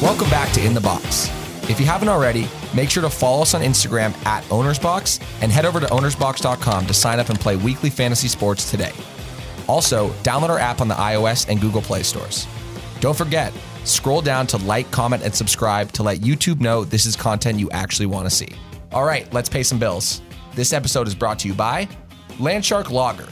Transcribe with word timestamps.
Welcome 0.00 0.30
back 0.30 0.52
to 0.52 0.64
In 0.64 0.74
the 0.74 0.80
Box. 0.80 1.28
If 1.68 1.78
you 1.78 1.86
haven't 1.86 2.08
already, 2.08 2.48
make 2.74 2.88
sure 2.88 3.02
to 3.02 3.10
follow 3.10 3.42
us 3.42 3.52
on 3.52 3.60
Instagram 3.62 4.14
at 4.24 4.42
OwnersBox 4.44 5.20
and 5.42 5.52
head 5.52 5.66
over 5.66 5.80
to 5.80 5.86
ownersbox.com 5.86 6.86
to 6.86 6.94
sign 6.94 7.20
up 7.20 7.28
and 7.28 7.38
play 7.38 7.56
weekly 7.56 7.90
fantasy 7.90 8.28
sports 8.28 8.70
today. 8.70 8.92
Also, 9.68 10.08
download 10.22 10.48
our 10.48 10.58
app 10.58 10.80
on 10.80 10.88
the 10.88 10.94
iOS 10.94 11.48
and 11.48 11.60
Google 11.60 11.82
Play 11.82 12.02
stores. 12.02 12.46
Don't 13.00 13.16
forget, 13.16 13.52
scroll 13.84 14.22
down 14.22 14.46
to 14.46 14.56
like, 14.58 14.90
comment, 14.90 15.22
and 15.22 15.34
subscribe 15.34 15.92
to 15.92 16.02
let 16.02 16.18
YouTube 16.18 16.60
know 16.60 16.84
this 16.84 17.04
is 17.04 17.16
content 17.16 17.58
you 17.58 17.70
actually 17.70 18.06
want 18.06 18.24
to 18.24 18.30
see. 18.30 18.48
All 18.92 19.04
right, 19.04 19.30
let's 19.34 19.48
pay 19.48 19.62
some 19.62 19.78
bills. 19.78 20.22
This 20.54 20.72
episode 20.72 21.06
is 21.06 21.14
brought 21.14 21.38
to 21.40 21.48
you 21.48 21.54
by 21.54 21.86
Landshark 22.38 22.90
Lager. 22.90 23.28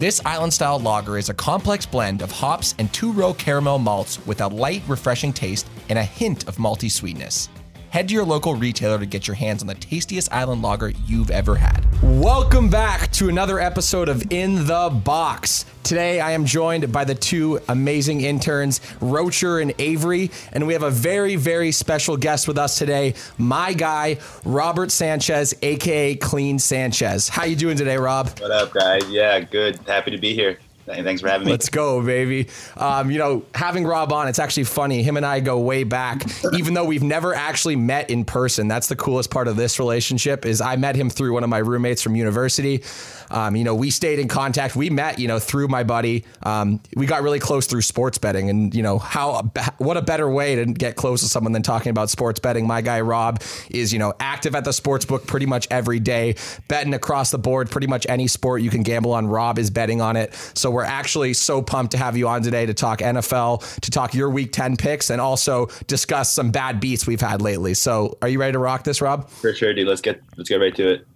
This 0.00 0.22
island 0.24 0.54
style 0.54 0.80
lager 0.80 1.18
is 1.18 1.28
a 1.28 1.34
complex 1.34 1.84
blend 1.84 2.22
of 2.22 2.30
hops 2.30 2.74
and 2.78 2.90
two 2.90 3.12
row 3.12 3.34
caramel 3.34 3.78
malts 3.78 4.18
with 4.26 4.40
a 4.40 4.46
light, 4.46 4.82
refreshing 4.88 5.30
taste 5.30 5.68
and 5.90 5.98
a 5.98 6.02
hint 6.02 6.48
of 6.48 6.56
malty 6.56 6.90
sweetness. 6.90 7.50
Head 7.90 8.06
to 8.06 8.14
your 8.14 8.24
local 8.24 8.54
retailer 8.54 9.00
to 9.00 9.06
get 9.06 9.26
your 9.26 9.34
hands 9.34 9.62
on 9.62 9.66
the 9.66 9.74
tastiest 9.74 10.32
island 10.32 10.62
lager 10.62 10.90
you've 11.06 11.32
ever 11.32 11.56
had. 11.56 11.84
Welcome 12.00 12.70
back 12.70 13.10
to 13.14 13.28
another 13.28 13.58
episode 13.58 14.08
of 14.08 14.30
In 14.30 14.64
the 14.66 14.90
Box. 15.04 15.64
Today 15.82 16.20
I 16.20 16.30
am 16.30 16.44
joined 16.44 16.92
by 16.92 17.02
the 17.02 17.16
two 17.16 17.58
amazing 17.68 18.20
interns, 18.20 18.80
Rocher 19.00 19.58
and 19.58 19.74
Avery, 19.80 20.30
and 20.52 20.68
we 20.68 20.72
have 20.74 20.84
a 20.84 20.90
very, 20.90 21.34
very 21.34 21.72
special 21.72 22.16
guest 22.16 22.46
with 22.46 22.58
us 22.58 22.78
today, 22.78 23.14
my 23.38 23.72
guy, 23.72 24.18
Robert 24.44 24.92
Sanchez, 24.92 25.52
aka 25.60 26.14
Clean 26.14 26.60
Sanchez. 26.60 27.28
How 27.28 27.42
you 27.42 27.56
doing 27.56 27.76
today, 27.76 27.96
Rob? 27.96 28.28
What 28.38 28.52
up, 28.52 28.72
guys? 28.72 29.02
Yeah, 29.10 29.40
good. 29.40 29.80
Happy 29.88 30.12
to 30.12 30.18
be 30.18 30.32
here. 30.32 30.60
Thanks 30.94 31.20
for 31.20 31.28
having 31.28 31.46
me. 31.46 31.52
Let's 31.52 31.68
go, 31.68 32.02
baby. 32.02 32.48
Um, 32.76 33.10
you 33.10 33.18
know, 33.18 33.44
having 33.54 33.86
Rob 33.86 34.12
on, 34.12 34.28
it's 34.28 34.38
actually 34.38 34.64
funny. 34.64 35.02
Him 35.02 35.16
and 35.16 35.26
I 35.26 35.40
go 35.40 35.58
way 35.58 35.84
back, 35.84 36.24
even 36.54 36.74
though 36.74 36.84
we've 36.84 37.02
never 37.02 37.34
actually 37.34 37.76
met 37.76 38.10
in 38.10 38.24
person. 38.24 38.68
That's 38.68 38.88
the 38.88 38.96
coolest 38.96 39.30
part 39.30 39.48
of 39.48 39.56
this 39.56 39.78
relationship 39.78 40.44
is 40.46 40.60
I 40.60 40.76
met 40.76 40.96
him 40.96 41.10
through 41.10 41.32
one 41.32 41.44
of 41.44 41.50
my 41.50 41.58
roommates 41.58 42.02
from 42.02 42.16
university. 42.16 42.82
Um, 43.30 43.56
you 43.56 43.64
know, 43.64 43.74
we 43.74 43.90
stayed 43.90 44.18
in 44.18 44.28
contact. 44.28 44.76
We 44.76 44.90
met, 44.90 45.18
you 45.18 45.28
know, 45.28 45.38
through 45.38 45.68
my 45.68 45.84
buddy. 45.84 46.24
Um, 46.42 46.80
we 46.96 47.06
got 47.06 47.22
really 47.22 47.38
close 47.38 47.66
through 47.66 47.82
sports 47.82 48.18
betting, 48.18 48.50
and 48.50 48.74
you 48.74 48.82
know 48.82 48.98
how 48.98 49.50
what 49.78 49.96
a 49.96 50.02
better 50.02 50.30
way 50.30 50.56
to 50.56 50.66
get 50.66 50.96
close 50.96 51.20
to 51.20 51.28
someone 51.28 51.52
than 51.52 51.62
talking 51.62 51.90
about 51.90 52.10
sports 52.10 52.40
betting. 52.40 52.66
My 52.66 52.80
guy 52.80 53.00
Rob 53.00 53.42
is, 53.70 53.92
you 53.92 53.98
know, 53.98 54.14
active 54.20 54.54
at 54.54 54.64
the 54.64 54.72
sports 54.72 55.04
book 55.04 55.26
pretty 55.26 55.46
much 55.46 55.66
every 55.70 56.00
day, 56.00 56.36
betting 56.68 56.94
across 56.94 57.30
the 57.30 57.38
board. 57.38 57.70
Pretty 57.70 57.86
much 57.86 58.06
any 58.08 58.26
sport 58.26 58.62
you 58.62 58.70
can 58.70 58.82
gamble 58.82 59.12
on, 59.12 59.26
Rob 59.26 59.58
is 59.58 59.70
betting 59.70 60.00
on 60.00 60.16
it. 60.16 60.34
So 60.54 60.70
we're 60.70 60.84
actually 60.84 61.34
so 61.34 61.62
pumped 61.62 61.92
to 61.92 61.98
have 61.98 62.16
you 62.16 62.28
on 62.28 62.42
today 62.42 62.66
to 62.66 62.74
talk 62.74 63.00
NFL, 63.00 63.80
to 63.80 63.90
talk 63.90 64.14
your 64.14 64.30
Week 64.30 64.52
Ten 64.52 64.76
picks, 64.76 65.10
and 65.10 65.20
also 65.20 65.66
discuss 65.86 66.32
some 66.32 66.50
bad 66.50 66.80
beats 66.80 67.06
we've 67.06 67.20
had 67.20 67.42
lately. 67.42 67.74
So, 67.74 68.18
are 68.22 68.28
you 68.28 68.40
ready 68.40 68.52
to 68.52 68.58
rock 68.58 68.84
this, 68.84 69.00
Rob? 69.00 69.28
For 69.28 69.54
sure, 69.54 69.72
dude. 69.72 69.88
Let's 69.88 70.00
get 70.00 70.22
let's 70.36 70.48
get 70.48 70.56
right 70.56 70.74
to 70.76 70.94
it. 70.94 71.06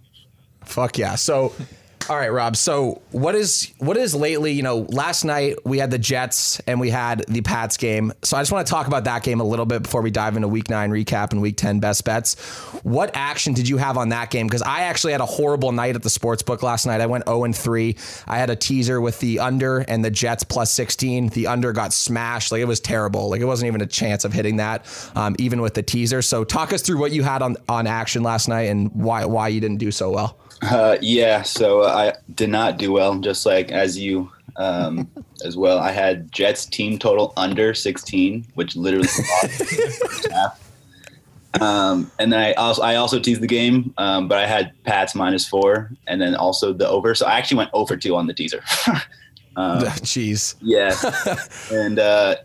Fuck 0.63 0.97
yeah. 0.97 1.15
So 1.15 1.53
all 2.07 2.15
right, 2.15 2.31
Rob. 2.31 2.55
So 2.55 3.01
what 3.11 3.33
is 3.35 3.73
what 3.79 3.97
is 3.97 4.13
lately? 4.13 4.51
You 4.51 4.61
know, 4.61 4.79
last 4.89 5.23
night 5.23 5.57
we 5.65 5.79
had 5.79 5.89
the 5.89 5.97
Jets 5.97 6.59
and 6.67 6.79
we 6.79 6.89
had 6.89 7.25
the 7.27 7.41
Pats 7.41 7.77
game. 7.77 8.13
So 8.21 8.37
I 8.37 8.41
just 8.41 8.51
want 8.51 8.67
to 8.67 8.71
talk 8.71 8.87
about 8.87 9.05
that 9.05 9.23
game 9.23 9.39
a 9.39 9.43
little 9.43 9.65
bit 9.65 9.83
before 9.83 10.01
we 10.01 10.11
dive 10.11 10.35
into 10.35 10.47
Week 10.47 10.69
Nine 10.69 10.91
recap 10.91 11.31
and 11.31 11.41
Week 11.41 11.57
Ten 11.57 11.79
best 11.79 12.05
bets. 12.05 12.35
What 12.83 13.11
action 13.15 13.53
did 13.53 13.67
you 13.67 13.77
have 13.77 13.97
on 13.97 14.09
that 14.09 14.29
game? 14.29 14.45
Because 14.45 14.61
I 14.61 14.81
actually 14.81 15.13
had 15.13 15.21
a 15.21 15.25
horrible 15.25 15.71
night 15.71 15.95
at 15.95 16.03
the 16.03 16.09
sports 16.09 16.43
book 16.43 16.61
last 16.61 16.85
night. 16.85 17.01
I 17.01 17.07
went 17.07 17.25
zero 17.25 17.43
and 17.43 17.55
three. 17.55 17.97
I 18.27 18.37
had 18.37 18.49
a 18.49 18.55
teaser 18.55 19.01
with 19.01 19.19
the 19.19 19.39
under 19.39 19.79
and 19.79 20.05
the 20.05 20.11
Jets 20.11 20.43
plus 20.43 20.71
sixteen. 20.71 21.29
The 21.29 21.47
under 21.47 21.73
got 21.73 21.91
smashed. 21.91 22.51
Like 22.51 22.61
it 22.61 22.65
was 22.65 22.79
terrible. 22.79 23.29
Like 23.29 23.41
it 23.41 23.45
wasn't 23.45 23.67
even 23.67 23.81
a 23.81 23.87
chance 23.87 24.25
of 24.25 24.33
hitting 24.33 24.57
that, 24.57 24.85
um, 25.15 25.35
even 25.39 25.61
with 25.61 25.73
the 25.73 25.83
teaser. 25.83 26.21
So 26.21 26.43
talk 26.43 26.71
us 26.71 26.83
through 26.83 26.99
what 26.99 27.11
you 27.11 27.23
had 27.23 27.41
on 27.41 27.55
on 27.67 27.87
action 27.87 28.21
last 28.21 28.47
night 28.47 28.69
and 28.69 28.91
why 28.91 29.25
why 29.25 29.47
you 29.47 29.59
didn't 29.59 29.77
do 29.77 29.91
so 29.91 30.11
well. 30.11 30.37
Uh, 30.61 30.97
yeah, 31.01 31.41
so 31.41 31.83
I 31.83 32.13
did 32.33 32.49
not 32.49 32.77
do 32.77 32.91
well, 32.91 33.19
just 33.19 33.45
like 33.45 33.71
as 33.71 33.97
you 33.97 34.31
um, 34.55 35.09
as 35.45 35.57
well. 35.57 35.79
I 35.79 35.91
had 35.91 36.31
Jets 36.31 36.65
team 36.65 36.97
total 36.97 37.33
under 37.37 37.73
16, 37.73 38.45
which 38.55 38.75
literally. 38.75 39.09
Um, 41.61 42.11
and 42.19 42.33
then 42.33 42.39
I 42.39 42.53
also 42.53 42.81
I 42.81 42.95
also 42.95 43.19
teased 43.19 43.41
the 43.41 43.47
game, 43.47 43.93
um, 43.97 44.27
but 44.27 44.37
I 44.37 44.45
had 44.45 44.73
Pats 44.83 45.15
minus 45.15 45.47
four, 45.47 45.91
and 46.07 46.21
then 46.21 46.35
also 46.35 46.73
the 46.73 46.87
over. 46.87 47.15
So 47.15 47.25
I 47.25 47.37
actually 47.37 47.57
went 47.57 47.69
over 47.73 47.95
two 47.95 48.15
on 48.15 48.27
the 48.27 48.33
teaser. 48.33 48.61
um, 49.55 49.83
Jeez. 50.03 50.55
Yeah, 50.61 50.93
and 51.71 51.99
uh, 51.99 52.35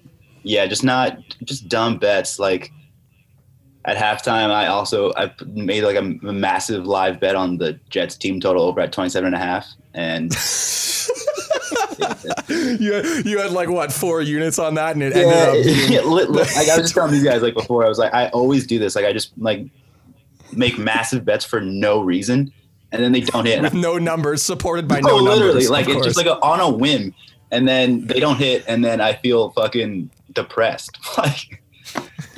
yeah, 0.42 0.66
just 0.66 0.84
not 0.84 1.18
just 1.44 1.68
dumb 1.68 1.98
bets 1.98 2.38
like 2.38 2.72
at 3.84 3.96
halftime, 3.96 4.50
I 4.50 4.66
also 4.66 5.12
I 5.16 5.32
made 5.46 5.84
like 5.84 5.96
a, 5.96 6.04
a, 6.28 6.32
massive 6.32 6.86
live 6.86 7.18
bet 7.18 7.34
on 7.34 7.56
the 7.56 7.78
Jets 7.88 8.16
team 8.16 8.40
total 8.40 8.64
over 8.64 8.80
at 8.80 8.92
27 8.92 9.26
and 9.26 9.34
a 9.34 9.38
half. 9.38 9.66
And 9.94 10.32
you, 12.48 12.92
had, 12.92 13.26
you 13.26 13.38
had 13.38 13.52
like 13.52 13.68
what 13.68 13.92
four 13.92 14.20
units 14.20 14.58
on 14.58 14.74
that 14.74 14.94
and 14.94 15.02
it 15.02 15.16
yeah, 15.16 15.22
ended 15.22 15.36
up 15.36 15.52
being- 15.64 15.92
yeah, 15.92 16.00
like 16.00 16.56
I 16.56 16.76
was 16.76 16.82
just 16.82 16.94
telling 16.94 17.14
you 17.14 17.24
guys 17.24 17.42
like 17.42 17.54
before 17.62 17.84
I 17.84 17.88
was 17.88 17.98
like 17.98 18.12
I 18.12 18.28
always 18.28 18.66
do 18.66 18.78
this. 18.78 18.94
Like 18.94 19.06
I 19.06 19.12
just 19.12 19.32
like 19.38 19.66
make 20.52 20.78
massive 20.78 21.24
bets 21.24 21.44
for 21.44 21.60
no 21.60 22.00
reason 22.00 22.52
and 22.92 23.02
then 23.02 23.12
they 23.12 23.20
don't 23.20 23.46
hit. 23.46 23.62
With 23.62 23.74
no 23.74 23.98
numbers 23.98 24.42
supported 24.42 24.88
by 24.88 25.00
no, 25.00 25.10
oh, 25.10 25.16
no 25.18 25.22
literally. 25.22 25.46
numbers, 25.46 25.70
like 25.70 25.88
it's 25.88 26.04
just 26.04 26.16
like 26.16 26.26
a, 26.26 26.38
on 26.42 26.60
a 26.60 26.68
whim 26.68 27.14
and 27.50 27.66
then 27.66 28.06
they 28.06 28.20
don't 28.20 28.36
hit 28.36 28.64
and 28.68 28.84
then 28.84 29.00
I 29.00 29.14
feel 29.14 29.50
fucking 29.50 30.10
depressed. 30.32 30.98
Like 31.16 31.62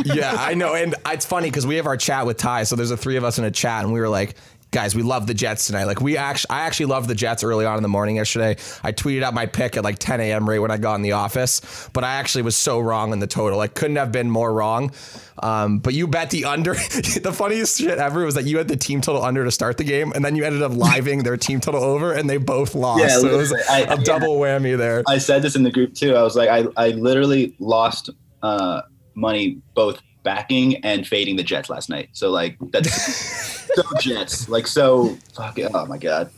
yeah, 0.05 0.35
I 0.39 0.55
know. 0.55 0.75
And 0.75 0.95
it's 1.07 1.27
funny 1.27 1.49
because 1.49 1.67
we 1.67 1.77
have 1.77 1.87
our 1.87 1.97
chat 1.97 2.27
with 2.27 2.37
Ty. 2.37 2.65
So 2.65 2.77
there's 2.77 2.91
the 2.91 2.97
three 2.97 3.17
of 3.17 3.25
us 3.25 3.39
in 3.39 3.45
a 3.45 3.51
chat, 3.51 3.85
and 3.85 3.93
we 3.93 4.01
were 4.01 4.09
like, 4.09 4.37
guys, 4.73 4.95
we 4.95 5.03
love 5.03 5.27
the 5.27 5.35
Jets 5.35 5.67
tonight. 5.67 5.85
Like 5.85 6.01
we 6.01 6.17
actually, 6.17 6.51
I 6.51 6.63
actually 6.63 6.87
loved 6.87 7.09
the 7.09 7.15
Jets 7.15 7.45
early 7.45 7.65
on 7.65 7.77
in 7.77 7.83
the 7.83 7.89
morning 7.89 8.17
yesterday. 8.17 8.57
I 8.83 8.91
tweeted 8.91 9.23
out 9.23 9.35
my 9.35 9.47
pick 9.47 9.77
at 9.77 9.85
like 9.85 9.99
10 9.99 10.21
a.m. 10.21 10.49
right 10.49 10.59
when 10.59 10.71
I 10.71 10.79
got 10.79 10.97
in 10.97 11.03
the 11.03 11.13
office, 11.13 11.89
but 11.93 12.03
I 12.03 12.15
actually 12.15 12.43
was 12.43 12.57
so 12.57 12.81
wrong 12.81 13.13
in 13.13 13.21
the 13.21 13.27
total. 13.27 13.59
Like 13.59 13.75
couldn't 13.75 13.97
have 13.97 14.11
been 14.11 14.31
more 14.31 14.53
wrong. 14.53 14.93
Um, 15.39 15.79
but 15.79 15.95
you 15.95 16.07
bet 16.07 16.31
the 16.31 16.47
under. 16.47 16.75
the 16.75 17.33
funniest 17.35 17.79
shit 17.79 17.99
ever 17.99 18.25
was 18.25 18.35
that 18.35 18.45
you 18.45 18.59
had 18.59 18.69
the 18.69 18.77
team 18.77 19.01
total 19.01 19.23
under 19.23 19.45
to 19.45 19.51
start 19.51 19.77
the 19.77 19.85
game, 19.85 20.13
and 20.15 20.25
then 20.25 20.37
you 20.37 20.45
ended 20.45 20.63
up 20.63 20.73
living 20.73 21.23
their 21.23 21.37
team 21.37 21.61
total 21.61 21.83
over, 21.83 22.13
and 22.13 22.29
they 22.29 22.39
both 22.39 22.75
lost. 22.75 23.03
Yeah, 23.03 23.19
so 23.19 23.29
it 23.29 23.37
was 23.37 23.53
I, 23.71 23.81
a 23.81 23.99
double 23.99 24.39
whammy 24.39 24.77
there. 24.77 25.03
I 25.07 25.19
said 25.19 25.43
this 25.43 25.57
in 25.57 25.63
the 25.63 25.71
group 25.71 25.95
too. 25.95 26.15
I 26.15 26.23
was 26.23 26.37
like, 26.37 26.49
I, 26.49 26.67
I 26.77 26.91
literally 26.91 27.55
lost 27.59 28.11
uh, 28.43 28.83
money 29.15 29.61
both 29.75 30.01
backing 30.23 30.77
and 30.85 31.07
fading 31.07 31.37
the 31.37 31.43
Jets 31.43 31.69
last 31.69 31.89
night. 31.89 32.11
So 32.13 32.31
like 32.31 32.57
that's 32.71 32.93
so 33.75 33.83
Jets. 34.01 34.49
Like 34.49 34.67
so 34.67 35.17
fuck 35.35 35.59
it. 35.59 35.71
Oh 35.75 35.87
my 35.87 35.99
god. 35.99 36.31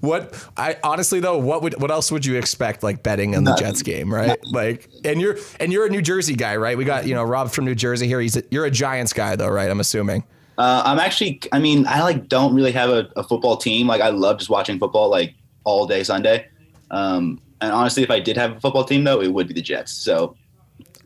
What 0.00 0.34
I 0.56 0.76
honestly 0.82 1.20
though, 1.20 1.38
what 1.38 1.62
would 1.62 1.80
what 1.80 1.90
else 1.90 2.12
would 2.12 2.24
you 2.24 2.36
expect 2.36 2.82
like 2.82 3.02
betting 3.02 3.34
on 3.34 3.44
the 3.44 3.54
Jets 3.54 3.82
game, 3.82 4.12
right? 4.12 4.38
Like, 4.52 4.88
and 5.04 5.20
you're 5.20 5.38
and 5.58 5.72
you're 5.72 5.86
a 5.86 5.90
New 5.90 6.02
Jersey 6.02 6.34
guy, 6.34 6.56
right? 6.56 6.76
We 6.76 6.84
got 6.84 7.06
you 7.06 7.14
know 7.14 7.24
Rob 7.24 7.50
from 7.50 7.64
New 7.64 7.74
Jersey 7.74 8.06
here. 8.06 8.20
He's 8.20 8.36
a, 8.36 8.42
you're 8.50 8.66
a 8.66 8.70
Giants 8.70 9.12
guy 9.12 9.36
though, 9.36 9.48
right? 9.48 9.70
I'm 9.70 9.80
assuming. 9.80 10.24
Uh, 10.58 10.82
I'm 10.84 10.98
actually. 10.98 11.40
I 11.52 11.58
mean, 11.58 11.86
I 11.86 12.02
like 12.02 12.28
don't 12.28 12.54
really 12.54 12.72
have 12.72 12.90
a, 12.90 13.10
a, 13.16 13.22
football 13.22 13.56
team. 13.56 13.86
Like 13.86 14.00
I 14.00 14.08
love 14.08 14.38
just 14.38 14.48
watching 14.48 14.78
football 14.78 15.10
like 15.10 15.34
all 15.64 15.86
day 15.86 16.02
Sunday. 16.02 16.48
Um, 16.90 17.40
and 17.60 17.72
honestly, 17.72 18.02
if 18.02 18.10
I 18.10 18.20
did 18.20 18.36
have 18.36 18.56
a 18.56 18.60
football 18.60 18.84
team 18.84 19.04
though, 19.04 19.20
it 19.20 19.32
would 19.32 19.48
be 19.48 19.54
the 19.54 19.62
Jets. 19.62 19.92
So 19.92 20.36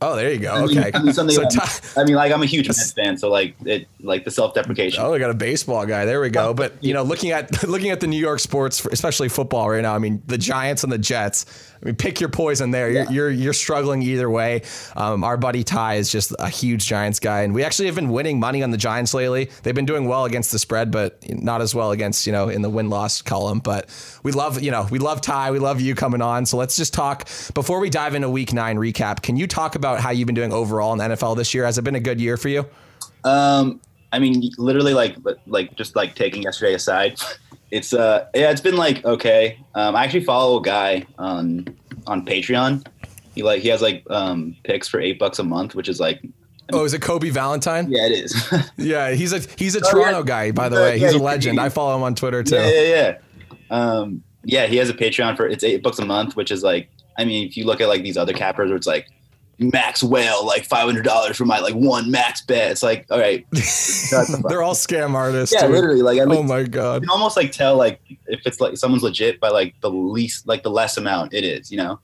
Oh, 0.03 0.17
there 0.17 0.33
you 0.33 0.39
go. 0.39 0.53
I 0.55 0.65
mean, 0.65 0.79
okay. 0.79 0.91
I 0.95 1.03
mean, 1.03 1.13
something. 1.13 1.37
So 1.37 1.45
t- 1.47 1.59
I 1.97 2.05
mean, 2.05 2.15
like 2.15 2.33
I'm 2.33 2.43
a 2.43 2.47
huge 2.47 2.69
Mets 2.69 2.93
fan, 2.93 3.19
so 3.19 3.29
like 3.29 3.55
it, 3.67 3.87
like 4.01 4.25
the 4.25 4.31
self-deprecation. 4.31 5.03
Oh, 5.03 5.13
we 5.13 5.19
got 5.19 5.31
a 5.31 5.35
baseball 5.35 5.85
guy. 5.85 6.07
There 6.07 6.21
we 6.23 6.31
go. 6.31 6.55
But 6.55 6.83
you 6.83 6.95
know, 6.95 7.03
looking 7.03 7.33
at 7.33 7.63
looking 7.69 7.91
at 7.91 8.01
the 8.01 8.07
New 8.07 8.19
York 8.19 8.41
sports, 8.41 8.85
especially 8.87 9.29
football 9.29 9.69
right 9.69 9.83
now. 9.83 9.95
I 9.95 9.99
mean, 9.99 10.23
the 10.27 10.39
Giants 10.39 10.85
and 10.85 10.93
the 10.93 10.99
Jets. 10.99 11.45
I 11.83 11.87
mean, 11.87 11.97
pick 11.97 12.21
your 12.21 12.29
poison 12.29 12.71
there. 12.73 12.91
You're, 12.91 13.11
you're, 13.11 13.31
you're 13.31 13.53
struggling 13.53 14.03
either 14.03 14.29
way. 14.29 14.63
Um, 14.97 15.25
our 15.25 15.37
buddy 15.37 15.65
Ty 15.65 15.95
is 15.95 16.13
just 16.13 16.35
a 16.39 16.49
huge 16.49 16.87
Giants 16.87 17.21
guy, 17.21 17.41
and 17.43 17.55
we 17.55 17.65
actually 17.65 17.87
have 17.87 17.95
been 17.95 18.11
winning 18.11 18.39
money 18.39 18.63
on 18.63 18.71
the 18.71 18.77
Giants 18.77 19.15
lately. 19.15 19.51
They've 19.63 19.75
been 19.75 19.87
doing 19.87 20.07
well 20.07 20.27
against 20.27 20.53
the 20.53 20.59
spread, 20.59 20.91
but 20.91 21.19
not 21.29 21.63
as 21.63 21.75
well 21.75 21.91
against 21.91 22.27
you 22.27 22.33
know 22.33 22.49
in 22.49 22.63
the 22.63 22.69
win 22.69 22.91
loss 22.91 23.23
column. 23.23 23.61
But 23.61 23.89
we 24.23 24.33
love 24.33 24.61
you 24.61 24.71
know 24.71 24.87
we 24.91 24.99
love 24.99 25.21
Ty. 25.23 25.53
We 25.53 25.59
love 25.59 25.81
you 25.81 25.95
coming 25.95 26.21
on. 26.21 26.45
So 26.45 26.57
let's 26.59 26.77
just 26.77 26.93
talk 26.93 27.29
before 27.55 27.81
we 27.81 27.89
dive 27.89 28.15
into 28.15 28.29
Week 28.29 28.53
Nine 28.53 28.77
recap. 28.77 29.23
Can 29.23 29.37
you 29.37 29.47
talk 29.47 29.75
about 29.75 30.01
how 30.01 30.11
you've 30.11 30.27
been 30.27 30.35
doing 30.35 30.53
overall 30.53 30.93
in 30.93 30.99
the 30.99 31.05
NFL 31.05 31.37
this 31.37 31.55
year? 31.55 31.65
Has 31.65 31.79
it 31.79 31.83
been 31.83 31.97
a 31.97 32.01
good 32.01 32.21
year 32.21 32.37
for 32.37 32.49
you? 32.49 32.67
Um, 33.25 33.81
I 34.13 34.19
mean, 34.19 34.51
literally, 34.59 34.95
like, 34.95 35.17
like 35.47 35.77
just 35.77 35.95
like 35.95 36.15
taking 36.15 36.43
yesterday 36.43 36.75
aside, 36.75 37.19
it's 37.71 37.93
uh 37.93 38.27
yeah 38.35 38.51
it's 38.51 38.61
been 38.61 38.77
like 38.77 39.05
okay. 39.05 39.59
Um, 39.75 39.95
i 39.97 40.05
actually 40.05 40.25
follow 40.25 40.59
a 40.59 40.63
guy 40.63 41.07
on 41.19 41.67
on 42.07 42.25
patreon. 42.25 42.87
He 43.35 43.43
like 43.43 43.63
he 43.63 43.69
has 43.69 43.83
like 43.83 44.05
um 44.11 44.57
picks 44.65 44.89
for 44.89 45.01
eight 45.01 45.19
bucks 45.19 45.39
a 45.39 45.45
month 45.45 45.75
which 45.75 45.89
is 45.89 46.01
like 46.01 46.23
oh 46.73 46.85
is 46.85 46.95
it 46.95 47.03
kobe 47.03 47.31
valentine? 47.31 47.91
Yeah 47.91 48.07
it 48.07 48.13
is. 48.13 48.53
Yeah 48.77 49.13
he's 49.13 49.33
a 49.33 49.41
he's 49.57 49.77
a 49.77 49.81
oh, 49.85 49.91
toronto 49.91 50.19
yeah. 50.21 50.25
guy 50.25 50.51
by 50.53 50.69
the 50.69 50.77
way. 50.77 50.99
He's 50.99 51.13
yeah, 51.15 51.19
a 51.19 51.23
legend. 51.23 51.59
He, 51.59 51.65
i 51.65 51.69
follow 51.69 51.97
him 51.97 52.03
on 52.03 52.15
twitter 52.15 52.43
too. 52.43 52.57
Yeah 52.57 52.71
yeah 52.71 52.81
yeah. 52.81 53.19
Um 53.71 54.23
yeah 54.45 54.67
he 54.67 54.77
has 54.77 54.89
a 54.89 54.95
patreon 54.95 55.37
for 55.37 55.47
it's 55.47 55.63
eight 55.63 55.83
bucks 55.83 55.99
a 55.99 56.05
month 56.05 56.37
which 56.37 56.51
is 56.51 56.63
like 56.63 56.89
I 57.21 57.25
mean, 57.25 57.47
if 57.47 57.57
you 57.57 57.67
look 57.67 57.81
at 57.81 57.89
like 57.89 58.03
these 58.03 58.17
other 58.17 58.33
cappers 58.33 58.69
where 58.69 58.77
it's 58.77 58.87
like 58.87 59.07
max 59.61 60.03
whale, 60.03 60.45
like 60.47 60.65
five 60.65 60.87
hundred 60.87 61.05
dollars 61.05 61.37
for 61.37 61.45
my 61.45 61.59
like 61.61 61.75
one 61.75 62.11
max 62.11 62.41
bet. 62.41 62.71
It's 62.73 62.83
like, 62.83 63.07
all 63.11 63.19
right, 63.19 63.47
they're 63.53 64.63
all 64.63 64.75
scam 64.75 65.15
artists. 65.15 65.55
Yeah, 65.55 65.63
dude. 65.67 65.71
literally. 65.73 66.03
Like, 66.03 66.19
at 66.19 66.27
Oh 66.29 66.31
least- 66.31 66.49
my 66.49 66.59
you 66.61 66.67
god. 66.69 67.03
can 67.03 67.11
almost 67.11 67.37
like 67.37 67.53
tell 67.53 67.77
like 67.77 68.01
if 68.27 68.41
it's 68.47 68.61
like 68.61 68.77
someone's 68.77 69.03
legit 69.03 69.39
by 69.39 69.49
like 69.51 69.75
the 69.81 69.91
least, 69.91 70.49
like 70.49 70.63
the 70.63 70.71
less 70.71 70.97
amount 70.97 71.35
it 71.35 71.45
is. 71.45 71.71
You 71.71 71.77
know, 71.79 72.01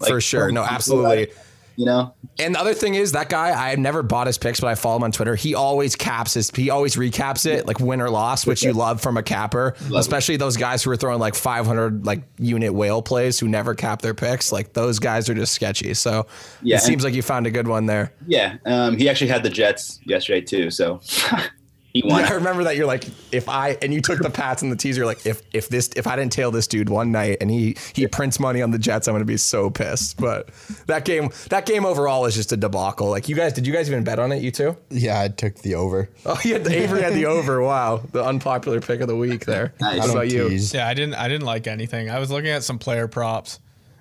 Like, 0.00 0.10
For 0.10 0.20
sure. 0.20 0.50
No, 0.52 0.62
absolutely. 0.64 1.08
like, 1.16 1.36
you 1.76 1.86
know, 1.86 2.14
And 2.38 2.54
the 2.54 2.60
other 2.60 2.74
thing 2.74 2.94
is 2.94 3.12
that 3.12 3.28
guy, 3.28 3.48
I 3.48 3.70
have 3.70 3.78
never 3.78 4.02
bought 4.02 4.26
his 4.26 4.38
picks, 4.38 4.60
but 4.60 4.68
I 4.68 4.74
follow 4.74 4.96
him 4.96 5.02
on 5.04 5.12
Twitter. 5.12 5.34
He 5.34 5.54
always 5.54 5.96
caps 5.96 6.34
his, 6.34 6.50
he 6.50 6.70
always 6.70 6.96
recaps 6.96 7.46
it 7.46 7.66
like 7.66 7.80
win 7.80 8.00
or 8.00 8.10
loss, 8.10 8.46
which 8.46 8.62
you 8.62 8.72
love 8.72 9.00
from 9.00 9.16
a 9.16 9.22
capper, 9.22 9.74
especially 9.94 10.36
those 10.36 10.56
guys 10.56 10.82
who 10.82 10.90
are 10.90 10.96
throwing 10.96 11.18
like 11.20 11.34
500 11.34 12.04
like 12.04 12.22
unit 12.38 12.74
whale 12.74 13.02
plays 13.02 13.38
who 13.38 13.48
never 13.48 13.74
cap 13.74 14.02
their 14.02 14.14
picks. 14.14 14.52
Like 14.52 14.72
those 14.72 14.98
guys 14.98 15.28
are 15.28 15.34
just 15.34 15.52
sketchy. 15.52 15.94
So 15.94 16.26
Yeah, 16.62 16.76
it 16.76 16.80
seems 16.82 17.04
like 17.04 17.14
you 17.14 17.22
found 17.22 17.46
a 17.46 17.50
good 17.50 17.68
one 17.68 17.86
there. 17.86 18.12
yeah. 18.26 18.56
Um, 18.66 18.96
he 18.96 19.08
actually 19.08 19.28
had 19.28 19.42
the 19.42 19.50
Jets 19.50 20.00
yesterday 20.04 20.40
too, 20.40 20.70
so 20.70 21.00
he 21.92 22.02
won. 22.04 22.24
I 22.24 22.32
remember 22.32 22.64
that 22.64 22.76
you're 22.76 22.86
like, 22.86 23.04
if 23.32 23.48
I 23.48 23.76
and 23.82 23.92
you 23.92 24.00
took 24.00 24.20
the 24.20 24.30
Pats 24.30 24.62
and 24.62 24.70
the 24.70 24.76
teaser, 24.76 25.04
like 25.04 25.26
if 25.26 25.42
if 25.52 25.68
this 25.68 25.90
if 25.96 26.06
I 26.06 26.16
didn't 26.16 26.32
tail 26.32 26.50
this 26.50 26.66
dude 26.66 26.88
one 26.88 27.12
night 27.12 27.38
and 27.40 27.50
he 27.50 27.76
he 27.94 28.06
prints 28.06 28.38
money 28.38 28.62
on 28.62 28.70
the 28.70 28.78
Jets, 28.78 29.08
I'm 29.08 29.14
gonna 29.14 29.24
be 29.24 29.36
so 29.36 29.70
pissed. 29.70 30.16
But 30.18 30.50
that 30.86 31.04
game 31.04 31.30
that 31.48 31.66
game 31.66 31.84
overall 31.84 32.26
is 32.26 32.34
just 32.34 32.52
a 32.52 32.56
debacle. 32.56 33.10
Like 33.10 33.28
you 33.28 33.34
guys, 33.34 33.52
did 33.52 33.66
you 33.66 33.72
guys 33.72 33.88
even 33.90 34.04
bet 34.04 34.18
on 34.18 34.32
it? 34.32 34.42
You 34.42 34.50
two? 34.50 34.76
Yeah, 34.90 35.20
I 35.20 35.28
took 35.28 35.56
the 35.56 35.74
over. 35.74 36.08
Oh, 36.24 36.34
he 36.36 36.50
had 36.50 36.64
the, 36.64 36.76
Avery 36.76 37.02
had 37.02 37.14
the 37.14 37.26
over. 37.26 37.60
Wow, 37.60 38.02
the 38.12 38.24
unpopular 38.24 38.80
pick 38.80 39.00
of 39.00 39.08
the 39.08 39.16
week 39.16 39.44
there. 39.46 39.74
Nice. 39.80 39.98
What 39.98 40.02
I 40.02 40.06
don't 40.06 40.16
about 40.16 40.30
you? 40.30 40.48
Yeah, 40.48 40.86
I 40.86 40.94
didn't. 40.94 41.14
I 41.14 41.28
didn't 41.28 41.46
like 41.46 41.66
anything. 41.66 42.10
I 42.10 42.18
was 42.18 42.30
looking 42.30 42.50
at 42.50 42.62
some 42.62 42.78
player 42.78 43.08
props. 43.08 43.58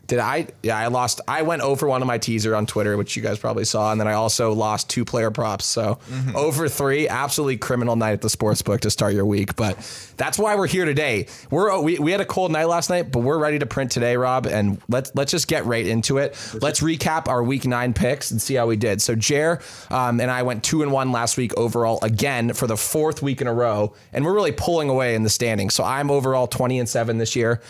Did 0.09 0.17
I? 0.17 0.47
Yeah, 0.63 0.75
I 0.75 0.87
lost. 0.87 1.21
I 1.27 1.43
went 1.43 1.61
over 1.61 1.87
one 1.87 2.01
of 2.01 2.07
my 2.07 2.17
teaser 2.17 2.55
on 2.55 2.65
Twitter, 2.65 2.97
which 2.97 3.15
you 3.15 3.21
guys 3.21 3.37
probably 3.37 3.63
saw, 3.63 3.91
and 3.91 4.01
then 4.01 4.07
I 4.07 4.13
also 4.13 4.53
lost 4.53 4.89
two 4.89 5.05
player 5.05 5.29
props. 5.29 5.67
So 5.67 5.99
over 6.33 6.67
three, 6.67 7.07
absolutely 7.07 7.57
criminal 7.57 7.95
night 7.95 8.13
at 8.13 8.21
the 8.21 8.29
sports 8.29 8.63
book 8.63 8.81
to 8.81 8.89
start 8.89 9.13
your 9.13 9.27
week. 9.27 9.55
But 9.55 9.77
that's 10.17 10.39
why 10.39 10.55
we're 10.55 10.65
here 10.65 10.85
today. 10.85 11.27
We're 11.51 11.79
we, 11.79 11.99
we 11.99 12.11
had 12.11 12.21
a 12.21 12.25
cold 12.25 12.51
night 12.51 12.65
last 12.65 12.89
night, 12.89 13.11
but 13.11 13.19
we're 13.19 13.37
ready 13.37 13.59
to 13.59 13.67
print 13.67 13.91
today, 13.91 14.17
Rob. 14.17 14.47
And 14.47 14.81
let's 14.89 15.11
let's 15.13 15.29
just 15.29 15.47
get 15.47 15.65
right 15.65 15.85
into 15.85 16.17
it. 16.17 16.31
Let's 16.59 16.79
recap 16.79 17.27
our 17.27 17.43
week 17.43 17.67
nine 17.67 17.93
picks 17.93 18.31
and 18.31 18.41
see 18.41 18.55
how 18.55 18.65
we 18.65 18.77
did. 18.77 19.03
So 19.03 19.13
Jer 19.13 19.61
um, 19.91 20.19
and 20.19 20.31
I 20.31 20.41
went 20.41 20.63
two 20.63 20.81
and 20.81 20.91
one 20.91 21.11
last 21.11 21.37
week 21.37 21.55
overall 21.55 21.99
again 22.01 22.53
for 22.53 22.65
the 22.65 22.77
fourth 22.77 23.21
week 23.21 23.41
in 23.41 23.47
a 23.47 23.53
row, 23.53 23.93
and 24.11 24.25
we're 24.25 24.33
really 24.33 24.53
pulling 24.53 24.89
away 24.89 25.13
in 25.13 25.21
the 25.21 25.29
standings. 25.29 25.75
So 25.75 25.83
I'm 25.83 26.09
overall 26.09 26.47
twenty 26.47 26.79
and 26.79 26.89
seven 26.89 27.19
this 27.19 27.35
year. 27.35 27.61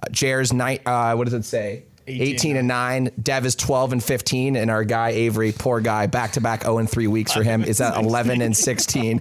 Uh, 0.00 0.08
Jer's 0.12 0.52
night. 0.52 0.86
Uh, 0.86 1.16
what 1.16 1.24
does 1.24 1.34
it 1.34 1.44
say? 1.44 1.86
18. 2.08 2.22
18 2.22 2.56
and 2.56 2.68
9. 2.68 3.10
Dev 3.22 3.46
is 3.46 3.54
12 3.54 3.92
and 3.92 4.02
15. 4.04 4.56
And 4.56 4.70
our 4.70 4.84
guy, 4.84 5.10
Avery, 5.10 5.52
poor 5.52 5.80
guy, 5.80 6.06
back 6.06 6.32
to 6.32 6.40
back 6.40 6.62
0 6.62 6.78
and 6.78 6.88
3 6.90 7.06
weeks 7.06 7.32
for 7.32 7.42
him, 7.42 7.62
is 7.64 7.80
at 7.80 7.96
11 8.02 8.40
and 8.42 8.56
16. 8.56 9.20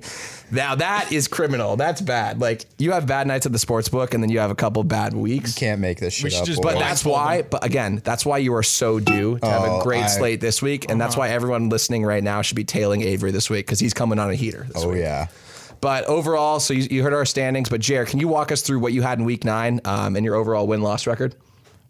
Now, 0.49 0.75
that 0.75 1.11
is 1.11 1.27
criminal. 1.27 1.75
That's 1.75 1.99
bad. 1.99 2.39
Like, 2.39 2.63
you 2.77 2.93
have 2.93 3.05
bad 3.05 3.27
nights 3.27 3.45
at 3.45 3.51
the 3.51 3.59
sports 3.59 3.89
book, 3.89 4.13
and 4.13 4.23
then 4.23 4.29
you 4.29 4.39
have 4.39 4.49
a 4.51 4.55
couple 4.55 4.81
bad 4.83 5.13
weeks. 5.13 5.55
You 5.55 5.59
Can't 5.67 5.81
make 5.81 5.99
this 5.99 6.13
shit 6.13 6.33
up. 6.33 6.45
just- 6.45 6.61
But 6.61 6.73
boys. 6.75 6.81
that's 6.83 7.03
why, 7.03 7.41
but 7.41 7.65
again, 7.65 8.01
that's 8.03 8.25
why 8.25 8.37
you 8.37 8.53
are 8.55 8.63
so 8.63 8.99
due 9.01 9.37
to 9.39 9.45
have 9.45 9.63
a 9.63 9.71
Oh, 9.71 9.81
great 9.81 10.03
I- 10.05 10.07
slate 10.07 10.39
this 10.39 10.61
week. 10.61 10.85
And 10.89 11.01
that's 11.01 11.17
why 11.17 11.29
everyone 11.29 11.67
listening 11.67 12.05
right 12.05 12.23
now 12.23 12.41
should 12.41 12.55
be 12.55 12.63
tailing 12.63 13.01
Avery 13.01 13.31
this 13.31 13.49
week 13.49 13.65
because 13.65 13.79
he's 13.79 13.93
coming 13.93 14.19
on 14.19 14.29
a 14.29 14.35
heater 14.35 14.65
this 14.73 14.83
oh 14.85 14.89
week. 14.89 14.99
yeah. 15.01 15.27
But 15.81 16.05
overall, 16.05 16.59
so 16.59 16.73
you, 16.73 16.87
you 16.89 17.03
heard 17.03 17.13
our 17.13 17.25
standings. 17.25 17.69
But, 17.69 17.81
Jared, 17.81 18.07
can 18.07 18.19
you 18.19 18.27
walk 18.27 18.51
us 18.51 18.61
through 18.61 18.79
what 18.79 18.93
you 18.93 19.01
had 19.03 19.19
in 19.19 19.25
week 19.25 19.43
nine 19.43 19.79
um, 19.85 20.15
and 20.15 20.23
your 20.25 20.33
overall 20.35 20.65
win 20.65 20.81
loss 20.81 21.05
record? 21.05 21.35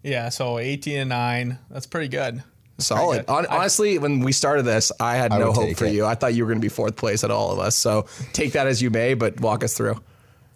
Yeah, 0.08 0.30
so 0.30 0.58
18 0.58 1.00
and 1.00 1.10
nine. 1.10 1.60
That's 1.70 1.86
pretty 1.86 2.08
good. 2.08 2.38
That's 2.38 2.88
pretty 2.90 3.02
Solid. 3.02 3.18
good. 3.26 3.30
Hon- 3.30 3.46
honestly, 3.48 3.98
when 4.00 4.20
we 4.22 4.32
started 4.32 4.64
this, 4.64 4.92
I 5.00 5.16
had 5.16 5.34
I 5.34 5.40
no 5.40 5.52
hope 5.52 5.76
for 5.78 5.86
it. 5.86 5.94
you. 5.94 6.06
I 6.06 6.16
thought 6.16 6.34
you 6.34 6.44
were 6.46 6.48
going 6.50 6.62
to 6.62 6.66
be 6.66 6.70
fourth 6.70 6.96
place 6.96 7.24
at 7.24 7.32
all 7.32 7.52
of 7.52 7.60
us. 7.60 7.76
So 7.76 8.06
take 8.34 8.54
that 8.54 8.68
as 8.68 8.82
you 8.82 8.90
may, 8.90 9.16
but 9.16 9.40
walk 9.42 9.64
us 9.64 9.74
through. 9.76 10.00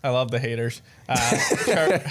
I 0.04 0.10
love 0.10 0.32
the 0.32 0.40
haters. 0.40 0.82
Uh, 1.10 1.16
Char- 1.66 2.02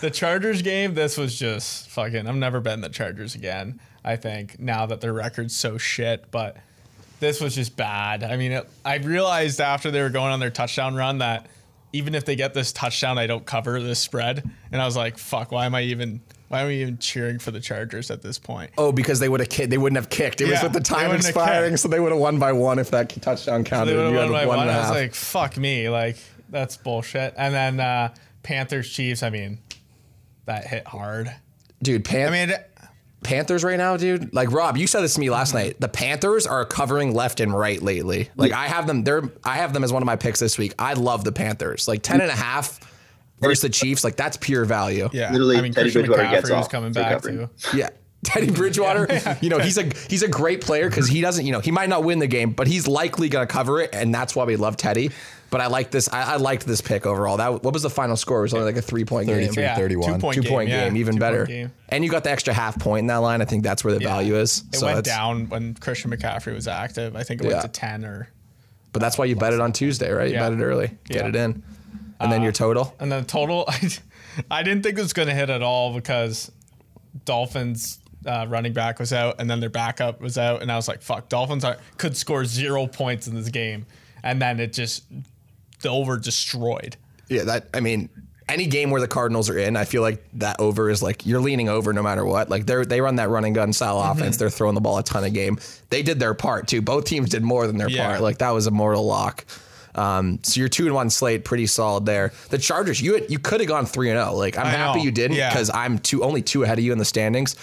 the 0.00 0.10
Chargers 0.12 0.62
game, 0.62 0.94
this 0.94 1.16
was 1.16 1.38
just 1.38 1.88
fucking. 1.90 2.26
I'm 2.26 2.40
never 2.40 2.60
betting 2.60 2.80
the 2.82 2.88
Chargers 2.88 3.34
again. 3.34 3.80
I 4.04 4.16
think 4.16 4.58
now 4.58 4.86
that 4.86 5.00
their 5.00 5.12
record's 5.12 5.54
so 5.54 5.78
shit, 5.78 6.30
but 6.30 6.56
this 7.20 7.40
was 7.40 7.54
just 7.54 7.76
bad. 7.76 8.24
I 8.24 8.36
mean, 8.36 8.52
it, 8.52 8.68
I 8.84 8.96
realized 8.96 9.60
after 9.60 9.90
they 9.90 10.02
were 10.02 10.10
going 10.10 10.32
on 10.32 10.40
their 10.40 10.50
touchdown 10.50 10.94
run 10.96 11.18
that 11.18 11.46
even 11.92 12.14
if 12.14 12.24
they 12.24 12.34
get 12.36 12.52
this 12.54 12.72
touchdown, 12.72 13.18
I 13.18 13.26
don't 13.26 13.44
cover 13.46 13.80
this 13.80 14.00
spread. 14.00 14.48
And 14.72 14.80
I 14.82 14.84
was 14.86 14.96
like, 14.96 15.18
fuck, 15.18 15.52
why 15.52 15.66
am 15.66 15.74
I 15.74 15.82
even? 15.82 16.20
Why 16.50 16.64
are 16.64 16.66
we 16.66 16.82
even 16.82 16.98
cheering 16.98 17.38
for 17.38 17.52
the 17.52 17.60
Chargers 17.60 18.10
at 18.10 18.22
this 18.22 18.36
point? 18.36 18.72
Oh, 18.76 18.90
because 18.90 19.20
they 19.20 19.28
would 19.28 19.38
have 19.38 19.48
ki- 19.48 19.66
they 19.66 19.78
wouldn't 19.78 19.96
have 19.98 20.10
kicked. 20.10 20.40
It 20.40 20.46
was 20.46 20.54
Yeah, 20.54 20.64
with 20.64 20.72
the 20.72 20.80
time 20.80 21.14
expiring, 21.14 21.76
so 21.76 21.86
they 21.86 22.00
would 22.00 22.10
have 22.10 22.20
won 22.20 22.40
by 22.40 22.50
one 22.50 22.80
if 22.80 22.90
that 22.90 23.08
touchdown 23.22 23.62
counted. 23.62 23.92
They 23.92 23.96
would 23.96 24.04
have 24.06 24.12
you 24.14 24.18
won 24.18 24.32
by 24.32 24.46
one 24.46 24.56
one. 24.58 24.68
I 24.68 24.80
was 24.80 24.90
like, 24.90 25.14
fuck 25.14 25.56
me. 25.56 25.88
Like, 25.88 26.16
that's 26.48 26.76
bullshit. 26.76 27.34
And 27.36 27.54
then 27.54 27.78
uh, 27.78 28.12
Panthers 28.42 28.90
Chiefs, 28.90 29.22
I 29.22 29.30
mean, 29.30 29.58
that 30.46 30.66
hit 30.66 30.88
hard. 30.88 31.32
dude, 31.84 32.04
Pan- 32.04 32.32
I 32.32 32.46
mean, 32.46 32.56
Panthers 33.22 33.62
right 33.62 33.78
now, 33.78 33.96
dude. 33.96 34.34
Like 34.34 34.50
Rob, 34.50 34.76
you 34.76 34.88
said 34.88 35.02
this 35.02 35.14
to 35.14 35.20
me 35.20 35.30
last 35.30 35.54
night. 35.54 35.80
The 35.80 35.88
Panthers 35.88 36.48
are 36.48 36.64
covering 36.64 37.14
left 37.14 37.38
and 37.38 37.56
right 37.56 37.80
lately. 37.80 38.28
Like 38.34 38.50
I 38.50 38.66
have 38.66 38.88
them. 38.88 39.04
They're 39.04 39.22
I 39.44 39.58
have 39.58 39.72
them 39.72 39.84
as 39.84 39.92
one 39.92 40.02
of 40.02 40.06
my 40.06 40.16
picks 40.16 40.40
this 40.40 40.58
week. 40.58 40.74
I 40.80 40.94
love 40.94 41.22
the 41.22 41.30
Panthers. 41.30 41.86
Like 41.86 42.02
ten 42.02 42.20
and 42.22 42.30
a 42.30 42.34
half 42.34 42.80
versus 43.40 43.62
the 43.62 43.68
Chiefs. 43.68 44.04
Like 44.04 44.16
that's 44.16 44.36
pure 44.36 44.64
value. 44.64 45.08
yeah. 45.12 45.30
Literally, 45.32 45.56
I 45.56 45.60
mean, 45.60 45.72
Teddy 45.72 45.90
Christian 45.90 46.06
Bridgewater 46.06 46.24
McCaffrey 46.36 46.42
was 46.42 46.50
off 46.50 46.68
coming 46.70 46.92
back 46.92 47.12
covering. 47.12 47.48
too. 47.48 47.50
Yeah. 47.76 47.90
Teddy 48.22 48.50
Bridgewater, 48.50 49.08
you 49.40 49.48
know, 49.48 49.58
he's 49.58 49.78
a 49.78 49.84
he's 50.10 50.22
a 50.22 50.28
great 50.28 50.60
player 50.60 50.90
because 50.90 51.08
he 51.08 51.22
doesn't, 51.22 51.46
you 51.46 51.52
know, 51.52 51.60
he 51.60 51.70
might 51.70 51.88
not 51.88 52.04
win 52.04 52.18
the 52.18 52.26
game, 52.26 52.50
but 52.50 52.66
he's 52.66 52.86
likely 52.86 53.30
gonna 53.30 53.46
cover 53.46 53.80
it, 53.80 53.94
and 53.94 54.14
that's 54.14 54.36
why 54.36 54.44
we 54.44 54.56
love 54.56 54.76
Teddy. 54.76 55.10
But 55.48 55.62
I 55.62 55.68
like 55.68 55.90
this. 55.90 56.06
I, 56.12 56.34
I 56.34 56.36
liked 56.36 56.66
this 56.66 56.82
pick 56.82 57.06
overall. 57.06 57.38
That 57.38 57.62
what 57.64 57.72
was 57.72 57.82
the 57.82 57.88
final 57.88 58.16
score? 58.18 58.40
It 58.40 58.42
was 58.42 58.52
only 58.54 58.66
like 58.66 58.76
a 58.76 58.82
three 58.82 59.06
point 59.06 59.26
game, 59.26 59.36
33. 59.48 59.62
Yeah, 59.62 59.74
31. 59.74 60.12
Two 60.14 60.18
point 60.20 60.34
two 60.36 60.42
game, 60.42 60.50
point 60.52 60.68
yeah, 60.68 60.84
game, 60.84 60.96
even 60.98 61.14
two-point 61.14 61.20
better. 61.20 61.46
game. 61.46 61.72
And 61.88 62.04
you 62.04 62.10
got 62.10 62.22
the 62.24 62.30
extra 62.30 62.52
half 62.52 62.78
point 62.78 63.00
in 63.00 63.06
that 63.06 63.16
line. 63.16 63.40
I 63.40 63.46
think 63.46 63.62
that's 63.64 63.82
where 63.82 63.94
the 63.94 64.00
Yeah. 64.02 64.08
value 64.10 64.36
is. 64.36 64.64
It 64.70 64.76
so 64.76 64.86
went 64.86 65.04
down 65.06 65.48
when 65.48 65.72
Christian 65.74 66.10
McCaffrey 66.10 66.52
was 66.54 66.68
active. 66.68 67.16
I 67.16 67.22
think 67.22 67.40
it 67.40 67.46
Yeah. 67.46 67.52
went 67.52 67.62
to 67.62 67.68
10 67.80 68.04
or. 68.04 68.28
But 68.92 69.00
that's 69.00 69.16
why 69.16 69.24
you 69.24 69.34
bet 69.34 69.54
it 69.54 69.60
on 69.60 69.72
Tuesday, 69.72 70.10
right? 70.12 70.28
You 70.28 70.34
bet 70.36 70.52
it 70.52 70.60
early, 70.60 70.90
get 71.08 71.22
Yeah. 71.22 71.28
it 71.28 71.36
in, 71.36 71.62
and 72.20 72.30
then 72.30 72.42
your 72.42 72.52
total. 72.52 72.94
And 73.00 73.10
then 73.10 73.24
total, 73.24 73.64
I, 73.68 73.90
I 74.50 74.62
didn't 74.62 74.82
think 74.82 74.98
it 74.98 75.02
was 75.02 75.12
going 75.12 75.28
to 75.28 75.34
hit 75.34 75.50
at 75.50 75.62
all 75.62 75.94
because 75.94 76.50
Dolphins 77.24 77.98
uh, 78.26 78.46
running 78.48 78.72
back 78.72 78.98
was 78.98 79.12
out 79.12 79.36
and 79.38 79.48
then 79.50 79.60
their 79.60 79.70
backup 79.70 80.20
was 80.20 80.38
out. 80.38 80.62
And 80.62 80.70
I 80.70 80.76
was 80.76 80.88
like, 80.88 81.02
fuck, 81.02 81.28
Dolphins 81.28 81.64
are, 81.64 81.76
could 81.96 82.16
score 82.16 82.44
zero 82.44 82.86
points 82.86 83.26
in 83.26 83.34
this 83.34 83.48
game. 83.48 83.86
And 84.22 84.40
then 84.40 84.60
it 84.60 84.72
just, 84.72 85.04
the 85.82 85.88
over 85.88 86.18
destroyed. 86.18 86.96
Yeah, 87.28 87.44
that 87.44 87.68
I 87.72 87.80
mean, 87.80 88.10
any 88.48 88.66
game 88.66 88.90
where 88.90 89.00
the 89.00 89.08
Cardinals 89.08 89.48
are 89.48 89.56
in, 89.58 89.76
I 89.76 89.84
feel 89.84 90.02
like 90.02 90.22
that 90.34 90.58
over 90.58 90.90
is 90.90 91.02
like 91.02 91.24
you're 91.24 91.40
leaning 91.40 91.68
over 91.68 91.92
no 91.92 92.02
matter 92.02 92.24
what. 92.26 92.50
Like 92.50 92.66
they're 92.66 92.84
they 92.84 93.00
run 93.00 93.16
that 93.16 93.28
running 93.30 93.52
gun 93.52 93.72
style 93.72 93.98
Mm-hmm. 94.02 94.18
offense. 94.18 94.36
They're 94.36 94.50
throwing 94.50 94.74
the 94.74 94.80
ball 94.80 94.98
a 94.98 95.02
ton 95.04 95.22
of 95.24 95.32
game. 95.32 95.58
They 95.90 96.02
did 96.02 96.18
their 96.18 96.34
part 96.34 96.66
too. 96.66 96.82
Both 96.82 97.04
teams 97.04 97.30
did 97.30 97.42
more 97.44 97.66
than 97.68 97.76
their 97.78 97.88
Yeah. 97.88 98.06
part. 98.08 98.20
Like 98.20 98.38
that 98.38 98.50
was 98.50 98.66
a 98.66 98.70
mortal 98.72 99.06
lock. 99.06 99.44
Um, 99.94 100.38
so 100.42 100.60
your 100.60 100.68
two 100.68 100.86
and 100.86 100.94
one 100.94 101.10
slate, 101.10 101.44
pretty 101.44 101.66
solid 101.66 102.06
there. 102.06 102.32
The 102.50 102.58
Chargers, 102.58 103.00
you 103.00 103.14
had, 103.14 103.30
you 103.30 103.38
could 103.38 103.60
have 103.60 103.68
gone 103.68 103.86
three 103.86 104.10
and 104.10 104.18
zero. 104.18 104.34
Like 104.34 104.56
I'm 104.56 104.66
I 104.66 104.70
happy 104.70 104.98
know. 105.00 105.04
you 105.04 105.10
didn't 105.10 105.36
Yeah. 105.36 105.50
because 105.50 105.70
I'm 105.74 105.98
two 105.98 106.22
only 106.22 106.42
two 106.42 106.62
ahead 106.62 106.78
of 106.78 106.84
you 106.84 106.92
in 106.92 106.98
the 106.98 107.04
standings. 107.04 107.56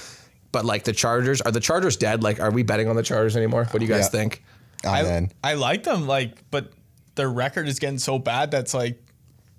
But 0.51 0.65
like 0.65 0.83
the 0.85 0.93
Chargers, 0.93 1.41
are 1.41 1.51
the 1.51 1.59
Chargers 1.59 1.97
dead? 1.97 2.23
Like, 2.23 2.39
are 2.39 2.51
we 2.51 2.63
betting 2.63 2.87
on 2.87 2.95
the 2.95 3.03
Chargers 3.03 3.35
anymore? 3.37 3.65
What 3.65 3.79
do 3.79 3.85
you 3.85 3.91
guys 3.91 4.05
Yeah. 4.05 4.19
think? 4.19 4.43
I'm 4.85 5.29
I, 5.43 5.53
like 5.55 5.83
them, 5.83 6.07
like, 6.07 6.37
but 6.51 6.71
their 7.15 7.29
record 7.29 7.67
is 7.67 7.79
getting 7.79 7.97
so 7.97 8.19
bad 8.19 8.51
that's 8.51 8.73
like, 8.73 9.01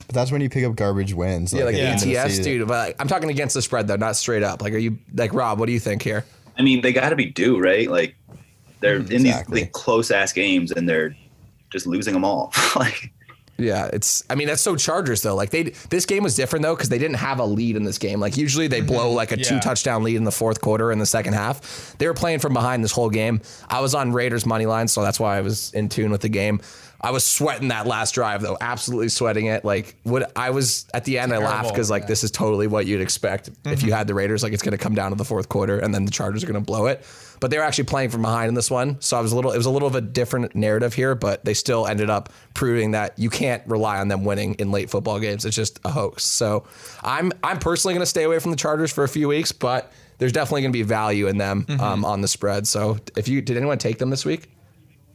But 0.06 0.14
that's 0.14 0.30
when 0.32 0.40
you 0.40 0.48
pick 0.48 0.64
up 0.64 0.76
garbage 0.76 1.12
wins. 1.12 1.52
Yeah, 1.52 1.64
like 1.64 1.75
at 1.75 1.78
the 1.78 1.87
end 1.87 2.02
of 2.02 2.08
the 2.08 2.16
ATS, 2.16 2.38
dude. 2.38 2.66
But 2.68 2.88
like, 2.88 2.96
I'm 3.00 3.08
talking 3.08 3.28
against 3.28 3.54
the 3.54 3.62
spread 3.62 3.88
though, 3.88 3.96
not 3.96 4.16
straight 4.16 4.42
up. 4.42 4.62
Like, 4.62 4.72
are 4.72 4.78
you 4.78 4.98
like 5.14 5.34
Rob? 5.34 5.58
What 5.58 5.66
do 5.66 5.72
you 5.72 5.80
think 5.80 6.02
here? 6.02 6.25
I 6.56 6.62
mean, 6.62 6.80
they 6.80 6.92
got 6.92 7.10
to 7.10 7.16
be 7.16 7.26
due, 7.26 7.58
right? 7.60 7.90
Like 7.90 8.14
they're 8.80 8.96
in 8.96 9.02
exactly. 9.12 9.54
these 9.60 9.64
like, 9.64 9.72
close 9.72 10.10
ass 10.10 10.32
games 10.32 10.70
and 10.70 10.88
they're 10.88 11.14
just 11.70 11.87
losing 11.87 12.14
them 12.14 12.25
all. 12.25 12.52
like 12.76 13.12
Yeah, 13.58 13.90
it's. 13.92 14.22
I 14.30 14.37
mean, 14.37 14.46
that's 14.46 14.62
so 14.62 14.76
Chargers 14.76 15.22
though. 15.22 15.34
Like 15.34 15.50
they, 15.50 15.64
this 15.90 16.06
game 16.06 16.22
was 16.22 16.37
different 16.37 16.62
though 16.62 16.76
because 16.76 16.88
they 16.88 16.98
didn't 16.98 17.16
have 17.16 17.40
a 17.40 17.44
lead 17.44 17.75
in 17.75 17.82
this 17.82 17.98
game. 17.98 18.20
Like 18.20 18.37
usually 18.37 18.68
they 18.68 18.80
blow 18.80 19.08
mm-hmm. 19.08 19.16
like 19.16 19.32
a 19.32 19.37
two 19.37 19.58
touchdown 19.58 20.04
lead 20.04 20.16
in 20.16 20.22
the 20.22 20.32
fourth 20.32 20.60
quarter 20.60 20.92
in 20.92 21.00
the 21.00 21.06
second 21.06 21.32
half. 21.32 21.96
They 21.98 22.06
were 22.06 22.14
playing 22.14 22.38
from 22.38 22.54
behind 22.54 22.84
this 22.84 22.92
whole 22.92 23.10
game. 23.10 23.40
I 23.68 23.80
was 23.80 23.96
on 23.96 24.12
Raiders 24.12 24.46
money 24.46 24.66
line, 24.66 24.87
so 24.87 25.02
that's 25.02 25.18
why 25.18 25.37
I 25.37 25.40
was 25.40 25.72
in 25.75 25.88
tune 25.88 26.12
with 26.12 26.20
the 26.20 26.28
game. 26.28 26.60
I 27.00 27.12
was 27.12 27.24
sweating 27.24 27.68
that 27.68 27.86
last 27.86 28.12
drive 28.14 28.42
though, 28.42 28.56
absolutely 28.60 29.08
sweating 29.08 29.46
it. 29.46 29.64
Like 29.64 29.94
what 30.02 30.32
I 30.36 30.50
was 30.50 30.86
at 30.92 31.04
the 31.04 31.18
end, 31.20 31.32
I 31.32 31.38
laughed 31.38 31.68
because 31.70 31.90
like 31.90 32.08
this 32.08 32.24
is 32.24 32.32
totally 32.32 32.66
what 32.66 32.86
you'd 32.86 33.00
expect 33.00 33.50
if 33.64 33.84
you 33.84 33.92
had 33.92 34.08
the 34.08 34.14
Raiders. 34.14 34.42
Like 34.42 34.52
it's 34.52 34.64
going 34.64 34.72
to 34.76 34.82
come 34.82 34.96
down 34.96 35.10
to 35.12 35.16
the 35.16 35.24
fourth 35.24 35.48
quarter 35.48 35.78
and 35.78 35.94
then 35.94 36.04
the 36.04 36.10
Chargers 36.10 36.42
are 36.42 36.46
going 36.48 36.60
to 36.60 36.66
blow 36.66 36.86
it. 36.86 37.04
But 37.40 37.52
they 37.52 37.56
were 37.58 37.62
actually 37.62 37.84
playing 37.84 38.10
from 38.10 38.22
behind 38.22 38.48
in 38.48 38.54
this 38.54 38.68
one, 38.68 39.00
so 39.00 39.16
I 39.16 39.20
was 39.20 39.30
a 39.30 39.36
little. 39.36 39.52
It 39.52 39.56
was 39.56 39.66
a 39.66 39.70
little 39.70 39.86
of 39.86 39.94
a 39.94 40.00
different 40.00 40.56
narrative 40.56 40.92
here, 40.92 41.14
but 41.14 41.44
they 41.44 41.54
still 41.54 41.86
ended 41.86 42.10
up 42.10 42.32
proving 42.54 42.90
that 42.90 43.16
you 43.16 43.30
can't 43.30 43.62
rely 43.68 43.98
on 44.00 44.08
them 44.08 44.24
winning 44.24 44.54
in 44.54 44.72
late 44.72 44.90
football 44.90 45.20
games. 45.20 45.44
It's 45.44 45.54
just 45.54 45.78
a 45.84 45.90
hoax. 45.90 46.24
So 46.24 46.64
I'm 47.04 47.30
I'm 47.44 47.60
personally 47.60 47.94
going 47.94 48.02
to 48.02 48.06
stay 48.06 48.24
away 48.24 48.40
from 48.40 48.50
the 48.50 48.56
Chargers 48.56 48.92
for 48.92 49.04
a 49.04 49.08
few 49.08 49.28
weeks, 49.28 49.52
but 49.52 49.92
there's 50.18 50.32
definitely 50.32 50.62
going 50.62 50.72
to 50.72 50.76
be 50.78 50.82
value 50.82 51.28
in 51.28 51.38
them 51.38 51.64
Mm-hmm. 51.68 51.80
um, 51.80 52.04
on 52.04 52.22
the 52.22 52.28
spread. 52.28 52.66
So 52.66 52.98
if 53.16 53.28
you 53.28 53.40
did 53.40 53.56
anyone 53.56 53.78
take 53.78 53.98
them 53.98 54.10
this 54.10 54.24
week? 54.24 54.50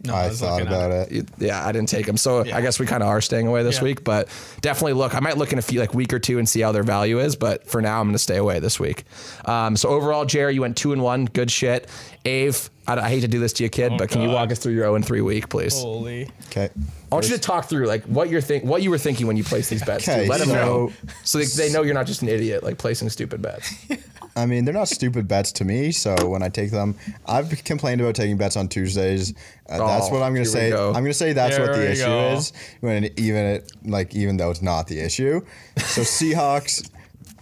No, 0.06 0.14
I 0.16 0.28
was 0.28 0.40
thought 0.40 0.62
about 0.62 0.92
it. 0.92 1.12
You- 1.12 1.26
Yeah, 1.38 1.66
I 1.66 1.72
didn't 1.72 1.90
take 1.90 2.06
them. 2.06 2.18
So 2.18 2.42
I 2.42 2.62
guess 2.62 2.78
we 2.80 2.86
kind 2.86 3.02
of 3.02 3.10
are 3.10 3.22
staying 3.22 3.48
away 3.48 3.64
this 3.64 3.78
Yeah. 3.78 3.84
week, 3.84 4.04
but 4.04 4.28
definitely 4.62 4.94
look. 4.94 5.16
I 5.16 5.20
might 5.22 5.38
look 5.38 5.54
in 5.54 5.60
a 5.60 5.62
few 5.62 5.80
like 5.80 5.94
week 5.94 6.14
or 6.14 6.20
two 6.20 6.40
and 6.40 6.48
see 6.50 6.60
how 6.62 6.72
their 6.74 6.84
value 6.84 7.20
is, 7.20 7.36
but 7.38 7.68
for 7.68 7.82
now 7.82 8.00
I'm 8.02 8.08
going 8.08 8.14
to 8.14 8.20
stay 8.20 8.38
away 8.38 8.60
this 8.60 8.80
week. 8.80 9.06
Um, 9.46 9.78
so 9.78 9.90
overall, 9.90 10.26
Jerry, 10.26 10.56
you 10.56 10.62
went 10.62 10.76
two 10.76 10.92
and 10.94 11.02
one, 11.02 11.26
good 11.26 11.50
shit. 11.50 11.88
Ave, 12.26 12.58
I, 12.88 12.96
I 12.98 13.10
hate 13.10 13.22
to 13.22 13.28
do 13.30 13.40
this 13.40 13.54
to 13.54 13.64
you, 13.64 13.70
kid, 13.70 13.94
but 13.98 14.10
can 14.10 14.22
you 14.22 14.30
Oh, 14.30 14.34
walk 14.34 14.52
us 14.52 14.60
through 14.60 14.74
your 14.74 14.84
zero 14.84 14.96
and 14.96 15.06
three 15.06 15.22
week, 15.22 15.48
please? 15.50 15.74
Holy. 15.80 16.30
Okay. 16.50 16.70
I 17.12 17.16
want 17.16 17.30
you 17.30 17.36
to 17.36 17.42
talk 17.42 17.70
through 17.70 17.86
like 17.86 18.04
what 18.06 18.30
you're 18.30 18.42
think, 18.42 18.64
what 18.66 18.82
you 18.82 18.90
were 18.90 18.98
thinking 18.98 19.28
when 19.28 19.38
you 19.38 19.44
placed 19.44 19.70
these 19.70 19.84
bets. 19.84 20.08
Okay. 20.08 20.28
Let 20.28 20.40
them 20.40 20.50
so- 20.50 20.56
know, 20.56 20.92
so 21.24 21.38
they, 21.38 21.46
they 21.46 21.72
know 21.72 21.84
you're 21.84 21.94
not 21.94 22.08
just 22.08 22.22
an 22.24 22.30
idiot 22.30 22.64
like 22.64 22.78
placing 22.78 23.10
stupid 23.10 23.42
bets. 23.42 23.74
I 24.36 24.46
mean, 24.48 24.66
they're 24.66 24.74
not 24.74 24.88
stupid 24.88 25.28
bets 25.28 25.52
to 25.54 25.66
me. 25.66 25.92
So 25.92 26.16
when 26.28 26.42
I 26.42 26.50
take 26.50 26.72
them, 26.72 26.96
I've 27.28 27.64
complained 27.66 28.02
about 28.02 28.16
taking 28.16 28.38
bets 28.38 28.58
on 28.58 28.68
Tuesdays. 28.68 29.32
Uh, 29.70 29.78
that's 29.86 30.08
Oh, 30.08 30.14
what 30.14 30.24
I'm 30.24 30.34
going 30.34 30.44
to 30.46 30.50
say. 30.50 30.72
go. 30.72 30.88
I'm 30.88 30.94
going 31.04 31.06
to 31.06 31.14
say 31.14 31.34
that's 31.34 31.58
what 31.60 31.74
the 31.74 31.92
issue 31.92 32.06
go. 32.06 32.34
is. 32.34 32.52
When 32.82 33.06
even 33.18 33.46
it, 33.46 33.72
like 33.86 34.16
even 34.16 34.38
though 34.38 34.50
it's 34.50 34.62
not 34.64 34.88
the 34.88 35.00
issue. 35.00 35.42
So 35.78 36.02
Seahawks, 36.18 36.90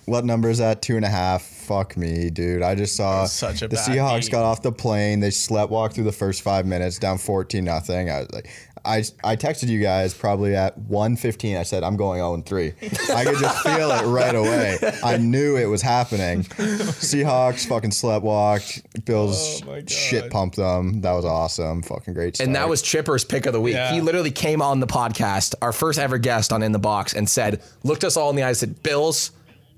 what 0.05 0.25
number 0.25 0.49
is 0.49 0.57
that? 0.57 0.81
Two 0.81 0.97
and 0.97 1.05
a 1.05 1.09
half. 1.09 1.43
Fuck 1.43 1.95
me, 1.95 2.29
dude. 2.29 2.61
I 2.63 2.75
just 2.75 2.97
saw 2.97 3.23
Such 3.25 3.61
a 3.61 3.69
the 3.69 3.77
Seahawks 3.77 4.23
beat. 4.23 4.31
got 4.31 4.43
off 4.43 4.61
the 4.61 4.73
plane. 4.73 5.21
They 5.21 5.31
slept 5.31 5.71
walked 5.71 5.95
through 5.95 6.03
the 6.03 6.11
first 6.11 6.41
five 6.41 6.65
minutes, 6.65 6.99
down 6.99 7.17
fourteen 7.17 7.63
nothing. 7.63 8.09
I 8.09 8.19
was 8.19 8.31
like. 8.31 8.49
I, 8.83 9.03
I 9.23 9.35
texted 9.35 9.67
you 9.67 9.79
guys 9.79 10.13
probably 10.13 10.55
at 10.55 10.79
1.15. 10.79 11.57
I 11.57 11.63
said, 11.63 11.83
I'm 11.83 11.95
going 11.95 12.19
0 12.19 12.41
3. 12.41 12.73
I 13.15 13.25
could 13.25 13.37
just 13.37 13.63
feel 13.63 13.91
it 13.91 14.05
right 14.05 14.35
away. 14.35 14.77
I 15.03 15.17
knew 15.17 15.55
it 15.55 15.65
was 15.65 15.81
happening. 15.81 16.43
Seahawks 16.43 17.67
fucking 17.67 17.91
sleptwalked. 17.91 19.05
Bills 19.05 19.61
Oh 19.67 19.81
shit 19.87 20.31
pumped 20.31 20.55
them. 20.55 21.01
That 21.01 21.13
was 21.13 21.25
awesome. 21.25 21.83
Fucking 21.83 22.13
great 22.13 22.35
start. 22.35 22.47
And 22.47 22.55
that 22.55 22.67
was 22.67 22.81
Chipper's 22.81 23.23
pick 23.23 23.45
of 23.45 23.53
the 23.53 23.61
week. 23.61 23.75
Yeah. 23.75 23.93
He 23.93 24.01
literally 24.01 24.31
came 24.31 24.61
on 24.61 24.79
the 24.79 24.87
podcast, 24.87 25.53
our 25.61 25.73
first 25.73 25.99
ever 25.99 26.17
guest 26.17 26.51
on 26.51 26.63
In 26.63 26.71
the 26.71 26.79
Box, 26.79 27.13
and 27.13 27.29
said, 27.29 27.61
looked 27.83 28.03
us 28.03 28.17
all 28.17 28.29
in 28.29 28.35
the 28.35 28.43
eyes, 28.43 28.59
said, 28.59 28.81
Bills, 28.83 29.31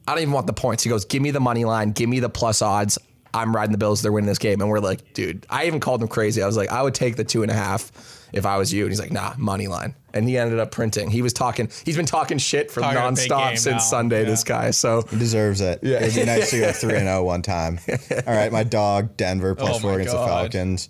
I 0.08 0.14
don't 0.14 0.22
even 0.22 0.34
want 0.34 0.48
the 0.48 0.54
points. 0.54 0.84
He 0.84 0.90
goes, 0.90 1.06
give 1.06 1.22
me 1.22 1.32
the 1.32 1.40
money 1.40 1.66
line, 1.66 1.92
give 1.92 2.10
me 2.10 2.20
the 2.20 2.30
plus 2.30 2.62
odds. 2.62 2.98
I'm 3.34 3.56
riding 3.56 3.72
the 3.72 3.78
Bills. 3.78 4.02
They're 4.02 4.12
winning 4.12 4.28
this 4.28 4.38
game. 4.38 4.62
And 4.62 4.70
we're 4.70 4.80
like, 4.80 5.14
dude, 5.14 5.46
I 5.50 5.66
even 5.66 5.80
called 5.80 6.02
him 6.02 6.08
crazy. 6.08 6.44
I 6.44 6.46
was 6.46 6.56
like, 6.56 6.70
I 6.72 6.84
would 6.84 6.94
take 6.94 7.16
the 7.16 7.24
two 7.24 7.42
and 7.42 7.50
a 7.50 7.56
half 7.56 7.92
if 8.34 8.46
I 8.46 8.58
was 8.58 8.74
you. 8.74 8.84
And 8.84 8.92
he's 8.92 9.00
like, 9.00 9.12
nah, 9.12 9.34
money 9.38 9.68
line. 9.68 9.96
And 10.14 10.28
he 10.28 10.38
ended 10.38 10.60
up 10.60 10.72
printing. 10.72 11.10
He 11.10 11.22
was 11.22 11.34
talking, 11.34 11.70
he's 11.86 11.96
been 11.96 12.06
talking 12.06 12.38
shit 12.38 12.70
for 12.72 12.82
Talking 12.82 12.98
a 12.98 13.02
nonstop 13.02 13.52
since 13.58 13.66
now. 13.66 13.78
Sunday, 13.80 14.24
Yeah. 14.24 14.30
this 14.30 14.44
guy. 14.44 14.72
So 14.72 15.04
He 15.10 15.18
deserves 15.18 15.62
it. 15.62 15.80
Yeah. 15.82 16.04
It'd 16.04 16.16
be 16.16 16.26
nice 16.26 16.50
to 16.52 16.60
go 16.60 16.72
3 16.74 16.94
and 16.96 17.04
0 17.08 17.24
one 17.24 17.42
time. 17.42 17.80
All 17.90 18.34
right, 18.34 18.52
my 18.52 18.64
dog, 18.64 19.16
Denver, 19.18 19.56
plus 19.56 19.78
Oh 19.78 19.80
four 19.80 19.92
my 19.92 19.96
against 19.98 20.14
the 20.14 20.26
Falcons. 20.26 20.90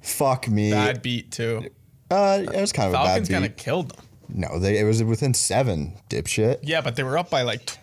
Fuck 0.00 0.48
me. 0.48 0.70
Bad 0.70 1.02
beat 1.02 1.30
too. 1.32 1.64
Uh, 2.10 2.42
it 2.42 2.60
was 2.60 2.72
kind 2.72 2.86
of 2.88 2.92
Falcons 2.94 3.16
a 3.16 3.20
bad 3.20 3.28
beat. 3.28 3.32
kind 3.32 3.44
of 3.44 3.56
killed 3.56 3.90
them. 3.90 4.04
No, 4.28 4.58
they, 4.58 4.78
it 4.78 4.84
was 4.84 5.02
within 5.04 5.34
seven, 5.34 5.94
dipshit. 6.10 6.58
Yeah, 6.62 6.80
but 6.80 6.96
they 6.96 7.02
were 7.02 7.18
up 7.18 7.30
by 7.30 7.42
like. 7.42 7.66
T- 7.66 7.78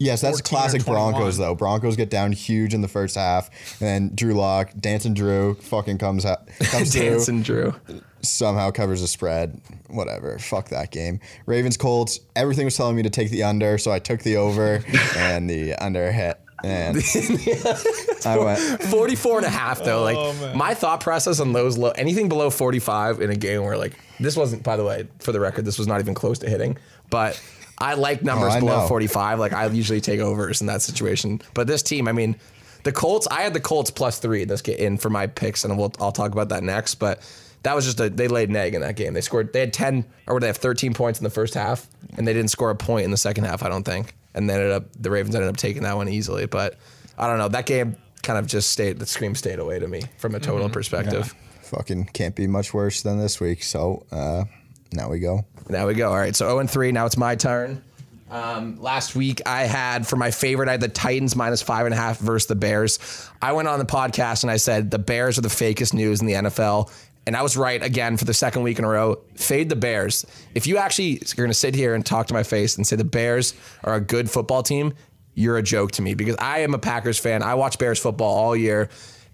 Yes, 0.00 0.20
that's 0.20 0.40
classic 0.40 0.84
Broncos 0.84 1.38
though. 1.38 1.56
Broncos 1.56 1.96
get 1.96 2.08
down 2.08 2.30
huge 2.30 2.72
in 2.72 2.82
the 2.82 2.88
first 2.88 3.16
half, 3.16 3.50
and 3.80 3.88
then 3.88 4.10
Drew 4.14 4.32
Lock, 4.34 4.70
Dancing 4.78 5.12
Drew, 5.12 5.54
fucking 5.54 5.98
comes 5.98 6.24
out, 6.24 6.46
comes 6.60 6.92
dancing 6.94 7.42
Drew. 7.42 7.74
Somehow 8.22 8.70
covers 8.70 9.00
the 9.00 9.06
spread. 9.08 9.60
Whatever, 9.88 10.38
fuck 10.38 10.68
that 10.68 10.90
game. 10.90 11.20
Ravens 11.46 11.76
Colts. 11.76 12.20
Everything 12.36 12.64
was 12.64 12.76
telling 12.76 12.96
me 12.96 13.02
to 13.02 13.10
take 13.10 13.30
the 13.30 13.42
under, 13.44 13.78
so 13.78 13.90
I 13.90 13.98
took 13.98 14.20
the 14.22 14.36
over, 14.36 14.82
and 15.16 15.48
the 15.48 15.74
under 15.74 16.10
hit. 16.12 16.38
And 16.64 16.96
I 18.26 18.36
went. 18.38 18.58
44 18.84 19.38
and 19.38 19.46
a 19.46 19.48
half 19.48 19.84
though 19.84 20.02
like 20.02 20.16
Oh, 20.18 20.52
my 20.56 20.74
thought 20.74 21.00
process 21.00 21.38
on 21.38 21.52
those 21.52 21.78
low 21.78 21.90
anything 21.90 22.28
below 22.28 22.50
45 22.50 23.20
in 23.20 23.30
a 23.30 23.36
game 23.36 23.62
where 23.62 23.76
like 23.78 23.92
this 24.18 24.36
wasn't 24.36 24.64
by 24.64 24.76
the 24.76 24.82
way 24.84 25.06
for 25.20 25.30
the 25.30 25.38
record 25.38 25.64
this 25.64 25.78
was 25.78 25.86
not 25.86 26.00
even 26.00 26.14
close 26.14 26.40
to 26.40 26.50
hitting 26.50 26.76
but 27.10 27.40
i 27.78 27.94
like 27.94 28.18
oh, 28.22 28.24
numbers 28.24 28.54
Oh, 28.54 28.56
I 28.56 28.58
below 28.60 28.80
know. 28.80 28.88
45 28.88 29.38
like 29.38 29.52
i 29.52 29.66
usually 29.66 30.00
take 30.00 30.18
overs 30.18 30.60
in 30.60 30.66
that 30.66 30.82
situation 30.82 31.40
but 31.54 31.68
this 31.68 31.80
team 31.80 32.08
i 32.08 32.12
mean 32.12 32.34
the 32.82 32.90
colts 32.90 33.28
i 33.30 33.42
had 33.42 33.54
the 33.54 33.60
colts 33.60 33.92
plus 33.92 34.18
three 34.18 34.42
in 34.42 34.48
this 34.48 34.60
get 34.60 34.80
in 34.80 34.98
for 34.98 35.10
my 35.10 35.28
picks 35.28 35.64
and 35.64 35.78
we'll, 35.78 35.92
i'll 36.00 36.10
talk 36.10 36.32
about 36.32 36.48
that 36.48 36.64
next 36.64 36.96
but 36.96 37.20
that 37.62 37.74
was 37.74 37.84
just 37.84 38.00
a 38.00 38.08
they 38.10 38.28
laid 38.28 38.48
an 38.48 38.56
egg 38.56 38.74
in 38.74 38.80
that 38.80 38.96
game 38.96 39.14
they 39.14 39.20
scored 39.20 39.52
they 39.52 39.60
had 39.60 39.72
10 39.72 40.04
or 40.26 40.34
would 40.34 40.42
they 40.42 40.46
have 40.46 40.56
13 40.56 40.94
points 40.94 41.18
in 41.18 41.24
the 41.24 41.30
first 41.30 41.54
half 41.54 41.86
and 42.16 42.26
they 42.26 42.32
didn't 42.32 42.50
score 42.50 42.70
a 42.70 42.76
point 42.76 43.04
in 43.04 43.10
the 43.10 43.16
second 43.16 43.44
half 43.44 43.62
i 43.62 43.68
don't 43.68 43.84
think 43.84 44.14
and 44.34 44.48
they 44.48 44.54
ended 44.54 44.70
up 44.70 44.84
the 44.98 45.10
ravens 45.10 45.34
ended 45.34 45.50
up 45.50 45.56
taking 45.56 45.82
that 45.82 45.96
one 45.96 46.08
easily 46.08 46.46
but 46.46 46.76
i 47.16 47.26
don't 47.26 47.38
know 47.38 47.48
that 47.48 47.66
game 47.66 47.96
kind 48.22 48.38
of 48.38 48.46
just 48.46 48.70
stayed 48.70 48.98
the 48.98 49.06
scream 49.06 49.34
stayed 49.34 49.58
away 49.58 49.78
to 49.78 49.88
me 49.88 50.02
from 50.18 50.34
a 50.34 50.40
total 50.40 50.68
perspective 50.68 51.34
Fucking 51.68 52.06
can't 52.14 52.34
be 52.34 52.46
much 52.46 52.72
worse 52.72 53.02
than 53.02 53.18
this 53.18 53.40
week. 53.40 53.62
So 53.62 54.06
uh, 54.10 54.44
now 54.92 55.10
we 55.10 55.18
go. 55.18 55.44
Now 55.68 55.86
we 55.86 55.94
go. 55.94 56.08
All 56.08 56.16
right. 56.16 56.34
So 56.34 56.46
0 56.46 56.60
and 56.60 56.70
3. 56.70 56.92
Now 56.92 57.06
it's 57.06 57.16
my 57.16 57.36
turn. 57.36 57.82
Um, 58.30 58.80
last 58.80 59.16
week 59.16 59.40
I 59.46 59.62
had 59.62 60.06
for 60.06 60.16
my 60.16 60.30
favorite, 60.30 60.68
I 60.68 60.72
had 60.72 60.82
the 60.82 60.88
Titans 60.88 61.34
minus 61.34 61.62
five 61.62 61.86
and 61.86 61.94
a 61.94 61.96
half 61.96 62.18
versus 62.18 62.46
the 62.46 62.54
Bears. 62.54 62.98
I 63.40 63.52
went 63.52 63.68
on 63.68 63.78
the 63.78 63.86
podcast 63.86 64.42
and 64.42 64.50
I 64.50 64.58
said 64.58 64.90
the 64.90 64.98
Bears 64.98 65.38
are 65.38 65.42
the 65.42 65.48
fakest 65.48 65.94
news 65.94 66.20
in 66.20 66.26
the 66.26 66.34
NFL. 66.34 66.92
And 67.26 67.36
I 67.36 67.42
was 67.42 67.56
right 67.56 67.82
again 67.82 68.16
for 68.16 68.24
the 68.24 68.32
second 68.32 68.62
week 68.62 68.78
in 68.78 68.84
a 68.84 68.88
row. 68.88 69.20
Fade 69.36 69.68
the 69.68 69.76
Bears. 69.76 70.24
If 70.54 70.66
you 70.66 70.78
actually 70.78 71.16
are 71.16 71.36
going 71.36 71.50
to 71.50 71.54
sit 71.54 71.74
here 71.74 71.94
and 71.94 72.04
talk 72.04 72.26
to 72.28 72.34
my 72.34 72.42
face 72.42 72.76
and 72.76 72.86
say 72.86 72.96
the 72.96 73.04
Bears 73.04 73.54
are 73.84 73.94
a 73.94 74.00
good 74.00 74.30
football 74.30 74.62
team, 74.62 74.94
you're 75.34 75.58
a 75.58 75.62
joke 75.62 75.92
to 75.92 76.02
me 76.02 76.14
because 76.14 76.36
I 76.38 76.60
am 76.60 76.74
a 76.74 76.78
Packers 76.78 77.18
fan. 77.18 77.42
I 77.42 77.54
watch 77.54 77.78
Bears 77.78 77.98
football 77.98 78.34
all 78.34 78.56
year. 78.56 78.88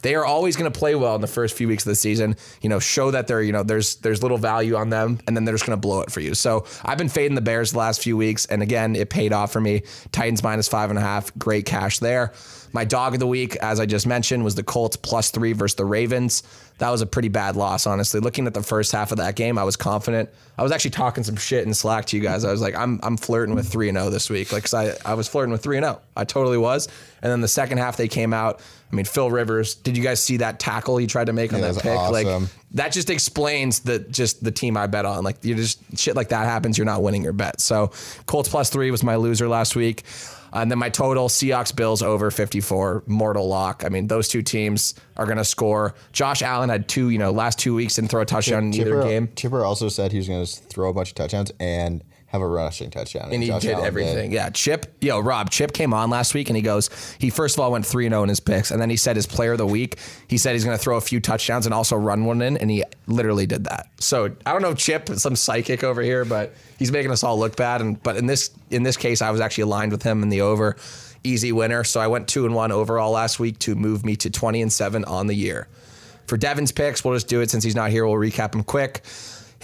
They 0.05 0.15
are 0.17 0.25
always 0.27 0.55
going 0.55 0.71
to 0.71 0.79
play 0.79 0.95
well 0.95 1.15
in 1.15 1.23
the 1.23 1.27
first 1.27 1.57
few 1.57 1.67
weeks 1.67 1.87
of 1.87 1.89
the 1.89 1.95
season. 1.95 2.37
You 2.61 2.69
know, 2.69 2.79
show 2.79 3.11
that 3.13 3.27
they're 3.27 3.41
you 3.41 3.53
know 3.53 3.63
there's 3.63 3.97
there's 3.97 4.23
little 4.23 4.37
value 4.37 4.77
on 4.77 4.91
them, 4.91 5.19
and 5.27 5.35
then 5.35 5.47
they're 5.47 5.55
just 5.55 5.65
going 5.65 5.79
to 5.79 5.81
blow 5.81 6.03
it 6.03 6.13
for 6.13 6.21
you. 6.21 6.35
So 6.35 6.67
I've 6.85 6.99
been 6.99 7.09
fading 7.09 7.37
the 7.37 7.41
Bears 7.41 7.73
the 7.73 7.79
last 7.79 8.03
few 8.03 8.15
weeks, 8.15 8.45
and 8.45 8.63
again, 8.63 8.97
it 8.97 9.09
paid 9.09 9.33
off 9.33 9.51
for 9.51 9.63
me. 9.63 9.83
Titans 10.13 10.43
minus 10.43 10.69
five 10.69 10.91
and 10.91 10.99
a 10.99 11.03
half, 11.03 11.35
great 11.39 11.65
cash 11.65 12.01
there. 12.01 12.35
My 12.75 12.85
dog 12.85 13.15
of 13.15 13.21
the 13.21 13.27
week, 13.27 13.57
as 13.57 13.81
I 13.81 13.87
just 13.87 14.07
mentioned, 14.07 14.45
was 14.45 14.57
the 14.57 14.63
Colts 14.63 14.97
plus 14.97 15.31
three 15.31 15.55
versus 15.55 15.77
the 15.77 15.87
Ravens. 15.87 16.43
That 16.79 16.91
was 16.91 17.03
a 17.03 17.07
pretty 17.07 17.29
bad 17.29 17.55
loss, 17.55 17.87
honestly. 17.87 18.19
Looking 18.19 18.47
at 18.49 18.55
the 18.55 18.63
first 18.63 18.91
half 18.91 19.13
of 19.13 19.19
that 19.19 19.37
game, 19.37 19.59
I 19.59 19.63
was 19.65 19.77
confident. 19.77 20.29
I 20.59 20.63
was 20.65 20.73
actually 20.73 20.91
talking 20.91 21.23
some 21.23 21.37
shit 21.37 21.65
in 21.67 21.73
Slack 21.73 22.07
to 22.07 22.17
you 22.17 22.23
guys. 22.23 22.45
I 22.45 22.51
was 22.51 22.61
like, 22.61 22.75
I'm 22.75 22.99
I'm 23.03 23.17
flirting 23.17 23.55
with 23.55 23.69
three 23.69 23.89
and 23.89 23.97
zero 23.97 24.11
this 24.11 24.29
week, 24.29 24.53
like 24.53 24.65
'cause 24.65 24.75
I 24.75 24.95
I 25.05 25.15
was 25.15 25.29
flirting 25.29 25.53
with 25.53 25.63
three 25.63 25.77
and 25.77 25.85
zero. 25.85 26.01
I 26.17 26.25
totally 26.25 26.59
was. 26.59 26.89
And 27.23 27.31
then 27.31 27.41
the 27.41 27.49
second 27.49 27.79
half, 27.79 27.97
they 27.97 28.09
came 28.09 28.33
out. 28.35 28.61
I 28.93 28.97
mean, 28.97 29.05
Phil 29.07 29.31
Rivers. 29.31 29.75
Did 29.77 29.97
you 29.97 30.03
guys 30.03 30.21
see 30.23 30.37
that 30.39 30.59
tackle 30.61 30.97
he 30.99 31.07
tried 31.07 31.27
to 31.27 31.33
make 31.33 31.53
on 31.53 31.61
Yeah, 31.61 31.73
that 31.73 31.83
pick? 31.83 31.95
was 31.97 32.11
Like 32.11 32.49
that 32.73 32.93
just 32.93 33.09
explains 33.09 33.81
the 33.81 34.01
just 34.01 34.43
the 34.43 34.51
team 34.51 34.77
I 34.77 34.89
bet 34.89 35.05
on. 35.07 35.23
Like 35.23 35.45
you 35.45 35.55
just 35.55 35.79
shit 35.97 36.17
like 36.17 36.31
that 36.31 36.45
happens, 36.45 36.77
you're 36.77 36.85
not 36.85 37.03
winning 37.03 37.23
your 37.23 37.33
bet. 37.33 37.61
So 37.61 37.93
Colts 38.27 38.49
plus 38.49 38.69
three 38.71 38.91
was 38.91 39.03
my 39.05 39.15
loser 39.17 39.49
last 39.49 39.77
week. 39.77 40.03
Uh, 40.55 40.59
and 40.59 40.71
then 40.71 40.79
my 40.79 40.89
total 40.89 41.29
Seahawks 41.29 41.75
Bills 41.75 42.01
over 42.01 42.31
54 42.31 43.03
mortal 43.07 43.49
lock. 43.49 43.85
I 43.85 43.89
mean, 43.89 44.07
those 44.07 44.29
two 44.29 44.41
teams 44.41 44.95
are 45.17 45.27
going 45.27 45.39
to 45.39 45.45
score. 45.45 45.95
Josh 46.13 46.43
Allen 46.43 46.69
had 46.69 46.89
two, 46.89 47.11
you 47.11 47.19
know, 47.19 47.33
last 47.33 47.59
two 47.59 47.75
weeks 47.75 47.97
didn't 47.97 48.11
throw 48.11 48.23
a 48.23 48.25
touchdown 48.25 48.65
in 48.65 48.75
either 48.75 48.85
Chipper, 48.85 49.03
game. 49.03 49.29
Chipper 49.35 49.65
also 49.65 49.89
said 49.89 50.13
he 50.13 50.19
was 50.19 50.29
going 50.29 50.47
to 50.47 50.53
throw 50.53 50.91
a 50.91 50.95
bunch 50.95 51.09
of 51.09 51.17
touchdowns 51.17 51.51
and 51.59 52.05
have 52.35 52.43
a 52.43 52.49
rushing 52.49 52.91
touchdown. 52.91 53.33
And 53.33 53.43
he 53.43 53.49
Josh 53.49 53.63
did 53.63 53.75
Allen 53.75 53.87
everything. 53.87 54.33
Yeah. 54.33 54.51
Chip, 54.51 54.93
yo, 55.01 55.21
Rob, 55.21 55.51
Chip 55.51 55.73
came 55.73 55.95
on 55.95 56.11
last 56.11 56.35
week 56.35 56.51
and 56.51 56.57
he 56.57 56.63
goes, 56.63 56.91
he 57.21 57.31
first 57.31 57.55
of 57.55 57.61
all 57.61 57.71
went 57.71 57.87
3 57.87 58.09
0 58.09 58.25
in 58.25 58.29
his 58.29 58.41
picks. 58.41 58.73
And 58.73 58.83
then 58.83 58.91
he 58.91 58.97
said 58.97 59.15
his 59.15 59.27
player 59.27 59.53
of 59.53 59.59
the 59.59 59.67
week, 59.67 59.99
he 60.27 60.37
said 60.37 60.53
he's 60.53 60.65
going 60.65 60.77
to 60.77 60.83
throw 60.83 60.97
a 60.97 61.01
few 61.01 61.21
touchdowns 61.21 61.65
and 61.65 61.73
also 61.73 61.95
run 61.95 62.25
one 62.25 62.43
in. 62.43 62.57
And 62.57 62.73
he 62.73 62.83
literally 63.07 63.47
did 63.47 63.65
that. 63.65 63.89
So 64.01 64.35
I 64.45 64.53
don't 64.53 64.63
know, 64.63 64.71
if 64.71 64.79
Chip, 64.79 65.09
some 65.11 65.37
psychic 65.37 65.85
over 65.85 66.03
here, 66.03 66.25
but 66.25 66.55
he's 66.77 66.91
making 66.91 67.13
us 67.13 67.23
all 67.23 67.39
look 67.39 67.55
bad. 67.55 67.81
And 67.81 68.03
But 68.03 68.17
in 68.17 68.27
this 68.27 68.51
in 68.71 68.83
this 68.83 68.97
case, 68.97 69.23
I 69.23 69.31
was 69.31 69.41
actually 69.41 69.63
aligned 69.63 69.93
with 69.93 70.03
him 70.03 70.25
in 70.25 70.29
the 70.29 70.41
over. 70.41 70.77
Easy 71.23 71.53
winner. 71.53 71.85
So 71.85 72.01
I 72.01 72.09
went 72.09 72.27
2 72.27 72.47
and 72.47 72.55
1 72.55 72.73
overall 72.73 73.13
last 73.13 73.39
week 73.39 73.61
to 73.61 73.77
move 73.77 74.05
me 74.05 74.17
to 74.17 74.29
20 74.29 74.61
and 74.61 74.73
7 74.73 75.05
on 75.05 75.29
the 75.29 75.35
year. 75.35 75.69
For 76.27 76.37
Devin's 76.37 76.73
picks, 76.73 77.05
we'll 77.05 77.15
just 77.15 77.29
do 77.29 77.41
it 77.43 77.51
since 77.51 77.63
he's 77.63 77.77
not 77.77 77.91
here. 77.91 78.07
We'll 78.07 78.17
recap 78.17 78.55
him 78.55 78.65
quick. 78.65 79.03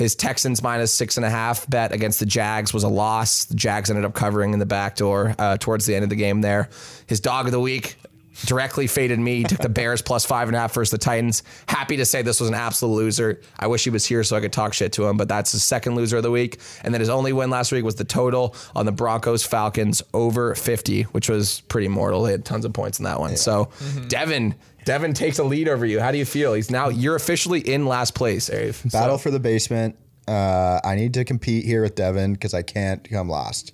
His 0.01 0.15
Texans 0.15 0.63
minus 0.63 0.95
six 0.95 1.19
and 1.19 1.27
a 1.27 1.31
half 1.31 1.69
bet 1.69 1.93
against 1.93 2.21
the 2.21 2.27
Jags 2.27 2.73
was 2.73 2.85
a 2.85 2.89
loss. 2.89 3.45
The 3.45 3.55
Jags 3.55 3.91
ended 3.91 4.07
up 4.07 4.15
covering 4.15 4.55
in 4.55 4.59
the 4.59 4.65
back 4.65 4.97
door 4.97 5.35
uh, 5.39 5.59
towards 5.59 5.85
the 5.85 5.95
end 5.95 6.05
of 6.05 6.09
the 6.09 6.17
game 6.17 6.41
there. 6.41 6.71
His 7.07 7.21
dog 7.21 7.45
of 7.45 7.53
the 7.53 7.61
week 7.61 7.99
directly 8.47 8.87
faded 8.87 9.19
me. 9.19 9.45
Took 9.45 9.59
the 9.61 9.69
Bears 9.69 10.03
plus 10.03 10.25
five 10.25 10.49
and 10.49 10.57
a 10.57 10.61
half 10.61 10.73
versus 10.75 10.91
the 10.91 10.99
Titans. 10.99 11.43
Happy 11.69 11.97
to 11.97 12.05
say 12.05 12.23
this 12.23 12.41
was 12.41 12.49
an 12.49 12.55
absolute 12.55 12.95
loser. 12.95 13.41
I 13.59 13.67
wish 13.67 13.85
he 13.85 13.91
was 13.91 14.05
here 14.07 14.23
so 14.25 14.37
I 14.37 14.41
could 14.41 14.53
talk 14.53 14.73
shit 14.73 14.93
to 14.95 15.07
him, 15.07 15.17
but 15.17 15.29
that's 15.29 15.53
his 15.53 15.63
second 15.65 15.95
loser 15.97 16.19
of 16.19 16.23
the 16.23 16.31
week. 16.31 16.61
And 16.85 16.93
then 16.95 17.01
his 17.01 17.09
only 17.09 17.33
win 17.33 17.51
last 17.51 17.73
week 17.73 17.85
was 17.85 17.97
the 17.97 18.05
total 18.05 18.55
on 18.75 18.87
the 18.87 18.93
Broncos 18.93 19.43
Falcons 19.45 20.03
over 20.15 20.55
50, 20.55 21.03
which 21.05 21.29
was 21.29 21.61
pretty 21.63 21.89
mortal. 21.89 22.23
They 22.23 22.33
had 22.33 22.45
tons 22.45 22.65
of 22.65 22.73
points 22.73 22.99
in 22.99 23.05
that 23.05 23.21
one. 23.21 23.37
So 23.37 23.71
Devin. 24.09 24.55
Devin 24.87 25.13
takes 25.13 25.39
a 25.39 25.45
lead 25.45 25.69
over 25.69 25.85
you. 25.85 26.01
How 26.01 26.11
do 26.11 26.17
you 26.17 26.25
feel? 26.25 26.55
He's 26.55 26.71
now 26.71 26.89
you're 26.89 27.15
officially 27.15 27.61
in 27.61 27.85
last 27.87 28.15
place, 28.15 28.49
Ave. 28.49 28.73
So- 28.73 28.89
Battle 28.91 29.19
for 29.19 29.31
the 29.31 29.39
basement. 29.41 29.97
Uh, 30.27 30.81
I 30.85 30.95
need 30.95 31.13
to 31.15 31.25
compete 31.25 31.65
here 31.67 31.83
with 31.83 31.97
Devin 31.97 32.33
because 32.35 32.55
I 32.55 32.63
can't 32.63 33.07
come 33.11 33.29
last. 33.29 33.73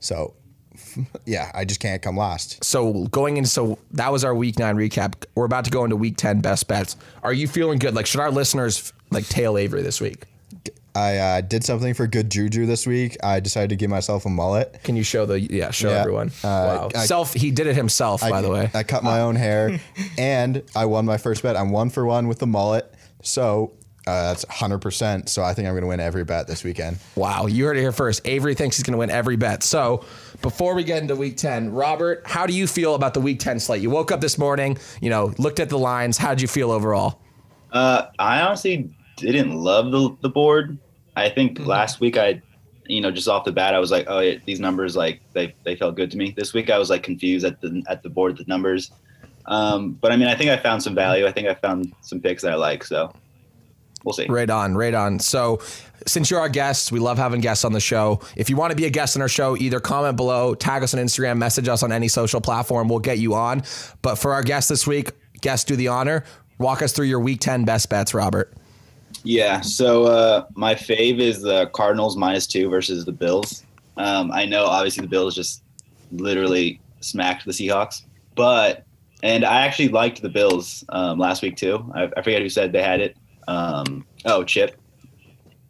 So 0.00 0.34
yeah, 1.26 1.50
I 1.54 1.64
just 1.64 1.80
can't 1.80 2.00
come 2.02 2.16
last. 2.16 2.62
So 2.64 3.04
going 3.06 3.36
into 3.36 3.48
so 3.50 3.78
that 3.92 4.12
was 4.12 4.24
our 4.24 4.34
week 4.34 4.58
nine 4.58 4.76
recap. 4.76 5.14
We're 5.34 5.44
about 5.44 5.64
to 5.66 5.70
go 5.70 5.84
into 5.84 5.96
week 5.96 6.16
ten 6.16 6.40
best 6.40 6.68
bets. 6.68 6.96
Are 7.22 7.32
you 7.32 7.46
feeling 7.48 7.78
good? 7.78 7.94
Like, 7.94 8.06
should 8.06 8.20
our 8.20 8.30
listeners 8.30 8.92
like 9.10 9.26
tail 9.28 9.56
Avery 9.58 9.82
this 9.82 10.00
week? 10.00 10.24
I 10.94 11.16
uh, 11.18 11.40
did 11.40 11.62
something 11.64 11.94
for 11.94 12.08
good 12.08 12.30
juju 12.30 12.66
this 12.66 12.84
week. 12.86 13.16
I 13.22 13.38
decided 13.38 13.70
to 13.70 13.76
give 13.76 13.90
myself 13.90 14.26
a 14.26 14.28
mullet. 14.28 14.80
Can 14.82 14.96
you 14.96 15.04
show 15.04 15.24
the 15.24 15.40
yeah 15.40 15.70
show 15.70 15.90
Yeah. 15.90 16.00
everyone? 16.00 16.28
Uh, 16.42 16.42
wow, 16.42 16.90
I- 16.94 17.06
self 17.06 17.32
he 17.32 17.50
did 17.52 17.66
it 17.68 17.76
himself 17.76 18.22
by 18.22 18.30
I, 18.30 18.42
the 18.42 18.50
way. 18.50 18.70
I 18.74 18.82
cut 18.82 19.04
my 19.04 19.20
own 19.20 19.36
hair, 19.36 19.80
and 20.18 20.62
I 20.74 20.86
won 20.86 21.06
my 21.06 21.16
first 21.16 21.42
bet. 21.42 21.56
I'm 21.56 21.70
one 21.70 21.90
for 21.90 22.04
one 22.04 22.26
with 22.26 22.40
the 22.40 22.46
mullet, 22.48 22.92
so 23.22 23.72
uh, 24.10 24.28
that's 24.28 24.46
100. 24.46 24.78
percent 24.78 25.28
So 25.28 25.42
I 25.42 25.54
think 25.54 25.66
I'm 25.68 25.74
going 25.74 25.82
to 25.82 25.88
win 25.88 26.00
every 26.00 26.24
bet 26.24 26.46
this 26.46 26.64
weekend. 26.64 26.98
Wow, 27.16 27.46
you 27.46 27.64
heard 27.64 27.76
it 27.76 27.80
here 27.80 27.92
first. 27.92 28.20
Avery 28.26 28.54
thinks 28.54 28.76
he's 28.76 28.84
going 28.84 28.92
to 28.92 28.98
win 28.98 29.10
every 29.10 29.36
bet. 29.36 29.62
So, 29.62 30.04
before 30.42 30.74
we 30.74 30.84
get 30.84 31.02
into 31.02 31.16
week 31.16 31.36
10, 31.36 31.72
Robert, 31.72 32.22
how 32.26 32.46
do 32.46 32.52
you 32.54 32.66
feel 32.66 32.94
about 32.94 33.14
the 33.14 33.20
week 33.20 33.38
10 33.40 33.60
slate? 33.60 33.82
You 33.82 33.90
woke 33.90 34.10
up 34.10 34.20
this 34.20 34.38
morning, 34.38 34.78
you 35.00 35.10
know, 35.10 35.34
looked 35.38 35.60
at 35.60 35.68
the 35.68 35.78
lines. 35.78 36.16
How 36.18 36.30
did 36.30 36.40
you 36.40 36.48
feel 36.48 36.70
overall? 36.70 37.20
Uh, 37.72 38.06
I 38.18 38.40
honestly 38.40 38.90
didn't 39.16 39.54
love 39.54 39.90
the 39.92 40.16
the 40.22 40.28
board. 40.28 40.78
I 41.16 41.28
think 41.28 41.58
Mm-hmm. 41.58 41.68
last 41.68 42.00
week 42.00 42.16
I, 42.16 42.40
you 42.86 43.00
know, 43.00 43.10
just 43.10 43.28
off 43.28 43.44
the 43.44 43.52
bat, 43.52 43.74
I 43.74 43.78
was 43.78 43.90
like, 43.90 44.06
oh, 44.08 44.20
yeah, 44.20 44.38
these 44.46 44.60
numbers 44.60 44.96
like 44.96 45.20
they 45.32 45.54
they 45.64 45.76
felt 45.76 45.94
good 45.96 46.10
to 46.12 46.16
me. 46.16 46.32
This 46.36 46.54
week 46.54 46.70
I 46.70 46.78
was 46.78 46.90
like 46.90 47.02
confused 47.02 47.44
at 47.44 47.60
the 47.60 47.82
at 47.88 48.02
the 48.02 48.08
board 48.08 48.36
the 48.36 48.44
numbers. 48.46 48.90
Um, 49.46 49.92
but 49.92 50.12
I 50.12 50.16
mean, 50.16 50.28
I 50.28 50.34
think 50.34 50.50
I 50.50 50.56
found 50.56 50.82
some 50.82 50.94
value. 50.94 51.26
I 51.26 51.32
think 51.32 51.48
I 51.48 51.54
found 51.54 51.92
some 52.02 52.20
picks 52.20 52.42
that 52.42 52.52
I 52.52 52.56
like. 52.56 52.84
So 52.84 53.12
we'll 54.04 54.12
see. 54.12 54.26
Right 54.26 54.50
on, 54.50 54.74
right 54.76 54.94
on. 54.94 55.18
So, 55.18 55.60
since 56.06 56.30
you're 56.30 56.40
our 56.40 56.48
guest, 56.48 56.92
we 56.92 56.98
love 56.98 57.18
having 57.18 57.40
guests 57.40 57.64
on 57.64 57.72
the 57.72 57.80
show. 57.80 58.20
If 58.36 58.48
you 58.48 58.56
want 58.56 58.70
to 58.70 58.76
be 58.76 58.86
a 58.86 58.90
guest 58.90 59.16
on 59.16 59.22
our 59.22 59.28
show, 59.28 59.56
either 59.56 59.80
comment 59.80 60.16
below, 60.16 60.54
tag 60.54 60.82
us 60.82 60.94
on 60.94 61.00
Instagram, 61.00 61.36
message 61.36 61.68
us 61.68 61.82
on 61.82 61.92
any 61.92 62.08
social 62.08 62.40
platform. 62.40 62.88
We'll 62.88 63.00
get 63.00 63.18
you 63.18 63.34
on. 63.34 63.62
But 64.02 64.16
for 64.16 64.32
our 64.32 64.42
guest 64.42 64.68
this 64.68 64.86
week, 64.86 65.10
guests 65.40 65.64
do 65.64 65.76
the 65.76 65.88
honor. 65.88 66.24
Walk 66.58 66.82
us 66.82 66.92
through 66.92 67.06
your 67.06 67.20
week 67.20 67.40
10 67.40 67.64
best 67.64 67.88
bets, 67.88 68.14
Robert. 68.14 68.52
Yeah. 69.24 69.60
So 69.60 70.04
uh, 70.04 70.46
my 70.54 70.74
fave 70.74 71.18
is 71.18 71.42
the 71.42 71.66
Cardinals 71.66 72.16
minus 72.16 72.46
two 72.46 72.68
versus 72.68 73.04
the 73.04 73.12
Bills. 73.12 73.64
Um, 73.96 74.30
I 74.32 74.46
know 74.46 74.66
obviously 74.66 75.02
the 75.02 75.08
Bills 75.08 75.34
just 75.34 75.62
literally 76.12 76.80
smacked 77.00 77.44
the 77.44 77.52
Seahawks, 77.52 78.02
but 78.34 78.84
and 79.22 79.44
I 79.44 79.62
actually 79.62 79.88
liked 79.88 80.22
the 80.22 80.28
Bills 80.28 80.84
um, 80.88 81.18
last 81.18 81.42
week 81.42 81.56
too. 81.56 81.90
I, 81.94 82.10
I 82.16 82.22
forget 82.22 82.40
who 82.40 82.48
said 82.48 82.72
they 82.72 82.82
had 82.82 83.00
it. 83.00 83.16
Um, 83.50 84.06
oh, 84.24 84.44
Chip. 84.44 84.76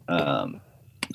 Um, 0.07 0.61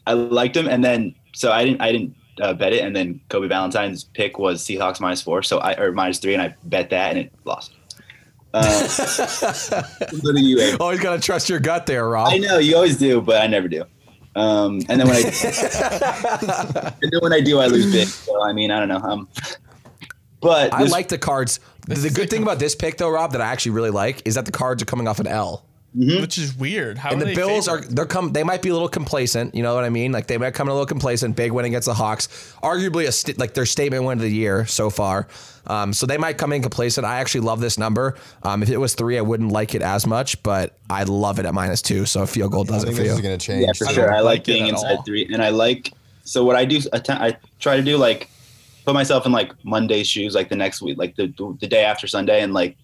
I 0.06 0.14
liked 0.14 0.56
him, 0.56 0.66
and 0.66 0.84
then 0.84 1.14
so 1.32 1.52
I 1.52 1.64
didn't 1.64 1.80
I 1.80 1.92
didn't 1.92 2.16
uh, 2.40 2.54
bet 2.54 2.72
it, 2.72 2.82
and 2.82 2.94
then 2.94 3.20
Kobe 3.28 3.46
Valentine's 3.46 4.04
pick 4.04 4.38
was 4.38 4.62
Seahawks 4.62 5.00
minus 5.00 5.22
four, 5.22 5.42
so 5.42 5.58
I 5.58 5.74
or 5.76 5.92
minus 5.92 6.18
three, 6.18 6.34
and 6.34 6.42
I 6.42 6.54
bet 6.64 6.90
that, 6.90 7.10
and 7.10 7.18
it 7.20 7.32
lost. 7.44 7.72
Uh, 8.52 9.82
you, 10.34 10.76
Always 10.80 11.00
got 11.00 11.14
to 11.14 11.20
trust 11.20 11.48
your 11.48 11.60
gut 11.60 11.84
there, 11.86 12.08
Rob. 12.08 12.32
I 12.32 12.38
know 12.38 12.58
you 12.58 12.74
always 12.74 12.96
do, 12.96 13.20
but 13.20 13.42
I 13.42 13.46
never 13.46 13.68
do. 13.68 13.84
Um, 14.34 14.80
and 14.88 15.00
then 15.00 15.06
when 15.06 15.16
I 15.16 15.20
and 17.02 17.12
then 17.12 17.20
when 17.20 17.32
I 17.32 17.40
do, 17.40 17.58
I 17.58 17.66
lose 17.66 17.92
big. 17.92 18.08
So 18.08 18.42
I 18.42 18.52
mean, 18.52 18.70
I 18.70 18.78
don't 18.80 18.88
know. 18.88 19.08
Um, 19.08 19.28
but 20.40 20.72
I 20.72 20.84
like 20.84 21.08
the 21.08 21.18
cards. 21.18 21.60
The 21.86 22.10
good 22.10 22.28
thing 22.30 22.42
about 22.42 22.58
this 22.58 22.74
pick, 22.74 22.96
though, 22.96 23.10
Rob, 23.10 23.32
that 23.32 23.40
I 23.40 23.46
actually 23.46 23.72
really 23.72 23.90
like 23.90 24.26
is 24.26 24.34
that 24.34 24.46
the 24.46 24.52
cards 24.52 24.82
are 24.82 24.86
coming 24.86 25.06
off 25.06 25.20
an 25.20 25.28
L. 25.28 25.65
which 25.96 26.36
is 26.36 26.54
weird. 26.54 26.98
How 26.98 27.10
And 27.10 27.20
the 27.20 27.24
they 27.26 27.34
Bills 27.34 27.68
are 27.68 27.80
they're 27.80 28.04
come 28.06 28.32
they 28.32 28.44
might 28.44 28.60
be 28.60 28.68
a 28.68 28.72
little 28.72 28.88
complacent, 28.88 29.54
you 29.54 29.62
know 29.62 29.74
what 29.74 29.84
I 29.84 29.88
mean? 29.88 30.12
Like 30.12 30.26
they 30.26 30.36
might 30.36 30.52
come 30.54 30.68
in 30.68 30.72
a 30.72 30.74
little 30.74 30.86
complacent, 30.86 31.36
big 31.36 31.52
win 31.52 31.64
against 31.64 31.86
the 31.86 31.94
Hawks, 31.94 32.28
arguably 32.62 33.06
a 33.06 33.12
st- 33.12 33.38
like 33.38 33.54
their 33.54 33.66
statement 33.66 34.04
win 34.04 34.18
of 34.18 34.22
the 34.22 34.30
year 34.30 34.66
so 34.66 34.90
far. 34.90 35.26
Um, 35.66 35.92
so 35.92 36.06
they 36.06 36.18
might 36.18 36.38
come 36.38 36.52
in 36.52 36.62
complacent. 36.62 37.06
I 37.06 37.18
actually 37.18 37.40
love 37.40 37.60
this 37.60 37.78
number. 37.78 38.14
Um, 38.42 38.62
if 38.62 38.68
it 38.68 38.76
was 38.76 38.94
three, 38.94 39.18
I 39.18 39.22
wouldn't 39.22 39.50
like 39.50 39.74
it 39.74 39.82
as 39.82 40.06
much, 40.06 40.40
but 40.42 40.76
I 40.90 41.04
love 41.04 41.38
it 41.38 41.46
at 41.46 41.54
minus 41.54 41.82
two. 41.82 42.04
So 42.06 42.22
a 42.22 42.26
field 42.26 42.52
goal 42.52 42.62
I 42.68 42.72
does 42.72 42.82
it 42.82 42.86
think 42.86 42.98
for 42.98 43.04
you. 43.04 43.12
is 43.12 43.20
going 43.20 43.36
to 43.38 43.44
change. 43.44 43.66
yeah, 43.66 43.72
for 43.72 43.88
I 43.88 43.92
sure. 43.92 44.06
don't 44.06 44.14
I 44.14 44.20
like 44.20 44.38
like 44.38 44.44
being 44.44 44.66
inside 44.68 44.96
all. 44.96 45.02
three, 45.02 45.26
and 45.32 45.42
I 45.42 45.48
like 45.48 45.92
so 46.24 46.44
what 46.44 46.56
I 46.56 46.64
do. 46.64 46.80
I 46.92 47.36
try 47.58 47.76
to 47.76 47.82
do 47.82 47.96
like 47.96 48.28
put 48.84 48.94
myself 48.94 49.26
in 49.26 49.32
like 49.32 49.52
Monday's 49.64 50.06
shoes, 50.06 50.34
like 50.34 50.48
the 50.50 50.56
next 50.56 50.82
week, 50.82 50.98
like 50.98 51.16
the 51.16 51.32
the 51.60 51.66
day 51.66 51.84
after 51.84 52.06
Sunday, 52.06 52.42
and 52.42 52.52
like 52.54 52.76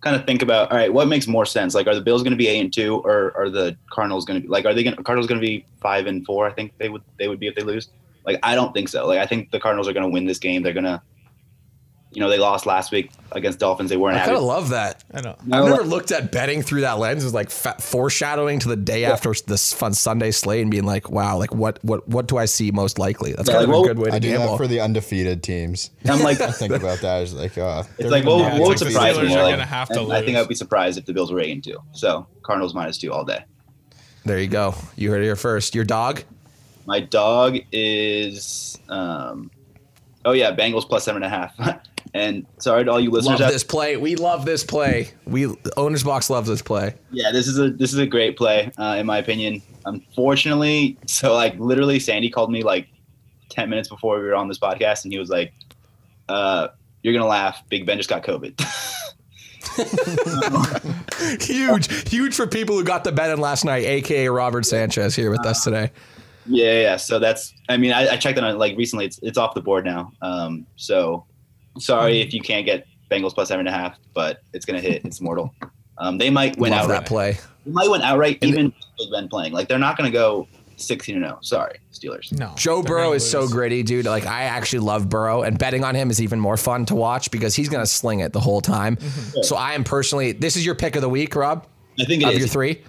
kind 0.00 0.16
of 0.16 0.26
think 0.26 0.42
about 0.42 0.70
all 0.70 0.78
right, 0.78 0.92
what 0.92 1.08
makes 1.08 1.26
more 1.26 1.44
sense? 1.44 1.74
Like, 1.74 1.86
are 1.86 1.94
the 1.94 2.00
Bills 2.00 2.22
going 2.22 2.32
to 2.32 2.36
be 2.36 2.48
eight 2.48 2.60
and 2.60 2.72
two, 2.72 2.96
or 3.04 3.36
are 3.36 3.50
the 3.50 3.76
Cardinals 3.90 4.24
going 4.24 4.40
to 4.40 4.46
be 4.46 4.50
like 4.50 4.64
are 4.64 4.74
they 4.74 4.82
going 4.82 4.96
Cardinals 4.96 5.26
going 5.26 5.40
to 5.40 5.46
be 5.46 5.64
five 5.80 6.06
and 6.06 6.24
four? 6.24 6.46
I 6.46 6.52
think 6.52 6.72
they 6.78 6.88
would 6.88 7.02
they 7.18 7.28
would 7.28 7.40
be 7.40 7.46
if 7.46 7.54
they 7.54 7.62
lose. 7.62 7.88
Like, 8.26 8.38
I 8.42 8.54
don't 8.54 8.72
think 8.72 8.88
so. 8.88 9.06
Like, 9.06 9.18
I 9.18 9.26
think 9.26 9.50
the 9.50 9.58
Cardinals 9.58 9.88
are 9.88 9.92
going 9.92 10.04
to 10.04 10.12
win 10.12 10.26
this 10.26 10.38
game. 10.38 10.62
They're 10.62 10.74
gonna, 10.74 11.02
you 12.12 12.20
know, 12.20 12.28
they 12.28 12.38
lost 12.38 12.66
last 12.66 12.90
week 12.90 13.12
against 13.32 13.60
Dolphins. 13.60 13.88
They 13.90 13.96
weren't 13.96 14.16
I 14.16 14.24
kind 14.24 14.36
of 14.36 14.42
love 14.42 14.70
that. 14.70 15.04
I 15.14 15.20
know. 15.20 15.36
I've 15.52 15.64
never 15.64 15.84
looked 15.84 16.10
at 16.10 16.32
betting 16.32 16.60
through 16.62 16.80
that 16.80 16.98
lens 16.98 17.24
as 17.24 17.32
like 17.32 17.50
fa- 17.50 17.76
foreshadowing 17.78 18.58
to 18.60 18.68
the 18.68 18.74
day 18.76 19.04
after 19.04 19.32
this 19.46 19.72
fun 19.72 19.94
Sunday 19.94 20.32
slate 20.32 20.62
and 20.62 20.70
being 20.72 20.84
like, 20.84 21.08
wow, 21.10 21.38
like 21.38 21.54
what 21.54 21.78
what 21.84 22.08
what 22.08 22.26
do 22.26 22.36
I 22.36 22.46
see 22.46 22.72
most 22.72 22.98
likely? 22.98 23.32
That's 23.32 23.48
Yeah, 23.48 23.58
kind 23.58 23.68
like, 23.68 23.76
of 23.76 23.84
a 23.84 23.88
good 23.88 23.98
way 24.00 24.10
to 24.10 24.16
I 24.16 24.18
do 24.18 24.28
gamble. 24.30 24.50
that 24.52 24.56
for 24.56 24.66
the 24.66 24.80
undefeated 24.80 25.42
teams. 25.44 25.90
I'm 26.08 26.20
like, 26.22 26.40
I 26.40 26.50
think 26.50 26.72
about 26.72 26.98
that 27.02 27.22
as 27.22 27.32
like, 27.32 27.56
uh, 27.56 27.84
It's 27.98 28.10
like, 28.10 28.24
what, 28.24 28.38
Yeah, 28.38 28.58
what 28.58 28.62
would 28.68 28.72
it's 28.72 28.82
like 28.82 28.88
the 28.88 28.92
surprise 28.92 29.16
me? 29.18 29.28
Like, 29.36 29.52
gonna 29.52 29.64
have 29.64 29.88
to 29.90 30.00
and 30.00 30.12
I 30.12 30.22
think. 30.24 30.36
I'd 30.36 30.48
be 30.48 30.54
surprised 30.56 30.98
if 30.98 31.06
the 31.06 31.12
Bills 31.12 31.30
were 31.30 31.38
eight 31.40 31.52
and 31.52 31.62
two. 31.62 31.78
So 31.92 32.26
Cardinals 32.42 32.74
minus 32.74 32.98
two 32.98 33.12
all 33.12 33.24
day. 33.24 33.44
there 34.24 34.40
you 34.40 34.48
go. 34.48 34.74
You 34.96 35.10
heard 35.10 35.20
it 35.20 35.26
here 35.26 35.36
first. 35.36 35.76
Your 35.76 35.84
dog. 35.84 36.24
My 36.86 36.98
dog 36.98 37.58
is, 37.72 38.76
um, 38.88 39.50
oh 40.24 40.32
yeah, 40.32 40.50
Bengals 40.56 40.84
plus 40.88 41.04
seven 41.04 41.22
and 41.22 41.32
a 41.32 41.36
half. 41.36 41.80
and 42.14 42.46
sorry 42.58 42.84
to 42.84 42.90
all 42.90 43.00
you 43.00 43.10
listeners. 43.10 43.40
Love 43.40 43.48
out- 43.48 43.52
this 43.52 43.64
play. 43.64 43.96
We 43.96 44.16
love 44.16 44.44
this 44.44 44.64
play. 44.64 45.10
We 45.26 45.54
owners 45.76 46.04
box 46.04 46.30
loves 46.30 46.48
this 46.48 46.62
play. 46.62 46.94
Yeah, 47.10 47.30
this 47.32 47.46
is 47.46 47.58
a 47.58 47.70
this 47.70 47.92
is 47.92 47.98
a 47.98 48.06
great 48.06 48.36
play 48.36 48.70
uh, 48.78 48.96
in 48.98 49.06
my 49.06 49.18
opinion. 49.18 49.62
Unfortunately, 49.86 50.98
so 51.06 51.34
like 51.34 51.58
literally, 51.58 52.00
Sandy 52.00 52.30
called 52.30 52.50
me 52.50 52.62
like 52.62 52.88
ten 53.48 53.70
minutes 53.70 53.88
before 53.88 54.18
we 54.18 54.24
were 54.24 54.34
on 54.34 54.48
this 54.48 54.58
podcast, 54.58 55.04
and 55.04 55.12
he 55.12 55.18
was 55.18 55.30
like, 55.30 55.52
uh, 56.28 56.68
"You're 57.02 57.14
gonna 57.14 57.26
laugh. 57.26 57.62
Big 57.68 57.86
Ben 57.86 57.96
just 57.96 58.08
got 58.08 58.22
COVID." 58.22 58.60
huge, 61.40 62.08
huge 62.08 62.34
for 62.34 62.46
people 62.46 62.76
who 62.76 62.84
got 62.84 63.04
the 63.04 63.12
bet 63.12 63.30
in 63.30 63.40
last 63.40 63.64
night, 63.64 63.84
aka 63.84 64.28
Robert 64.28 64.66
Sanchez 64.66 65.14
here 65.14 65.30
with 65.30 65.46
us 65.46 65.64
today. 65.64 65.90
Yeah, 66.46 66.80
yeah. 66.80 66.96
So 66.96 67.18
that's. 67.18 67.54
I 67.68 67.76
mean, 67.76 67.92
I, 67.92 68.08
I 68.10 68.16
checked 68.16 68.38
on 68.38 68.44
it 68.44 68.58
like 68.58 68.76
recently. 68.76 69.04
It's 69.04 69.20
it's 69.22 69.38
off 69.38 69.54
the 69.54 69.60
board 69.60 69.84
now. 69.84 70.12
Um, 70.22 70.66
so 70.76 71.24
sorry 71.78 72.20
if 72.20 72.32
you 72.34 72.40
can't 72.40 72.66
get 72.66 72.86
Bengals 73.10 73.34
plus 73.34 73.48
seven 73.48 73.66
and 73.66 73.74
a 73.74 73.78
half, 73.78 73.96
but 74.14 74.40
it's 74.52 74.64
gonna 74.64 74.80
hit. 74.80 75.04
It's 75.04 75.20
mortal. 75.20 75.54
Um, 75.98 76.16
they 76.18 76.30
might 76.30 76.56
win 76.58 76.70
Love 76.72 76.82
outright. 76.84 77.00
that 77.00 77.06
play. 77.08 77.38
They 77.66 77.72
might 77.72 77.90
win 77.90 78.02
outright, 78.02 78.38
And- 78.42 78.50
even 78.50 78.64
with 78.66 78.74
Big 78.98 79.10
Ben 79.12 79.28
playing. 79.28 79.52
Like 79.52 79.68
they're 79.68 79.78
not 79.78 79.96
gonna 79.96 80.10
go 80.10 80.46
sixteen 80.76 81.16
and 81.16 81.24
zero. 81.24 81.38
Sorry, 81.42 81.76
Steelers. 81.92 82.32
No. 82.38 82.52
Joe 82.56 82.82
Burrow 82.82 83.04
gonna 83.06 83.16
is 83.16 83.30
so 83.30 83.46
gritty, 83.48 83.82
dude. 83.82 84.06
Like 84.06 84.26
I 84.26 84.44
actually 84.44 84.78
love 84.78 85.08
Burrow, 85.08 85.42
and 85.42 85.58
betting 85.58 85.84
on 85.84 85.94
him 85.94 86.10
is 86.10 86.22
even 86.22 86.40
more 86.40 86.56
fun 86.56 86.86
to 86.86 86.94
watch 86.94 87.30
because 87.30 87.54
he's 87.54 87.68
gonna 87.68 87.86
sling 87.86 88.20
it 88.20 88.32
the 88.32 88.40
whole 88.40 88.60
time. 88.60 88.96
So 89.42 89.56
I 89.56 89.74
am 89.74 89.84
personally. 89.84 90.32
This 90.32 90.56
is 90.56 90.64
your 90.64 90.74
pick 90.74 90.96
of 90.96 91.02
the 91.02 91.08
week, 91.08 91.34
Rob. 91.36 91.66
I 91.98 92.04
think 92.04 92.22
it 92.22 92.28
of 92.28 92.32
is. 92.34 92.38
your 92.38 92.48
three. 92.48 92.82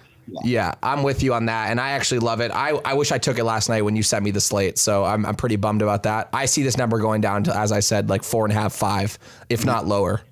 Yeah. 0.44 0.74
I'm 0.82 1.02
with 1.02 1.22
you 1.22 1.34
on 1.34 1.46
that, 1.46 1.70
and 1.70 1.80
I 1.80 1.90
actually 1.90 2.20
love 2.20 2.40
it. 2.40 2.50
I, 2.50 2.70
I 2.84 2.94
wish 2.94 3.12
I 3.12 3.18
took 3.18 3.38
it 3.38 3.44
last 3.44 3.68
night 3.68 3.82
when 3.82 3.96
you 3.96 4.02
sent 4.02 4.24
me 4.24 4.30
the 4.30 4.40
slate, 4.40 4.78
so 4.78 5.04
I'm, 5.04 5.26
I'm 5.26 5.34
pretty 5.34 5.56
bummed 5.56 5.82
about 5.82 6.04
that. 6.04 6.28
I 6.32 6.46
see 6.46 6.62
this 6.62 6.76
number 6.76 6.98
going 6.98 7.20
down 7.20 7.44
to, 7.44 7.56
as 7.56 7.72
I 7.72 7.80
said, 7.80 8.08
like 8.08 8.22
four 8.22 8.44
and 8.44 8.52
a 8.52 8.54
half, 8.54 8.72
five, 8.72 9.18
if 9.48 9.64
not 9.64 9.86
lower. 9.86 10.22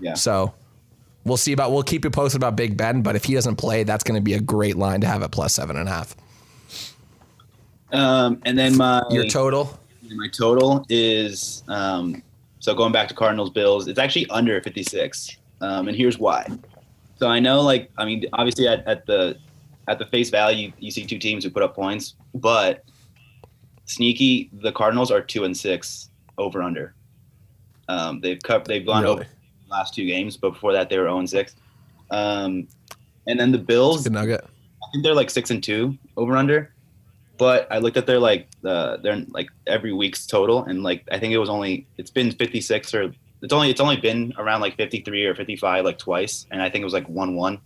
Yeah. 0.00 0.14
So 0.14 0.54
we'll 1.24 1.36
see 1.36 1.52
about. 1.52 1.72
We'll 1.72 1.82
keep 1.82 2.04
you 2.04 2.10
posted 2.10 2.38
about 2.40 2.56
Big 2.56 2.76
Ben, 2.76 3.02
but 3.02 3.16
if 3.16 3.24
he 3.24 3.34
doesn't 3.34 3.56
play, 3.56 3.84
that's 3.84 4.04
going 4.04 4.16
to 4.16 4.24
be 4.24 4.34
a 4.34 4.40
great 4.40 4.76
line 4.76 5.00
to 5.02 5.06
have 5.06 5.22
at 5.22 5.30
plus 5.30 5.54
seven 5.54 5.76
and 5.76 5.88
a 5.88 5.92
half. 5.92 6.16
Um, 7.92 8.40
and 8.44 8.56
then 8.58 8.76
my 8.76 9.02
Your 9.10 9.24
total. 9.24 9.78
my 10.10 10.28
total 10.28 10.86
is 10.88 11.64
um, 11.68 12.22
so 12.60 12.74
going 12.74 12.92
back 12.92 13.08
to 13.08 13.14
Cardinals 13.14 13.50
Bills. 13.50 13.88
It's 13.88 13.98
actually 13.98 14.28
under 14.30 14.60
56, 14.60 15.36
um, 15.60 15.88
and 15.88 15.96
here's 15.96 16.18
why. 16.18 16.46
So 17.20 17.28
I 17.28 17.38
know, 17.38 17.60
like, 17.60 17.90
I 17.98 18.06
mean, 18.06 18.24
obviously 18.32 18.66
at, 18.66 18.86
at 18.88 19.04
the 19.04 19.36
at 19.88 19.98
the 19.98 20.06
face 20.06 20.30
value, 20.30 20.72
you 20.78 20.90
see 20.90 21.04
two 21.04 21.18
teams 21.18 21.44
who 21.44 21.50
put 21.50 21.62
up 21.62 21.74
points, 21.74 22.14
but 22.34 22.82
sneaky, 23.84 24.48
the 24.54 24.72
Cardinals 24.72 25.10
are 25.10 25.20
two 25.20 25.44
and 25.44 25.54
six 25.54 26.08
over 26.38 26.62
under. 26.62 26.94
Um, 27.88 28.20
they've 28.20 28.40
cut, 28.42 28.64
they've 28.64 28.86
gone 28.86 29.02
Really? 29.02 29.12
over 29.12 29.24
the 29.24 29.70
last 29.70 29.94
two 29.94 30.06
games, 30.06 30.38
but 30.38 30.50
before 30.50 30.72
that 30.72 30.88
they 30.88 30.96
were 30.96 31.04
0 31.04 31.18
and 31.18 31.28
six. 31.28 31.56
Um, 32.10 32.68
and 33.26 33.38
then 33.38 33.52
the 33.52 33.58
Bills. 33.58 34.06
I 34.82 34.86
think 34.92 35.04
they're 35.04 35.14
like 35.14 35.28
six 35.28 35.50
and 35.50 35.62
two 35.62 35.98
over 36.16 36.36
under. 36.36 36.72
But 37.36 37.66
I 37.70 37.78
looked 37.78 37.96
at 37.96 38.06
their 38.06 38.18
like 38.18 38.48
uh, 38.64 38.96
their 38.98 39.24
like 39.28 39.48
every 39.66 39.92
week's 39.92 40.26
total, 40.26 40.64
and 40.64 40.82
like 40.82 41.04
I 41.10 41.18
think 41.18 41.32
it 41.32 41.38
was 41.38 41.48
only 41.48 41.86
it's 41.96 42.10
been 42.10 42.32
fifty 42.32 42.60
six 42.60 42.94
or 42.94 43.14
it's 43.42 43.52
only 43.52 43.70
it's 43.70 43.80
only 43.80 43.96
been 43.96 44.34
around 44.38 44.60
like 44.60 44.76
fifty 44.76 45.00
three 45.00 45.24
or 45.24 45.34
fifty 45.34 45.56
five 45.56 45.84
like 45.84 45.98
twice, 45.98 46.46
and 46.50 46.60
I 46.60 46.68
think 46.68 46.82
it 46.82 46.84
was 46.84 46.94
like 46.94 47.08
one 47.08 47.34
one. 47.34 47.60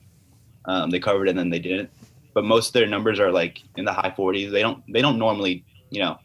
Um, 0.66 0.90
they 0.90 0.98
covered 0.98 1.26
it 1.26 1.30
and 1.30 1.38
then 1.38 1.50
they 1.50 1.58
didn't. 1.58 1.90
But 2.32 2.44
most 2.44 2.68
of 2.68 2.72
their 2.72 2.86
numbers 2.86 3.20
are 3.20 3.30
like 3.30 3.62
in 3.76 3.84
the 3.84 3.92
high 3.92 4.12
forties. 4.14 4.50
They 4.50 4.62
don't 4.62 4.82
they 4.92 5.02
don't 5.02 5.18
normally 5.18 5.64
you 5.90 6.00
know 6.00 6.18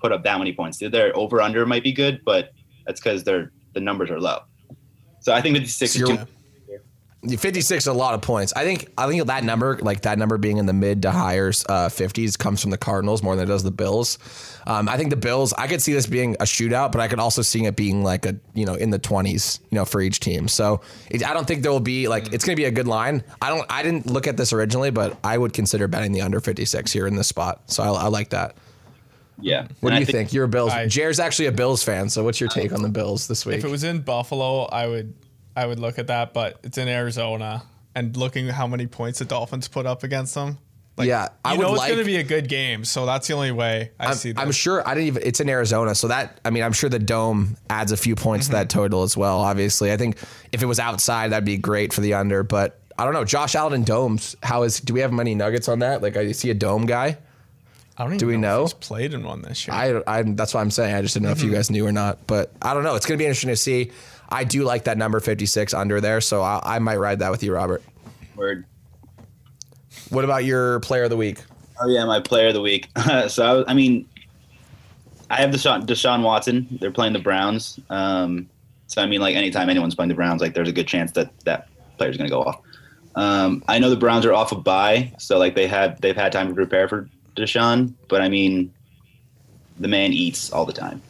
put 0.00 0.12
up 0.12 0.24
that 0.24 0.38
many 0.38 0.52
points. 0.52 0.78
Their 0.78 1.16
over 1.16 1.40
under 1.40 1.64
might 1.66 1.82
be 1.82 1.92
good, 1.92 2.22
but 2.24 2.52
that's 2.86 3.00
because 3.00 3.24
their 3.24 3.52
the 3.74 3.80
numbers 3.80 4.10
are 4.10 4.20
low. 4.20 4.40
So 5.20 5.32
I 5.32 5.40
think 5.40 5.56
56 5.56 5.92
So 5.92 5.98
is 5.98 6.18
too. 6.18 6.26
56 7.28 7.84
is 7.84 7.86
a 7.86 7.92
lot 7.92 8.14
of 8.14 8.22
points. 8.22 8.52
I 8.54 8.64
think 8.64 8.90
I 8.96 9.08
think 9.08 9.24
that 9.26 9.44
number, 9.44 9.78
like 9.78 10.02
that 10.02 10.18
number 10.18 10.38
being 10.38 10.58
in 10.58 10.66
the 10.66 10.72
mid 10.72 11.02
to 11.02 11.10
higher 11.10 11.48
uh, 11.68 11.88
50s, 11.88 12.38
comes 12.38 12.60
from 12.60 12.70
the 12.70 12.78
Cardinals 12.78 13.22
more 13.22 13.34
than 13.36 13.44
it 13.44 13.48
does 13.48 13.62
the 13.62 13.70
Bills. 13.70 14.18
Um, 14.66 14.88
I 14.88 14.96
think 14.96 15.10
the 15.10 15.16
Bills. 15.16 15.52
I 15.54 15.66
could 15.66 15.80
see 15.82 15.92
this 15.92 16.06
being 16.06 16.34
a 16.40 16.44
shootout, 16.44 16.92
but 16.92 17.00
I 17.00 17.08
could 17.08 17.18
also 17.20 17.42
see 17.42 17.64
it 17.64 17.76
being 17.76 18.02
like 18.04 18.26
a 18.26 18.36
you 18.54 18.66
know 18.66 18.74
in 18.74 18.90
the 18.90 18.98
20s, 18.98 19.60
you 19.70 19.76
know, 19.76 19.84
for 19.84 20.00
each 20.00 20.20
team. 20.20 20.48
So 20.48 20.80
it, 21.10 21.24
I 21.28 21.32
don't 21.34 21.46
think 21.46 21.62
there 21.62 21.72
will 21.72 21.80
be 21.80 22.08
like 22.08 22.32
it's 22.32 22.44
going 22.44 22.54
to 22.56 22.60
be 22.60 22.66
a 22.66 22.70
good 22.70 22.88
line. 22.88 23.24
I 23.40 23.48
don't. 23.50 23.66
I 23.70 23.82
didn't 23.82 24.06
look 24.06 24.26
at 24.26 24.36
this 24.36 24.52
originally, 24.52 24.90
but 24.90 25.18
I 25.24 25.38
would 25.38 25.52
consider 25.52 25.88
betting 25.88 26.12
the 26.12 26.22
under 26.22 26.40
56 26.40 26.92
here 26.92 27.06
in 27.06 27.16
this 27.16 27.28
spot. 27.28 27.70
So 27.70 27.82
I, 27.82 27.88
I 28.04 28.08
like 28.08 28.30
that. 28.30 28.56
Yeah. 29.40 29.68
What 29.80 29.92
And 29.92 29.96
do 29.96 29.96
I 29.96 29.98
you 30.00 30.06
think? 30.06 30.32
You're 30.32 30.44
a 30.44 30.48
Bills. 30.48 30.72
I- 30.72 30.86
Jared's 30.86 31.20
actually 31.20 31.46
a 31.46 31.52
Bills 31.52 31.82
fan. 31.82 32.08
So 32.08 32.24
what's 32.24 32.40
your 32.40 32.48
take 32.48 32.72
on 32.72 32.82
the 32.82 32.88
Bills 32.88 33.28
this 33.28 33.44
week? 33.44 33.58
If 33.58 33.64
it 33.64 33.70
was 33.70 33.84
in 33.84 34.00
Buffalo, 34.00 34.62
I 34.64 34.86
would 34.86 35.12
I 35.56 35.66
would 35.66 35.78
look 35.80 35.98
at 35.98 36.08
that, 36.08 36.32
but 36.34 36.58
it's 36.62 36.78
in 36.78 36.86
Arizona 36.88 37.62
and 37.94 38.16
looking 38.16 38.46
how 38.48 38.66
many 38.66 38.86
points 38.86 39.18
the 39.20 39.24
Dolphins 39.24 39.68
put 39.68 39.86
up 39.86 40.02
against 40.04 40.34
them. 40.34 40.58
Like, 40.98 41.08
Yeah, 41.08 41.28
I 41.44 41.54
you 41.54 41.60
know 41.60 41.70
it's 41.72 41.78
like- 41.78 41.88
going 41.88 41.98
to 42.00 42.06
be 42.06 42.16
a 42.16 42.22
good 42.22 42.48
game, 42.48 42.84
so 42.84 43.04
that's 43.06 43.26
the 43.28 43.34
only 43.34 43.52
way 43.52 43.90
I 44.00 44.06
I'm, 44.08 44.14
see 44.14 44.32
that. 44.32 44.40
I'm 44.40 44.52
sure 44.52 44.86
I 44.86 44.94
didn't 44.94 45.06
even. 45.08 45.22
It's 45.26 45.40
in 45.40 45.48
Arizona, 45.48 45.94
so 45.94 46.08
that 46.08 46.40
I 46.44 46.50
mean, 46.50 46.62
I'm 46.62 46.72
sure 46.72 46.88
the 46.88 46.98
dome 46.98 47.56
adds 47.68 47.92
a 47.92 47.96
few 47.96 48.14
points 48.16 48.46
to 48.46 48.52
that 48.52 48.68
Mm-hmm. 48.68 48.78
total 48.78 49.02
as 49.02 49.16
well. 49.16 49.40
Obviously, 49.40 49.92
I 49.92 49.96
think 49.98 50.16
if 50.52 50.62
it 50.62 50.66
was 50.66 50.78
outside, 50.78 51.32
that'd 51.32 51.44
be 51.44 51.56
great 51.58 51.92
for 51.92 52.00
the 52.02 52.14
under. 52.14 52.42
But 52.42 52.80
I 52.98 53.04
don't 53.04 53.12
know, 53.12 53.24
Josh 53.26 53.54
Allen 53.54 53.82
domes. 53.84 54.36
How 54.42 54.62
is? 54.62 54.80
Do 54.80 54.94
we 54.94 55.00
have 55.00 55.12
many 55.12 55.34
nuggets 55.34 55.68
on 55.68 55.80
that? 55.80 56.00
Like, 56.02 56.16
I 56.16 56.32
see 56.32 56.48
a 56.48 56.54
dome 56.54 56.86
guy. 56.86 57.18
I 57.98 58.02
don't 58.02 58.12
even 58.12 58.18
do 58.18 58.26
we 58.26 58.36
know, 58.38 58.56
know? 58.58 58.62
he's 58.64 58.72
played 58.74 59.12
in 59.14 59.22
one 59.24 59.40
this 59.42 59.66
year. 59.66 59.74
I, 59.74 60.02
I 60.18 60.22
that's 60.22 60.52
what 60.54 60.60
I'm 60.60 60.70
saying. 60.70 60.94
I 60.94 61.02
just 61.02 61.12
didn't 61.14 61.26
know 61.26 61.32
if 61.32 61.40
you 61.40 61.46
Mm-hmm. 61.48 61.54
guys 61.56 61.70
knew 61.70 61.86
or 61.86 61.92
not. 61.92 62.26
But 62.26 62.52
I 62.62 62.72
don't 62.74 62.84
know. 62.84 62.94
It's 62.94 63.04
gonna 63.06 63.18
be 63.18 63.24
interesting 63.24 63.48
to 63.50 63.56
see. 63.56 63.90
I 64.28 64.44
do 64.44 64.64
like 64.64 64.84
that 64.84 64.98
number 64.98 65.20
56 65.20 65.74
under 65.74 66.00
there, 66.00 66.20
so 66.20 66.42
I, 66.42 66.60
I 66.76 66.78
might 66.78 66.96
ride 66.96 67.20
that 67.20 67.30
with 67.30 67.42
you, 67.42 67.54
Robert. 67.54 67.82
Word. 68.34 68.64
What 70.10 70.24
about 70.24 70.44
your 70.44 70.80
player 70.80 71.04
of 71.04 71.10
the 71.10 71.16
week? 71.16 71.38
Oh 71.80 71.88
yeah, 71.88 72.04
my 72.04 72.20
player 72.20 72.48
of 72.48 72.54
the 72.54 72.62
week. 72.62 72.88
so 73.28 73.64
I, 73.66 73.70
I 73.70 73.74
mean, 73.74 74.08
I 75.30 75.36
have 75.36 75.50
Deshaun, 75.50 75.86
Deshaun 75.86 76.22
Watson. 76.22 76.66
They're 76.80 76.90
playing 76.90 77.12
the 77.12 77.18
Browns. 77.18 77.80
Um, 77.90 78.48
so 78.86 79.02
I 79.02 79.06
mean, 79.06 79.20
like 79.20 79.36
anytime 79.36 79.68
anyone's 79.68 79.94
playing 79.94 80.08
the 80.08 80.14
Browns, 80.14 80.40
like 80.40 80.54
there's 80.54 80.68
a 80.68 80.72
good 80.72 80.86
chance 80.86 81.12
that 81.12 81.38
that 81.40 81.68
player's 81.98 82.16
going 82.16 82.28
to 82.28 82.34
go 82.34 82.42
off. 82.42 82.60
Um, 83.14 83.64
I 83.66 83.78
know 83.78 83.90
the 83.90 83.96
Browns 83.96 84.26
are 84.26 84.32
off 84.32 84.52
a 84.52 84.56
bye, 84.56 85.12
so 85.18 85.38
like 85.38 85.54
they 85.54 85.66
have 85.66 86.00
they've 86.00 86.16
had 86.16 86.32
time 86.32 86.48
to 86.48 86.54
prepare 86.54 86.88
for 86.88 87.08
Deshaun. 87.34 87.94
But 88.08 88.22
I 88.22 88.28
mean, 88.28 88.72
the 89.78 89.88
man 89.88 90.12
eats 90.12 90.52
all 90.52 90.64
the 90.64 90.72
time. 90.72 91.02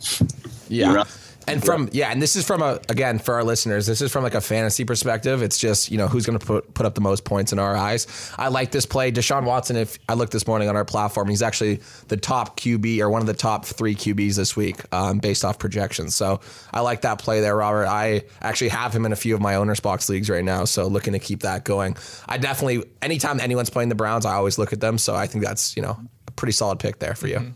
Yeah. 0.68 1.04
And 1.48 1.64
from 1.64 1.88
yeah, 1.92 2.10
and 2.10 2.20
this 2.20 2.34
is 2.34 2.44
from 2.44 2.60
a 2.60 2.80
again 2.88 3.18
for 3.18 3.34
our 3.34 3.44
listeners, 3.44 3.86
this 3.86 4.00
is 4.00 4.10
from 4.10 4.24
like 4.24 4.34
a 4.34 4.40
fantasy 4.40 4.84
perspective. 4.84 5.42
It's 5.42 5.58
just 5.58 5.90
you 5.90 5.98
know 5.98 6.08
who's 6.08 6.26
going 6.26 6.38
to 6.38 6.44
put 6.44 6.74
put 6.74 6.86
up 6.86 6.94
the 6.94 7.00
most 7.00 7.24
points 7.24 7.52
in 7.52 7.58
our 7.58 7.76
eyes. 7.76 8.32
I 8.36 8.48
like 8.48 8.72
this 8.72 8.84
play, 8.84 9.12
Deshaun 9.12 9.44
Watson. 9.44 9.76
If 9.76 9.98
I 10.08 10.14
looked 10.14 10.32
this 10.32 10.46
morning 10.46 10.68
on 10.68 10.74
our 10.74 10.84
platform, 10.84 11.28
he's 11.28 11.42
actually 11.42 11.80
the 12.08 12.16
top 12.16 12.58
QB 12.58 12.98
or 12.98 13.10
one 13.10 13.20
of 13.20 13.26
the 13.26 13.34
top 13.34 13.64
three 13.64 13.94
QBs 13.94 14.34
this 14.36 14.56
week, 14.56 14.82
um, 14.92 15.18
based 15.18 15.44
off 15.44 15.58
projections. 15.58 16.16
So 16.16 16.40
I 16.72 16.80
like 16.80 17.02
that 17.02 17.20
play 17.20 17.40
there, 17.40 17.56
Robert. 17.56 17.86
I 17.86 18.22
actually 18.42 18.70
have 18.70 18.92
him 18.92 19.06
in 19.06 19.12
a 19.12 19.16
few 19.16 19.34
of 19.34 19.40
my 19.40 19.54
owners 19.54 19.78
box 19.78 20.08
leagues 20.08 20.28
right 20.28 20.44
now, 20.44 20.64
so 20.64 20.88
looking 20.88 21.12
to 21.12 21.20
keep 21.20 21.42
that 21.42 21.64
going. 21.64 21.96
I 22.28 22.38
definitely 22.38 22.84
anytime 23.02 23.38
anyone's 23.38 23.70
playing 23.70 23.88
the 23.88 23.94
Browns, 23.94 24.26
I 24.26 24.34
always 24.34 24.58
look 24.58 24.72
at 24.72 24.80
them. 24.80 24.98
So 24.98 25.14
I 25.14 25.28
think 25.28 25.44
that's 25.44 25.76
you 25.76 25.82
know 25.82 25.96
a 26.26 26.30
pretty 26.32 26.52
solid 26.52 26.80
pick 26.80 26.98
there 26.98 27.14
for 27.14 27.28
you. 27.28 27.54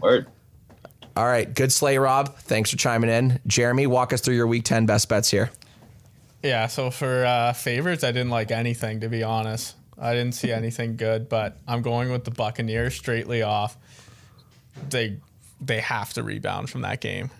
Word. 0.00 0.26
All 1.16 1.26
right, 1.26 1.52
good 1.52 1.72
slate, 1.72 2.00
Rob. 2.00 2.34
Thanks 2.38 2.70
for 2.70 2.76
chiming 2.76 3.10
in. 3.10 3.40
Jeremy, 3.46 3.86
walk 3.86 4.12
us 4.12 4.20
through 4.20 4.34
your 4.36 4.46
week 4.46 4.64
10 4.64 4.86
best 4.86 5.08
bets 5.08 5.30
here. 5.30 5.50
Yeah, 6.42 6.66
so 6.66 6.90
for 6.90 7.24
uh, 7.24 7.52
favorites, 7.52 8.02
I 8.02 8.12
didn't 8.12 8.30
like 8.30 8.50
anything 8.50 9.00
to 9.00 9.08
be 9.08 9.22
honest. 9.22 9.76
I 10.00 10.14
didn't 10.14 10.32
see 10.34 10.50
anything 10.50 10.96
good, 10.96 11.28
but 11.28 11.58
I'm 11.68 11.82
going 11.82 12.10
with 12.10 12.24
the 12.24 12.30
Buccaneers 12.32 12.94
straightly 12.94 13.42
off. 13.42 13.76
They 14.88 15.18
they 15.60 15.80
have 15.80 16.12
to 16.14 16.22
rebound 16.24 16.70
from 16.70 16.80
that 16.80 17.00
game, 17.00 17.30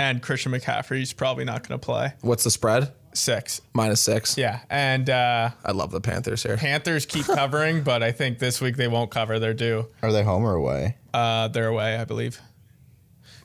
and 0.00 0.20
Christian 0.20 0.50
McCaffrey's 0.50 1.12
probably 1.12 1.44
not 1.44 1.68
going 1.68 1.78
to 1.78 1.84
play 1.84 2.14
What's 2.22 2.42
the 2.44 2.50
spread? 2.50 2.92
six. 3.14 3.60
Minus 3.74 4.00
six. 4.00 4.36
Yeah, 4.38 4.60
and 4.70 5.08
uh, 5.08 5.50
I 5.64 5.72
love 5.72 5.90
the 5.92 6.00
Panthers 6.00 6.42
here. 6.42 6.56
Panthers 6.56 7.06
keep 7.06 7.26
covering, 7.26 7.82
but 7.82 8.02
I 8.02 8.10
think 8.10 8.38
this 8.38 8.60
week 8.60 8.76
they 8.76 8.88
won't 8.88 9.10
cover. 9.10 9.38
They're 9.38 9.52
due. 9.54 9.86
Are 10.02 10.10
they 10.10 10.24
home 10.24 10.44
or 10.44 10.54
away? 10.54 10.96
Uh, 11.14 11.46
they're 11.48 11.68
away, 11.68 11.96
I 11.98 12.04
believe. 12.06 12.40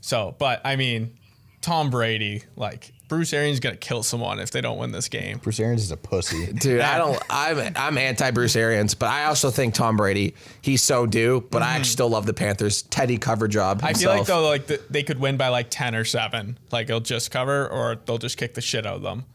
So, 0.08 0.34
but 0.40 0.62
I 0.64 0.78
mean, 0.78 1.18
Tom 1.60 1.90
Brady, 1.90 2.42
like 2.56 2.94
Bruce 3.10 3.34
Arians, 3.34 3.60
gonna 3.60 3.76
kill 3.76 4.04
someone 4.04 4.40
if 4.40 4.52
they 4.52 4.62
don't 4.62 4.78
win 4.78 4.94
this 4.94 5.10
game. 5.10 5.40
Bruce 5.40 5.60
Arians 5.60 5.84
is 5.84 5.92
a 5.92 5.98
pussy. 5.98 6.54
Dude, 6.54 6.80
I 6.80 6.98
don't. 6.98 7.22
I'm 7.30 7.74
I'm 7.76 7.98
anti 7.98 8.32
Bruce 8.32 8.56
Arians, 8.56 8.96
but 8.96 9.08
I 9.08 9.26
also 9.26 9.50
think 9.52 9.74
Tom 9.74 9.98
Brady. 9.98 10.34
He's 10.62 10.82
so 10.82 11.06
due, 11.06 11.46
but 11.52 11.62
I 11.62 11.76
actually 11.76 11.90
still 11.90 12.10
love 12.10 12.26
the 12.26 12.34
Panthers. 12.34 12.84
Teddy 12.84 13.18
cover 13.18 13.50
job. 13.50 13.80
Mm-hmm. 13.80 13.86
I 13.86 13.94
feel 13.96 14.10
like 14.10 14.26
though, 14.28 14.48
like 14.48 14.68
the, 14.68 14.82
they 14.90 15.04
could 15.04 15.20
win 15.20 15.36
by 15.36 15.50
like 15.50 15.68
ten 15.70 15.94
or 15.94 16.06
seven. 16.06 16.58
Like 16.72 16.88
they'll 16.88 17.02
just 17.02 17.30
cover, 17.30 17.68
or 17.68 17.98
they'll 18.06 18.18
just 18.18 18.38
kick 18.38 18.54
the 18.54 18.62
shit 18.62 18.86
out 18.86 18.96
of 18.96 19.02
them. 19.02 19.26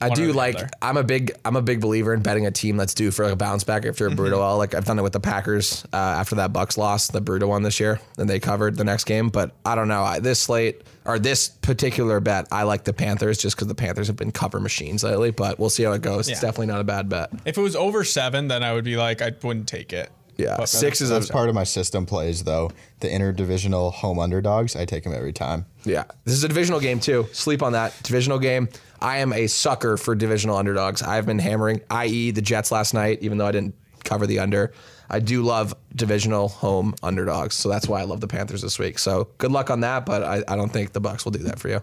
I 0.00 0.10
do 0.10 0.32
like. 0.32 0.56
other. 0.56 0.68
I'm 0.80 0.96
a 0.96 1.02
big. 1.02 1.32
I'm 1.44 1.56
a 1.56 1.62
big 1.62 1.80
believer 1.80 2.14
in 2.14 2.22
betting 2.22 2.46
a 2.46 2.50
team 2.50 2.76
that's 2.76 2.94
due 2.94 3.10
for 3.10 3.24
like 3.24 3.32
a 3.32 3.36
bounce 3.36 3.64
back 3.64 3.84
after 3.84 4.04
Mm-hmm. 4.04 4.12
a 4.12 4.16
brutal 4.16 4.42
L. 4.42 4.56
Like 4.58 4.74
I've 4.74 4.84
done 4.84 4.98
it 4.98 5.02
with 5.02 5.12
the 5.12 5.20
Packers 5.20 5.84
uh, 5.92 5.96
after 5.96 6.36
that 6.36 6.52
Bucks 6.52 6.78
loss, 6.78 7.08
the 7.08 7.20
brutal 7.20 7.48
one 7.48 7.62
this 7.62 7.80
year, 7.80 8.00
and 8.16 8.28
they 8.30 8.38
covered 8.40 8.76
the 8.76 8.84
next 8.84 9.04
game. 9.04 9.28
But 9.28 9.54
I 9.64 9.74
don't 9.74 9.88
know. 9.88 10.02
I, 10.04 10.20
this 10.20 10.40
slate 10.40 10.82
or 11.04 11.18
this 11.18 11.48
particular 11.48 12.20
bet, 12.20 12.46
I 12.52 12.62
like 12.64 12.84
the 12.84 12.92
Panthers 12.92 13.38
just 13.38 13.56
because 13.56 13.66
the 13.68 13.74
Panthers 13.74 14.06
have 14.06 14.16
been 14.16 14.30
cover 14.32 14.60
machines 14.60 15.02
lately. 15.02 15.30
But 15.32 15.58
we'll 15.58 15.70
see 15.70 15.82
how 15.82 15.92
it 15.92 16.02
goes. 16.02 16.28
It's 16.28 16.40
definitely 16.40 16.66
not 16.66 16.80
a 16.80 16.84
bad 16.84 17.08
bet. 17.08 17.30
If 17.44 17.58
it 17.58 17.60
was 17.62 17.74
over 17.76 18.04
seven, 18.04 18.48
then 18.48 18.62
I 18.62 18.72
would 18.74 18.84
be 18.84 18.96
like, 18.96 19.20
I 19.22 19.32
wouldn't 19.42 19.66
take 19.68 19.92
it. 19.92 20.10
Yeah, 20.38 20.56
But- 20.56 20.68
six 20.68 21.00
is 21.00 21.10
a 21.10 21.14
That's 21.14 21.30
part 21.30 21.48
of 21.48 21.54
my 21.54 21.64
system 21.64 22.06
plays 22.06 22.44
though. 22.44 22.70
The 23.00 23.08
interdivisional 23.08 23.92
home 23.92 24.18
underdogs, 24.20 24.76
I 24.76 24.84
take 24.84 25.02
them 25.04 25.12
every 25.12 25.32
time. 25.32 25.66
Yeah, 25.84 26.04
this 26.24 26.34
is 26.34 26.44
a 26.44 26.48
divisional 26.48 26.80
game 26.80 27.00
too. 27.00 27.26
Sleep 27.32 27.62
on 27.62 27.72
that 27.72 27.92
divisional 28.04 28.38
game. 28.38 28.68
I 29.00 29.18
am 29.18 29.32
a 29.32 29.48
sucker 29.48 29.96
for 29.96 30.14
divisional 30.14 30.56
underdogs. 30.56 31.02
I've 31.02 31.26
been 31.26 31.38
hammering, 31.40 31.80
i.e., 31.90 32.30
the 32.30 32.42
Jets 32.42 32.70
last 32.72 32.94
night, 32.94 33.18
even 33.20 33.38
though 33.38 33.46
I 33.46 33.52
didn't 33.52 33.74
cover 34.04 34.26
the 34.26 34.38
under. 34.38 34.72
I 35.10 35.20
do 35.20 35.42
love 35.42 35.74
divisional 35.94 36.48
home 36.48 36.94
underdogs, 37.02 37.54
so 37.54 37.68
that's 37.68 37.88
why 37.88 38.00
I 38.00 38.04
love 38.04 38.20
the 38.20 38.28
Panthers 38.28 38.62
this 38.62 38.78
week. 38.78 38.98
So 38.98 39.28
good 39.38 39.50
luck 39.50 39.70
on 39.70 39.80
that, 39.80 40.06
but 40.06 40.22
I, 40.22 40.42
I 40.46 40.54
don't 40.56 40.70
think 40.72 40.92
the 40.92 41.00
Bucks 41.00 41.24
will 41.24 41.32
do 41.32 41.40
that 41.44 41.58
for 41.58 41.68
you. 41.68 41.80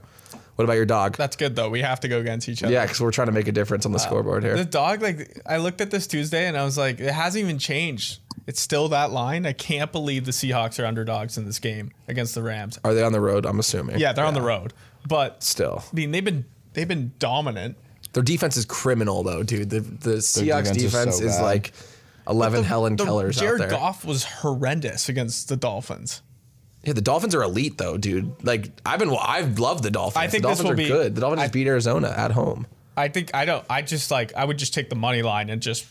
What 0.55 0.63
about 0.63 0.73
your 0.75 0.85
dog? 0.85 1.17
That's 1.17 1.35
good 1.35 1.55
though. 1.55 1.69
We 1.69 1.81
have 1.81 1.99
to 2.01 2.07
go 2.07 2.19
against 2.19 2.47
each 2.47 2.63
other. 2.63 2.71
Yeah, 2.71 2.83
because 2.85 3.01
we're 3.01 3.11
trying 3.11 3.27
to 3.27 3.33
make 3.33 3.47
a 3.47 3.51
difference 3.51 3.85
on 3.85 3.91
the 3.91 3.97
uh, 3.97 4.01
scoreboard 4.01 4.43
here. 4.43 4.55
The 4.55 4.63
dog, 4.65 5.01
like, 5.01 5.41
I 5.45 5.57
looked 5.57 5.81
at 5.81 5.91
this 5.91 6.07
Tuesday 6.07 6.47
and 6.47 6.57
I 6.57 6.63
was 6.63 6.77
like, 6.77 6.99
it 6.99 7.11
hasn't 7.11 7.43
even 7.43 7.59
changed. 7.59 8.19
It's 8.47 8.61
still 8.61 8.87
that 8.89 9.11
line. 9.11 9.45
I 9.45 9.53
can't 9.53 9.91
believe 9.91 10.25
the 10.25 10.31
Seahawks 10.31 10.81
are 10.81 10.85
underdogs 10.85 11.37
in 11.37 11.45
this 11.45 11.59
game 11.59 11.91
against 12.07 12.35
the 12.35 12.43
Rams. 12.43 12.79
Are 12.83 12.93
they 12.93 13.03
on 13.03 13.11
the 13.11 13.19
road? 13.19 13.45
I'm 13.45 13.59
assuming. 13.59 13.99
Yeah, 13.99 14.13
they're 14.13 14.25
on 14.25 14.33
the 14.35 14.41
road, 14.41 14.73
but 15.07 15.43
Still, 15.43 15.83
I 15.91 15.95
mean, 15.95 16.11
they've 16.11 16.23
been 16.23 16.45
they've 16.73 16.87
been 16.87 17.11
dominant. 17.19 17.75
their 18.13 18.23
defense 18.23 18.55
is 18.55 18.65
criminal 18.65 19.23
though, 19.23 19.41
dude. 19.41 19.71
The 19.71 19.79
the 19.79 20.15
Seahawks 20.17 20.73
defense 20.73 21.19
is 21.19 21.35
so 21.35 21.37
is, 21.37 21.41
like 21.41 21.73
eleven 22.27 22.63
Helen 22.63 22.95
The- 22.97 23.05
Kellers 23.05 23.39
Jared 23.39 23.61
out 23.61 23.69
there. 23.69 23.77
Goff 23.79 24.05
was 24.05 24.23
horrendous 24.25 25.09
against 25.09 25.49
the 25.49 25.55
Dolphins. 25.57 26.21
Yeah, 26.85 26.93
the 26.93 27.01
Dolphins 27.01 27.33
are 27.35 27.41
elite 27.43 27.77
though, 27.77 27.97
dude. 27.97 28.31
Like 28.45 28.69
I've 28.85 28.99
been, 28.99 29.15
I've 29.19 29.57
loved 29.59 29.83
the 29.83 29.91
Dolphins. 29.91 30.23
I 30.23 30.27
think 30.27 30.43
the 30.43 30.49
Dolphins 30.49 30.69
are 30.69 30.75
be- 30.75 30.87
good. 30.87 31.15
The 31.15 31.21
Dolphins 31.21 31.41
I- 31.41 31.45
just 31.45 31.53
beat 31.53 31.67
Arizona 31.67 32.13
at 32.15 32.31
home. 32.31 32.67
I 32.97 33.07
think 33.09 33.31
I 33.33 33.43
don't. 33.45 33.65
I 33.69 33.81
just 33.81 34.09
like 34.11 34.33
I 34.35 34.45
would 34.45 34.57
just 34.57 34.73
take 34.73 34.89
the 34.89 34.95
money 34.95 35.21
line 35.21 35.49
and 35.49 35.61
just 35.61 35.85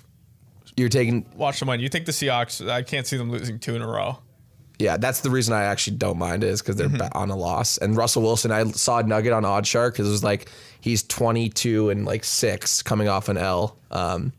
You're 0.76 0.88
taking, 0.88 1.26
watch 1.36 1.60
the 1.60 1.66
money. 1.66 1.82
You 1.82 1.88
think 1.88 2.06
the 2.06 2.12
Seahawks? 2.12 2.66
I 2.68 2.82
can't 2.82 3.06
see 3.06 3.16
them 3.16 3.30
losing 3.30 3.58
two 3.58 3.74
in 3.76 3.82
a 3.82 3.86
row. 3.86 4.18
yeah. 4.78 4.96
That's 4.96 5.20
the 5.20 5.30
reason 5.30 5.52
I 5.52 5.64
actually 5.64 5.98
don't 5.98 6.16
mind 6.18 6.42
it 6.44 6.48
is 6.48 6.62
because 6.62 6.76
they're 6.76 6.88
Mm-hmm. 6.88 7.16
on 7.18 7.30
a 7.30 7.36
loss. 7.36 7.76
And 7.78 7.96
Russell 7.96 8.22
Wilson, 8.22 8.50
I 8.52 8.64
saw 8.70 8.98
a 9.00 9.02
nugget 9.02 9.32
on 9.32 9.44
Odd 9.44 9.66
Shark 9.66 9.94
because 9.94 10.08
it 10.08 10.12
was 10.12 10.24
like 10.24 10.48
he's 10.80 11.02
22 11.02 11.90
and 11.90 12.04
like 12.06 12.24
six 12.24 12.82
coming 12.82 13.08
off 13.08 13.28
an 13.28 13.36
L. 13.36 13.76
Um, 13.90 14.32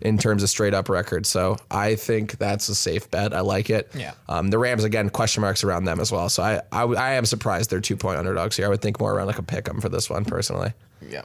in 0.00 0.18
terms 0.18 0.42
of 0.42 0.48
straight 0.48 0.74
up 0.74 0.88
record. 0.88 1.26
So 1.26 1.56
I 1.70 1.94
think 1.94 2.38
that's 2.38 2.68
a 2.68 2.74
safe 2.74 3.10
bet. 3.10 3.34
I 3.34 3.40
like 3.40 3.70
it. 3.70 3.90
Yeah. 3.94 4.12
Um, 4.28 4.48
the 4.48 4.58
Rams 4.58 4.84
again, 4.84 5.10
question 5.10 5.40
marks 5.42 5.62
around 5.64 5.84
them 5.84 6.00
as 6.00 6.10
well. 6.10 6.28
So 6.28 6.42
I, 6.42 6.62
I, 6.72 6.84
I 6.84 7.10
am 7.12 7.26
surprised 7.26 7.70
they're 7.70 7.80
two 7.80 7.96
point 7.96 8.18
underdogs 8.18 8.56
here. 8.56 8.66
I 8.66 8.68
would 8.68 8.80
think 8.82 9.00
more 9.00 9.12
around 9.14 9.26
like 9.26 9.38
a 9.38 9.42
pick 9.42 9.68
'em 9.68 9.80
for 9.80 9.88
this 9.88 10.08
one 10.08 10.24
personally. 10.24 10.72
Yeah. 11.06 11.22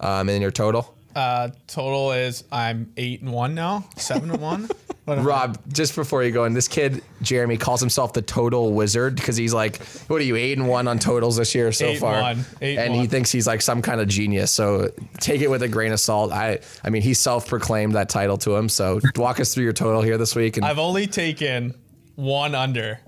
Um, 0.00 0.28
and 0.28 0.40
your 0.42 0.50
total. 0.50 0.94
Uh, 1.14 1.50
total 1.66 2.12
is 2.12 2.44
I'm 2.50 2.92
eight 2.96 3.20
and 3.20 3.32
one 3.32 3.54
now, 3.54 3.88
seven 3.96 4.30
and 4.30 4.40
one. 4.40 4.68
What 5.04 5.18
am 5.18 5.24
I- 5.24 5.28
Rob, 5.28 5.58
just 5.72 5.94
before 5.94 6.22
you 6.24 6.30
go 6.32 6.44
in, 6.46 6.54
this 6.54 6.66
kid 6.66 7.02
Jeremy 7.20 7.56
calls 7.58 7.80
himself 7.80 8.14
the 8.14 8.22
total 8.22 8.72
wizard 8.72 9.16
because 9.16 9.36
he's 9.36 9.52
like, 9.52 9.82
"What 10.08 10.20
are 10.20 10.24
you 10.24 10.36
eight 10.36 10.56
and 10.56 10.66
one 10.66 10.88
on 10.88 10.98
totals 10.98 11.36
this 11.36 11.54
year 11.54 11.72
so 11.72 11.86
Eight 11.86 11.90
and 11.90 12.00
far?" 12.00 12.20
one. 12.22 12.44
Eight 12.62 12.78
and 12.78 12.92
and 12.92 13.00
he 13.02 13.06
thinks 13.06 13.30
he's 13.30 13.46
like 13.46 13.60
some 13.60 13.82
kind 13.82 14.00
of 14.00 14.08
genius. 14.08 14.50
So 14.50 14.90
take 15.20 15.42
it 15.42 15.50
with 15.50 15.62
a 15.62 15.68
grain 15.68 15.92
of 15.92 16.00
salt. 16.00 16.32
I, 16.32 16.60
I 16.82 16.88
mean, 16.90 17.02
he 17.02 17.12
self-proclaimed 17.12 17.94
that 17.94 18.08
title 18.08 18.38
to 18.38 18.56
him. 18.56 18.68
So 18.70 19.00
walk 19.16 19.40
us 19.40 19.52
through 19.52 19.64
your 19.64 19.72
total 19.74 20.00
here 20.00 20.16
this 20.16 20.34
week. 20.34 20.56
And 20.56 20.64
I've 20.64 20.78
only 20.78 21.06
taken 21.06 21.74
one 22.14 22.54
under. 22.54 23.00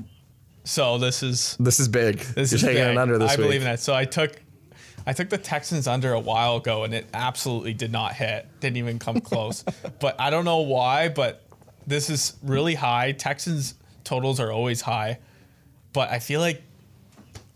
So 0.65 0.99
this 0.99 1.23
is 1.23 1.57
This 1.61 1.81
is 1.81 1.89
big. 1.89 2.19
this 2.19 2.51
You're 2.53 2.57
is 2.57 2.63
taking 2.63 2.83
big. 2.83 2.91
an 2.91 2.99
under 2.99 3.19
this 3.19 3.31
week. 3.31 3.39
I 3.39 3.41
week. 3.43 3.47
believe 3.49 3.61
in 3.63 3.67
that. 3.69 3.81
So 3.81 3.95
I 3.95 4.05
took 4.05 4.33
I 5.07 5.13
took 5.13 5.31
the 5.31 5.39
Texans 5.39 5.87
under 5.87 6.13
a 6.13 6.19
while 6.21 6.57
ago 6.57 6.83
and 6.85 6.93
it 6.93 7.07
absolutely 7.15 7.73
did 7.73 7.93
not 7.93 8.13
hit. 8.15 8.49
Didn't 8.61 8.77
even 8.79 8.99
come 8.99 9.21
close. 9.21 9.63
but 10.01 10.21
I 10.21 10.31
don't 10.31 10.45
know 10.45 10.59
why, 10.63 11.09
but 11.09 11.46
this 11.87 12.11
is 12.11 12.37
really 12.43 12.75
high. 12.75 13.13
Texans 13.13 13.75
totals 14.05 14.41
are 14.41 14.51
always 14.53 14.81
high. 14.81 15.19
But 15.93 16.11
I 16.11 16.19
feel 16.19 16.41
like 16.41 16.63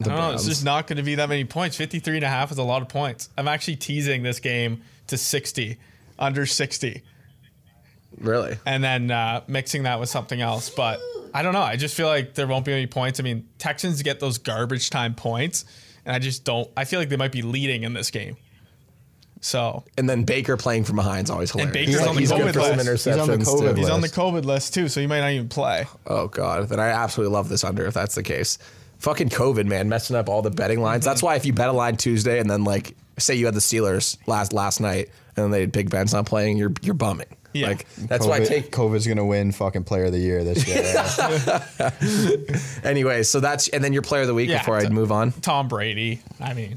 I 0.00 0.04
don't 0.04 0.16
know, 0.16 0.32
it's 0.32 0.46
just 0.46 0.64
not 0.64 0.86
going 0.86 0.96
to 0.96 1.02
be 1.02 1.16
that 1.16 1.28
many 1.28 1.44
points. 1.44 1.76
53 1.76 2.16
and 2.16 2.24
a 2.24 2.28
half 2.28 2.50
is 2.50 2.56
a 2.58 2.62
lot 2.62 2.80
of 2.80 2.88
points. 2.88 3.28
I'm 3.36 3.48
actually 3.48 3.76
teasing 3.76 4.22
this 4.22 4.40
game 4.40 4.82
to 5.08 5.18
60, 5.18 5.78
under 6.18 6.46
60 6.46 7.02
Really? 8.18 8.56
and 8.66 8.82
then 8.82 9.10
uh, 9.10 9.42
mixing 9.46 9.82
that 9.84 10.00
with 10.00 10.08
something 10.08 10.40
else. 10.40 10.70
But 10.70 11.00
I 11.34 11.42
don't 11.42 11.52
know. 11.52 11.62
I 11.62 11.76
just 11.76 11.94
feel 11.94 12.06
like 12.06 12.34
there 12.34 12.46
won't 12.46 12.64
be 12.64 12.72
any 12.72 12.86
points. 12.86 13.20
I 13.20 13.22
mean, 13.22 13.48
Texans 13.58 14.02
get 14.02 14.20
those 14.20 14.38
garbage 14.38 14.90
time 14.90 15.14
points, 15.14 15.64
and 16.04 16.14
I 16.14 16.18
just 16.18 16.44
don't. 16.44 16.68
I 16.76 16.84
feel 16.84 16.98
like 16.98 17.08
they 17.08 17.16
might 17.16 17.32
be 17.32 17.42
leading 17.42 17.82
in 17.84 17.92
this 17.92 18.10
game. 18.10 18.36
So 19.40 19.84
And 19.96 20.08
then 20.08 20.24
Baker 20.24 20.56
playing 20.56 20.84
from 20.84 20.96
behind 20.96 21.24
is 21.26 21.30
always 21.30 21.50
hilarious. 21.50 21.72
Baker's 21.72 21.98
He's 21.98 22.06
on 22.06 22.14
the 22.14 22.20
he's 22.20 22.30
good 22.30 22.40
COVID 22.40 22.52
for 22.52 22.60
some 22.60 22.76
list. 22.76 23.04
He's 23.06 23.16
on 23.16 23.28
the 23.28 23.36
COVID 23.38 23.58
too. 23.58 23.64
list. 23.64 23.78
he's 23.78 23.88
on 23.88 24.00
the 24.02 24.08
COVID 24.08 24.44
list 24.44 24.74
too, 24.74 24.88
so 24.88 25.00
he 25.00 25.06
might 25.06 25.20
not 25.20 25.30
even 25.30 25.48
play. 25.48 25.86
Oh 26.06 26.28
god, 26.28 26.68
then 26.68 26.78
I 26.78 26.88
absolutely 26.88 27.34
love 27.34 27.48
this 27.48 27.64
under 27.64 27.86
if 27.86 27.94
that's 27.94 28.14
the 28.14 28.22
case. 28.22 28.58
Fucking 28.98 29.30
COVID, 29.30 29.64
man, 29.66 29.88
messing 29.88 30.14
up 30.16 30.28
all 30.28 30.42
the 30.42 30.50
betting 30.50 30.82
lines. 30.82 31.04
That's 31.04 31.20
mhm. 31.20 31.24
why 31.24 31.36
if 31.36 31.46
you 31.46 31.54
bet 31.54 31.68
a 31.68 31.72
line 31.72 31.96
Tuesday 31.96 32.38
and 32.38 32.50
then 32.50 32.64
like 32.64 32.94
say 33.18 33.34
you 33.34 33.46
had 33.46 33.54
the 33.54 33.60
Steelers 33.60 34.18
last 34.26 34.52
last 34.52 34.80
night 34.80 35.08
and 35.36 35.44
then 35.44 35.50
they 35.50 35.66
Big 35.66 35.88
Ben's 35.88 36.12
not 36.12 36.26
playing, 36.26 36.58
you're 36.58 36.72
you're 36.82 36.94
bumming. 36.94 37.26
Yeah. 37.52 37.68
Like 37.68 37.88
that's 37.96 38.26
COVID, 38.26 38.28
why 38.28 38.36
I 38.36 38.44
take 38.44 38.70
COVID's 38.70 39.06
gonna 39.06 39.24
win 39.24 39.52
fucking 39.52 39.84
player 39.84 40.04
of 40.04 40.12
the 40.12 40.18
year 40.18 40.44
this 40.44 40.68
year. 40.68 40.84
anyway. 42.84 43.22
So 43.22 43.40
that's 43.40 43.68
and 43.68 43.82
then 43.82 43.92
your 43.92 44.02
player 44.02 44.22
of 44.22 44.28
the 44.28 44.34
week 44.34 44.50
Yeah, 44.50 44.58
before 44.58 44.76
I 44.76 44.84
t- 44.84 44.90
move 44.90 45.10
on. 45.10 45.32
Tom 45.32 45.66
Brady. 45.66 46.20
I 46.38 46.54
mean, 46.54 46.70
you 46.72 46.76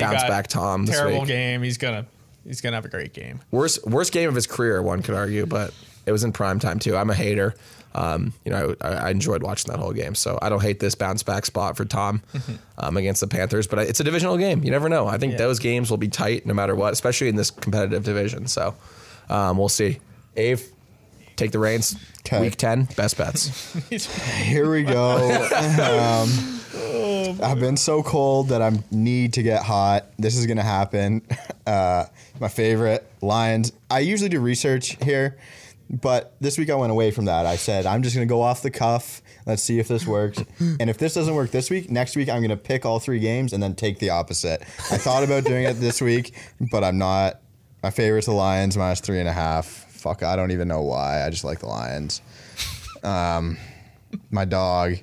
Bounce 0.00 0.22
got 0.22 0.28
back 0.28 0.46
Tom 0.48 0.86
this 0.86 0.96
Terrible 0.96 1.20
week. 1.20 1.28
game. 1.28 1.62
He's 1.62 1.78
gonna 1.78 2.06
he's 2.46 2.60
gonna 2.60 2.76
have 2.76 2.84
a 2.84 2.88
great 2.88 3.12
game. 3.12 3.40
Worst 3.50 3.86
worst 3.86 4.12
game 4.12 4.28
of 4.28 4.34
his 4.34 4.46
career, 4.46 4.80
one 4.82 5.02
could 5.02 5.14
argue, 5.14 5.46
but 5.46 5.72
it 6.06 6.12
was 6.12 6.24
in 6.24 6.32
prime 6.32 6.58
time 6.58 6.78
too. 6.78 6.96
I'm 6.96 7.10
a 7.10 7.14
hater. 7.14 7.54
Um, 7.94 8.32
you 8.46 8.50
know, 8.50 8.74
I, 8.80 8.88
I 8.88 9.10
enjoyed 9.10 9.42
watching 9.42 9.70
that 9.70 9.78
whole 9.78 9.92
game, 9.92 10.14
so 10.14 10.38
I 10.40 10.48
don't 10.48 10.62
hate 10.62 10.80
this 10.80 10.94
bounce 10.94 11.22
back 11.22 11.44
spot 11.44 11.76
for 11.76 11.84
Tom 11.84 12.22
um, 12.78 12.96
against 12.96 13.20
the 13.20 13.26
Panthers. 13.26 13.66
But 13.66 13.80
it's 13.80 14.00
a 14.00 14.04
divisional 14.04 14.38
game; 14.38 14.64
you 14.64 14.70
never 14.70 14.88
know. 14.88 15.06
I 15.06 15.18
think 15.18 15.32
Yeah. 15.32 15.38
those 15.40 15.58
games 15.58 15.90
will 15.90 15.98
be 15.98 16.08
tight 16.08 16.46
no 16.46 16.54
matter 16.54 16.74
what, 16.74 16.94
especially 16.94 17.28
in 17.28 17.36
this 17.36 17.50
competitive 17.50 18.02
division. 18.04 18.46
So 18.46 18.74
um, 19.28 19.58
we'll 19.58 19.68
see. 19.68 19.98
Ave, 20.38 20.62
take 21.36 21.50
the 21.52 21.58
reins. 21.58 21.94
'Kay. 22.24 22.40
Week 22.40 22.56
ten, 22.56 22.84
best 22.96 23.18
bets. 23.18 23.74
Here 24.44 24.70
we 24.70 24.84
go. 24.84 25.18
I've 27.42 27.60
been 27.60 27.76
so 27.76 28.02
cold 28.02 28.48
that 28.48 28.62
I 28.62 28.72
need 28.90 29.34
to 29.34 29.42
get 29.42 29.62
hot. 29.62 30.06
This 30.18 30.36
is 30.36 30.46
gonna 30.46 30.62
happen. 30.62 31.22
Uh, 31.64 32.06
my 32.40 32.48
favorite 32.48 33.08
Lions. 33.20 33.72
I 33.88 34.00
usually 34.00 34.28
do 34.28 34.40
research 34.40 34.96
here, 35.00 35.38
but 35.88 36.34
this 36.40 36.58
week 36.58 36.70
I 36.70 36.74
went 36.74 36.90
away 36.90 37.12
from 37.12 37.26
that. 37.26 37.46
I 37.46 37.54
said 37.54 37.86
I'm 37.86 38.02
just 38.02 38.16
gonna 38.16 38.26
go 38.26 38.42
off 38.42 38.62
the 38.62 38.70
cuff. 38.72 39.22
Let's 39.46 39.62
see 39.62 39.78
if 39.78 39.86
this 39.86 40.04
works. 40.04 40.42
And 40.80 40.90
if 40.90 40.98
this 40.98 41.14
doesn't 41.14 41.32
work 41.36 41.52
this 41.52 41.70
week, 41.70 41.88
next 41.88 42.16
week 42.16 42.28
I'm 42.28 42.42
gonna 42.42 42.56
pick 42.56 42.84
all 42.84 42.98
three 42.98 43.20
games 43.20 43.52
and 43.52 43.62
then 43.62 43.76
take 43.76 44.00
the 44.00 44.10
opposite. 44.10 44.62
I 44.90 44.98
thought 44.98 45.22
about 45.22 45.44
doing 45.44 45.62
it 45.62 45.74
this 45.74 46.00
week, 46.00 46.34
but 46.72 46.82
I'm 46.82 46.98
not. 46.98 47.40
My 47.80 47.90
favorite's 47.90 48.26
the 48.26 48.32
Lions 48.32 48.76
minus 48.76 48.98
three 48.98 49.20
and 49.20 49.28
a 49.28 49.32
half. 49.32 49.66
Fuck, 49.66 50.24
I 50.24 50.34
don't 50.34 50.50
even 50.50 50.66
know 50.66 50.82
why. 50.82 51.24
I 51.24 51.30
just 51.30 51.44
like 51.44 51.60
the 51.60 51.68
Lions. 51.68 52.22
Um, 53.04 53.56
my 54.32 54.44
dog. 54.44 54.96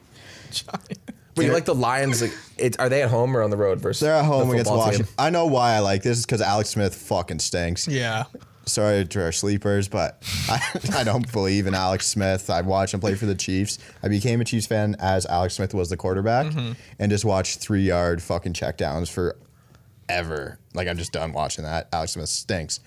But 1.39 1.47
you 1.47 1.54
like 1.54 1.65
the 1.65 1.75
Lions? 1.75 2.21
Like, 2.21 2.34
it, 2.58 2.80
are 2.80 2.89
they 2.89 3.02
at 3.04 3.10
home 3.10 3.36
or 3.36 3.41
on 3.41 3.49
the 3.49 3.58
road 3.58 3.80
versus? 3.82 4.02
They're 4.02 4.13
at 4.15 4.25
home 4.25 4.47
the 4.49 4.54
against 4.56 4.69
football 4.71 4.86
team? 4.86 4.91
Washington. 4.99 5.15
I 5.17 5.30
know 5.30 5.45
why 5.47 5.73
I 5.75 5.80
like 5.80 6.04
this 6.04 6.17
is 6.19 6.25
because 6.25 6.41
Alex 6.41 6.69
Smith 6.69 6.95
fucking 6.95 7.39
stinks. 7.39 7.88
Yeah. 7.88 8.25
Sorry 8.65 9.04
to 9.04 9.23
our 9.23 9.32
sleepers, 9.32 9.88
but 9.88 10.21
I, 10.47 10.62
I 10.99 11.04
don't 11.04 11.32
believe 11.32 11.65
in 11.65 11.73
Alex 11.73 12.06
Smith. 12.08 12.49
I 12.52 12.62
watched 12.62 12.93
him 12.93 12.99
play 12.99 13.15
for 13.15 13.25
the 13.25 13.34
Chiefs. 13.34 13.80
I 14.04 14.10
became 14.10 14.41
a 14.41 14.45
Chiefs 14.45 14.67
fan 14.67 14.95
as 14.99 15.25
Alex 15.25 15.56
Smith 15.56 15.73
was 15.73 15.89
the 15.89 15.97
quarterback, 15.97 16.47
Mm-hmm. 16.47 16.73
and 16.99 17.12
just 17.12 17.25
watched 17.25 17.60
three 17.60 17.82
yard 17.82 18.21
fucking 18.21 18.54
checkdowns 18.54 19.10
for 19.10 19.38
ever. 20.08 20.60
Like 20.73 20.88
I'm 20.88 20.97
just 20.97 21.12
done 21.12 21.34
watching 21.34 21.63
that. 21.63 21.88
Alex 21.93 22.13
Smith 22.13 22.30
stinks. 22.30 22.80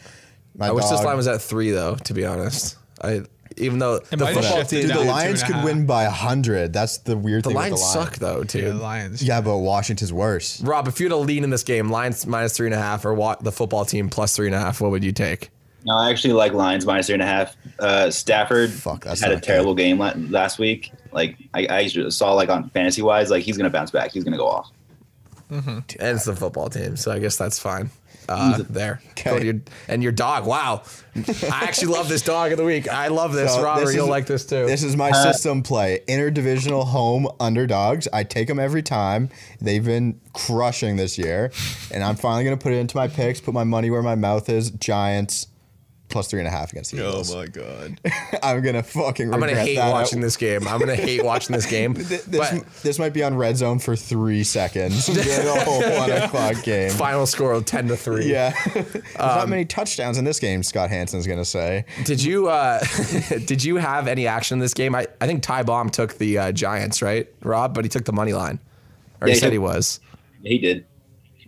My 0.56 0.68
I 0.68 0.70
wish 0.72 0.84
this 0.84 0.92
dog- 0.98 1.06
line 1.06 1.16
was 1.16 1.26
at 1.26 1.40
three 1.42 1.70
though. 1.70 1.96
To 1.96 2.14
be 2.14 2.24
honest, 2.26 2.76
I 3.02 3.22
even 3.56 3.78
though 3.78 3.98
the 3.98 4.16
might 4.16 4.26
have 4.34 4.34
football 4.44 4.58
shifted 4.58 4.76
team, 4.76 4.80
Dude, 4.82 4.88
down 4.90 4.98
the 4.98 5.02
to 5.04 5.04
two 5.04 5.10
Lions 5.12 5.40
and 5.40 5.42
a 5.42 5.46
could 5.46 5.56
half. 5.56 5.64
win 5.64 5.86
by 5.86 6.04
hundred. 6.04 6.72
That's 6.72 6.98
the 6.98 7.16
weird 7.16 7.44
the 7.44 7.48
thing. 7.50 7.56
Lions 7.56 7.72
with 7.72 7.80
the 7.80 7.86
Lions. 7.86 8.08
suck 8.10 8.16
though, 8.18 8.44
too. 8.44 8.58
Yeah, 8.60 8.68
the 8.70 8.74
Lions. 8.74 9.22
Yeah, 9.22 9.40
but 9.40 9.58
Washington's 9.58 10.12
worse. 10.12 10.60
Rob, 10.62 10.88
if 10.88 11.00
you 11.00 11.06
had 11.06 11.12
a 11.12 11.16
lean 11.16 11.44
in 11.44 11.50
this 11.50 11.62
game, 11.62 11.90
Lions 11.90 12.26
minus 12.26 12.56
three 12.56 12.66
and 12.66 12.74
a 12.74 12.78
half, 12.78 13.04
or 13.04 13.14
wa- 13.14 13.36
the 13.40 13.52
football 13.52 13.84
team 13.84 14.08
plus 14.08 14.34
three 14.36 14.46
and 14.46 14.54
a 14.54 14.58
half, 14.58 14.80
what 14.80 14.90
would 14.90 15.04
you 15.04 15.12
take? 15.12 15.50
No, 15.84 15.96
I 15.96 16.10
actually 16.10 16.34
like 16.34 16.52
Lions 16.52 16.86
minus 16.86 17.06
three 17.06 17.14
and 17.14 17.22
a 17.22 17.26
half. 17.26 17.56
Uh, 17.78 18.08
Stafford 18.10 18.70
Fuck, 18.70 19.04
that's 19.04 19.20
had 19.20 19.32
a 19.32 19.34
not 19.34 19.42
terrible 19.42 19.74
game 19.74 19.98
la- 19.98 20.12
last 20.28 20.58
week. 20.60 20.92
Like 21.10 21.36
I, 21.54 21.66
I 21.68 21.86
saw, 21.88 22.32
like 22.34 22.48
on 22.48 22.70
fantasy 22.70 23.02
wise, 23.02 23.30
like 23.30 23.42
he's 23.42 23.56
gonna 23.56 23.68
bounce 23.70 23.90
back. 23.90 24.12
He's 24.12 24.24
gonna 24.24 24.36
go 24.36 24.46
off. 24.48 24.70
And 25.50 25.84
it's 26.00 26.24
the 26.24 26.34
football 26.34 26.70
team, 26.70 26.96
so 26.96 27.12
I 27.12 27.18
guess 27.18 27.36
that's 27.36 27.58
fine. 27.58 27.90
Uh, 28.28 28.62
there, 28.70 29.00
Okay. 29.10 29.44
Your, 29.44 29.54
and 29.88 30.02
your 30.02 30.12
dog. 30.12 30.46
Wow, 30.46 30.82
I 31.16 31.60
actually 31.64 31.92
love 31.92 32.08
this 32.08 32.22
dog 32.22 32.52
of 32.52 32.58
the 32.58 32.64
week. 32.64 32.88
I 32.88 33.08
love 33.08 33.32
this, 33.32 33.52
So 33.54 33.62
Robert. 33.62 33.86
this 33.86 33.94
You'll 33.94 34.08
like 34.08 34.26
this 34.26 34.46
too. 34.46 34.66
This 34.66 34.82
is 34.82 34.96
my 34.96 35.12
system 35.12 35.62
play. 35.62 36.00
Interdivisional 36.08 36.86
home 36.86 37.28
underdogs. 37.40 38.08
I 38.12 38.24
take 38.24 38.48
them 38.48 38.58
every 38.58 38.82
time. 38.82 39.28
They've 39.60 39.84
been 39.84 40.20
crushing 40.32 40.96
this 40.96 41.18
year. 41.18 41.52
And 41.92 42.02
I'm 42.02 42.16
finally 42.16 42.44
going 42.44 42.56
to 42.56 42.62
put 42.62 42.72
it 42.72 42.78
into 42.78 42.96
my 42.96 43.08
picks, 43.08 43.40
put 43.40 43.54
my 43.54 43.64
money 43.64 43.90
where 43.90 44.02
my 44.02 44.14
mouth 44.14 44.48
is. 44.48 44.70
Giants 44.70 45.46
plus 46.12 46.28
three 46.28 46.38
and 46.40 46.46
a 46.46 46.50
half 46.50 46.70
against 46.70 46.92
the 46.92 46.98
Eagles. 46.98 47.32
Oh 47.34 47.38
my 47.38 47.46
god. 47.46 47.98
I'm 48.42 48.62
going 48.62 48.74
to 48.76 48.82
fucking 48.82 49.32
I'm 49.34 49.40
gonna 49.40 49.54
hate 49.56 49.76
that. 49.76 49.90
watching 49.90 50.20
this 50.20 50.36
game. 50.36 50.68
I'm 50.68 50.78
gonna 50.78 50.94
hate 50.94 51.24
watching 51.24 51.54
this 51.56 51.66
game. 51.66 51.94
Th- 51.94 52.20
but 52.26 52.50
This, 52.52 52.82
this 52.82 52.98
might 52.98 53.12
be 53.12 53.22
on 53.24 53.34
red 53.36 53.56
zone 53.56 53.78
for 53.78 53.96
three 53.96 54.44
seconds. 54.44 55.06
the 55.06 55.62
whole 55.64 55.80
one 55.98 56.10
o'clock 56.12 56.62
game. 56.62 56.90
final 56.90 57.26
score 57.26 57.52
of 57.52 57.64
ten 57.64 57.88
to 57.88 57.96
three. 57.96 58.30
Yeah. 58.30 58.54
There's 58.74 59.04
not 59.16 59.48
many 59.48 59.64
touchdowns 59.64 60.18
in 60.18 60.24
this 60.24 60.38
game, 60.38 60.62
Scott 60.62 60.90
Hansen's 60.90 61.26
going 61.26 61.38
to 61.38 61.44
say. 61.44 61.84
Did 62.04 62.22
you 62.22 62.48
uh, 62.48 62.80
did 63.46 63.64
you 63.64 63.76
have 63.76 64.06
any 64.06 64.26
action 64.26 64.56
in 64.56 64.60
this 64.60 64.74
game? 64.74 64.94
I, 64.94 65.06
I 65.20 65.26
think 65.26 65.42
Ty 65.42 65.62
Bomb 65.64 65.90
took 65.90 66.14
the 66.18 66.38
uh, 66.38 66.52
Giants, 66.52 67.02
right, 67.02 67.26
Rob? 67.42 67.74
But 67.74 67.84
he 67.84 67.88
took 67.88 68.04
the 68.04 68.12
money 68.12 68.32
line, 68.32 68.58
or 69.20 69.28
Yeah, 69.28 69.32
he 69.32 69.36
he 69.36 69.40
said 69.40 69.46
took- 69.46 69.52
he 69.52 69.58
was 69.58 70.00
He 70.42 70.58
did. 70.58 70.84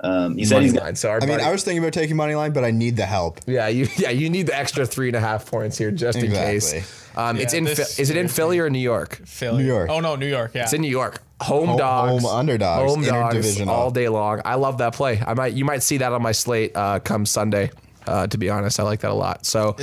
Um, 0.00 0.36
he 0.36 0.44
said 0.44 0.56
money 0.56 0.66
he's 0.66 0.74
line. 0.74 0.96
So 0.96 1.10
our 1.10 1.22
I 1.22 1.26
mean, 1.26 1.40
I 1.40 1.50
was 1.50 1.62
thinking 1.64 1.82
about 1.82 1.92
taking 1.92 2.16
money 2.16 2.34
line, 2.34 2.52
but 2.52 2.64
I 2.64 2.70
need 2.70 2.96
the 2.96 3.06
help. 3.06 3.40
yeah, 3.46 3.68
you 3.68 3.86
yeah 3.96 4.10
you 4.10 4.28
need 4.30 4.46
the 4.46 4.58
extra 4.58 4.84
three 4.86 5.08
and 5.08 5.16
a 5.16 5.20
half 5.20 5.46
points 5.50 5.78
here 5.78 5.90
just 5.90 6.18
in 6.18 6.32
case. 6.32 6.72
Um, 7.16 7.36
it's 7.36 7.52
Yeah, 7.52 7.58
in 7.58 7.64
this 7.64 7.98
is 7.98 8.10
it 8.10 8.16
in 8.16 8.28
Philly 8.28 8.58
or 8.58 8.68
New 8.68 8.78
York? 8.80 9.20
Philly. 9.24 9.62
New 9.62 9.68
York. 9.68 9.88
Oh 9.90 10.00
no, 10.00 10.16
New 10.16 10.26
York. 10.26 10.52
Yeah. 10.54 10.64
It's 10.64 10.72
in 10.72 10.80
New 10.80 10.90
York. 10.90 11.22
Home, 11.42 11.68
Home- 11.68 11.78
dogs, 11.78 12.22
home 12.22 12.26
underdogs, 12.38 12.92
home 12.92 13.04
dogs 13.04 13.60
all 13.62 13.90
day 13.90 14.08
long. 14.08 14.40
I 14.44 14.54
love 14.54 14.78
that 14.78 14.94
play. 14.94 15.22
I 15.24 15.34
might 15.34 15.54
you 15.54 15.64
might 15.64 15.82
see 15.82 15.98
that 15.98 16.12
on 16.12 16.22
my 16.22 16.32
slate 16.32 16.72
uh, 16.76 16.98
come 17.00 17.24
Sunday. 17.26 17.70
Uh, 18.06 18.26
to 18.26 18.36
be 18.36 18.50
honest, 18.50 18.78
I 18.80 18.82
like 18.82 19.00
that 19.00 19.10
a 19.10 19.14
lot. 19.14 19.46
So 19.46 19.76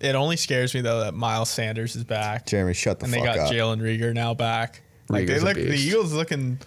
It 0.00 0.14
only 0.14 0.36
scares 0.36 0.74
me 0.74 0.80
though 0.80 1.00
that 1.00 1.14
Miles 1.14 1.50
Sanders 1.50 1.96
is 1.96 2.04
back, 2.04 2.46
Jeremy, 2.46 2.74
shut 2.74 2.98
the 2.98 3.04
and 3.04 3.14
they 3.14 3.20
got. 3.22 3.50
Jalen 3.52 3.80
Reagor 3.80 4.12
now 4.14 4.34
back. 4.34 4.80
Like 5.08 5.26
they 5.26 5.34
Reagor's 5.34 5.42
a 5.42 5.44
look, 5.46 5.54
the. 5.56 5.74
Eagles 5.76 6.12
looking 6.12 6.58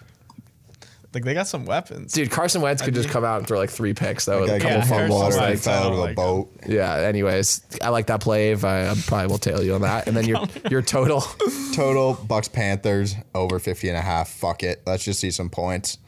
like 1.14 1.24
they 1.24 1.32
got 1.34 1.46
some 1.48 1.64
weapons. 1.64 2.12
dude, 2.12 2.30
Carson 2.30 2.60
Wentz 2.60 2.82
could 2.82 2.94
just 2.94 3.08
come 3.08 3.24
out 3.24 3.38
and 3.38 3.46
throw 3.46 3.58
like 3.58 3.70
three 3.70 3.94
picks 3.94 4.26
though. 4.26 4.42
with 4.42 4.50
a 4.50 4.58
couple 4.58 4.70
Yeah, 4.76 4.80
couple 4.82 4.96
fumbles. 4.98 5.20
water 5.20 5.36
Harrison 5.38 5.42
and 5.42 5.50
Wentz, 5.50 5.64
fell 5.64 5.82
out 5.84 5.92
of 5.92 5.98
a 5.98 6.00
like 6.02 6.16
boat. 6.16 6.50
Yeah. 6.66 6.94
Anyways, 6.96 7.62
I 7.82 7.88
like 7.88 8.06
that 8.08 8.20
play. 8.20 8.52
If 8.52 8.64
I, 8.64 8.88
I 8.90 8.94
probably 9.06 9.26
will 9.28 9.38
tail 9.38 9.62
you 9.62 9.74
on 9.74 9.80
that. 9.82 10.06
And 10.06 10.16
then 10.16 10.26
your 10.26 10.44
your 10.70 10.82
total. 10.82 11.22
Total 11.74 12.14
Bucks 12.14 12.48
Panthers 12.48 13.14
over 13.34 13.58
50 13.58 13.88
and 13.88 13.96
a 13.96 14.00
half. 14.02 14.28
Fuck 14.28 14.62
it. 14.62 14.82
Let's 14.86 15.04
just 15.04 15.20
see 15.20 15.30
some 15.30 15.48
points. 15.50 15.98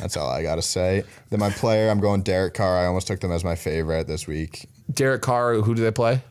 That's 0.00 0.16
all 0.16 0.28
I 0.28 0.42
got 0.42 0.56
to 0.56 0.62
say. 0.62 1.04
Then 1.30 1.40
my 1.40 1.50
player, 1.50 1.90
I'm 1.90 2.00
going 2.00 2.22
Derek 2.22 2.54
Carr. 2.54 2.78
I 2.78 2.86
almost 2.86 3.06
took 3.06 3.20
them 3.20 3.32
as 3.32 3.42
my 3.44 3.54
favorite 3.56 4.06
this 4.06 4.26
week. 4.26 4.68
Derek 4.92 5.22
Carr. 5.22 5.54
Who 5.54 5.74
do 5.74 5.82
they 5.82 5.90
play? 5.90 6.22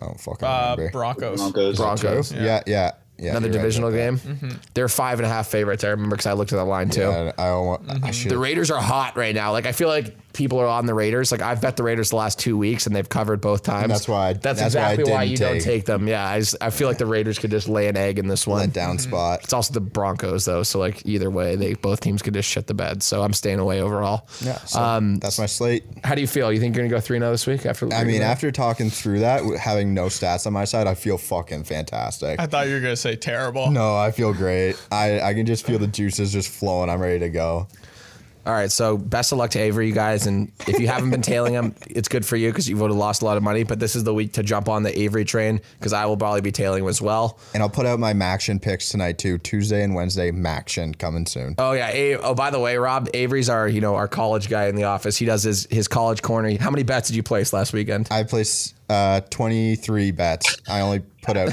I 0.00 0.06
don't 0.06 0.20
fucking 0.20 0.46
Uh, 0.46 0.74
remember. 0.78 0.92
Broncos. 0.92 1.38
Broncos. 1.40 1.76
Broncos. 1.76 2.32
Yeah, 2.32 2.42
yeah, 2.44 2.62
yeah. 2.66 2.90
Another 3.28 3.46
you're 3.46 3.56
right 3.56 3.62
divisional 3.62 3.88
about 3.90 3.98
game. 3.98 4.18
Mm-hmm. 4.18 4.50
They're 4.74 4.88
five 4.88 5.18
and 5.18 5.26
a 5.26 5.28
half 5.28 5.48
favorites. 5.48 5.84
I 5.84 5.88
remember 5.88 6.16
because 6.16 6.26
I 6.26 6.32
looked 6.32 6.52
at 6.52 6.56
that 6.56 6.64
line 6.64 6.90
too. 6.90 7.00
that. 7.02 7.34
Yeah, 7.38 7.44
I, 7.44 7.48
almost, 7.48 7.82
I 7.88 7.94
mm-hmm. 7.94 8.10
should. 8.10 8.30
The 8.30 8.38
Raiders 8.38 8.70
are 8.70 8.80
hot 8.80 9.16
right 9.16 9.34
now. 9.34 9.52
Like 9.52 9.66
I 9.66 9.72
feel 9.72 9.88
like 9.88 10.16
people 10.32 10.58
are 10.58 10.66
on 10.66 10.86
the 10.86 10.94
Raiders. 10.94 11.32
Like 11.32 11.42
I've 11.42 11.60
bet 11.60 11.76
the 11.76 11.82
Raiders 11.82 12.10
the 12.10 12.16
last 12.16 12.38
two 12.38 12.56
weeks 12.56 12.86
and 12.86 12.94
they've 12.94 13.08
covered 13.08 13.40
both 13.40 13.62
times. 13.62 13.88
that's 13.88 14.08
why- 14.08 14.32
That's, 14.34 14.60
that's 14.60 14.74
why 14.74 14.80
I 14.82 14.92
exactly 14.92 15.12
why, 15.12 15.24
didn't 15.26 15.30
you 15.32 15.36
don't 15.36 15.54
take. 15.54 15.62
take 15.62 15.84
them. 15.86 16.08
Yeah, 16.08 16.26
I, 16.26 16.38
just, 16.38 16.56
I 16.60 16.70
feel 16.70 16.88
like 16.88 16.98
the 16.98 17.06
Raiders 17.06 17.38
could 17.38 17.50
just 17.50 17.68
lay 17.68 17.88
an 17.88 17.96
egg 17.96 18.18
in 18.18 18.28
this 18.28 18.46
one. 18.46 18.60
Let 18.60 18.72
down 18.72 18.96
mm-hmm. 18.96 19.10
spot. 19.10 19.40
It's 19.44 19.52
also 19.52 19.74
the 19.74 19.80
Broncos 19.80 20.44
though, 20.44 20.62
so 20.62 20.78
like 20.78 21.04
either 21.04 21.30
way, 21.30 21.56
they 21.56 21.74
both 21.74 22.00
teams 22.00 22.22
could 22.22 22.34
just 22.34 22.48
shit 22.48 22.66
the 22.66 22.74
bed. 22.74 23.02
So 23.02 23.22
I'm 23.22 23.32
staying 23.32 23.58
away 23.58 23.80
overall. 23.80 24.28
Yeah, 24.40 24.58
so 24.58 24.80
Um, 24.80 25.18
that's 25.18 25.38
my 25.38 25.46
slate. 25.46 25.84
How 26.04 26.14
do 26.14 26.20
you 26.20 26.26
feel? 26.26 26.52
You 26.52 26.60
think 26.60 26.76
you're 26.76 26.84
gonna 26.84 26.96
go 26.96 27.00
three 27.00 27.18
0 27.18 27.30
this 27.30 27.46
week 27.46 27.66
after? 27.66 27.92
I 27.92 28.04
mean, 28.04 28.22
after 28.22 28.50
talking 28.52 28.90
through 28.90 29.20
that, 29.20 29.38
w- 29.38 29.58
having 29.58 29.94
no 29.94 30.06
stats 30.06 30.46
on 30.46 30.52
my 30.52 30.64
side, 30.64 30.86
I 30.86 30.94
feel 30.94 31.18
fucking 31.18 31.64
fantastic. 31.64 32.38
I 32.38 32.46
thought 32.46 32.68
you 32.68 32.74
were 32.74 32.80
gonna 32.80 32.96
say 32.96 33.09
terrible. 33.16 33.70
No, 33.70 33.96
I 33.96 34.10
feel 34.10 34.32
great. 34.32 34.76
I, 34.90 35.20
I 35.20 35.34
can 35.34 35.46
just 35.46 35.66
feel 35.66 35.78
the 35.78 35.86
juices 35.86 36.32
just 36.32 36.48
flowing. 36.48 36.90
I'm 36.90 37.00
ready 37.00 37.18
to 37.20 37.28
go. 37.28 37.68
All 38.46 38.54
right, 38.54 38.72
so 38.72 38.96
best 38.96 39.32
of 39.32 39.38
luck 39.38 39.50
to 39.50 39.58
Avery, 39.58 39.86
you 39.86 39.92
guys. 39.92 40.26
And 40.26 40.50
if 40.66 40.80
you 40.80 40.88
haven't 40.88 41.10
been 41.10 41.20
tailing 41.20 41.52
him, 41.52 41.74
it's 41.88 42.08
good 42.08 42.24
for 42.24 42.36
you 42.36 42.48
because 42.48 42.66
you 42.68 42.76
would 42.78 42.90
have 42.90 42.96
lost 42.96 43.20
a 43.20 43.26
lot 43.26 43.36
of 43.36 43.42
money. 43.42 43.64
But 43.64 43.78
this 43.78 43.94
is 43.94 44.02
the 44.02 44.14
week 44.14 44.32
to 44.32 44.42
jump 44.42 44.66
on 44.66 44.82
the 44.82 44.98
Avery 44.98 45.26
train 45.26 45.60
because 45.78 45.92
I 45.92 46.06
will 46.06 46.16
probably 46.16 46.40
be 46.40 46.50
tailing 46.50 46.82
him 46.82 46.88
as 46.88 47.02
well. 47.02 47.38
And 47.52 47.62
I'll 47.62 47.68
put 47.68 47.84
out 47.84 47.98
my 48.00 48.14
MACtion 48.14 48.60
picks 48.60 48.88
tonight 48.88 49.18
too. 49.18 49.36
Tuesday 49.36 49.84
and 49.84 49.94
Wednesday, 49.94 50.32
MACtion 50.32 50.98
coming 50.98 51.26
soon. 51.26 51.54
Oh 51.58 51.72
yeah. 51.72 51.90
A- 51.90 52.16
oh, 52.16 52.34
by 52.34 52.48
the 52.50 52.58
way, 52.58 52.78
Rob 52.78 53.08
Avery's 53.12 53.50
our 53.50 53.68
you 53.68 53.82
know 53.82 53.94
our 53.94 54.08
college 54.08 54.48
guy 54.48 54.68
in 54.68 54.74
the 54.74 54.84
office. 54.84 55.18
He 55.18 55.26
does 55.26 55.42
his 55.42 55.66
his 55.70 55.86
college 55.86 56.22
corner. 56.22 56.56
How 56.58 56.70
many 56.70 56.82
bets 56.82 57.08
did 57.08 57.16
you 57.16 57.22
place 57.22 57.52
last 57.52 57.74
weekend? 57.74 58.08
I 58.10 58.22
placed 58.22 58.74
uh, 58.90 59.20
23 59.30 60.10
bets. 60.10 60.56
I 60.68 60.80
only 60.80 61.00
put 61.22 61.36
out 61.36 61.52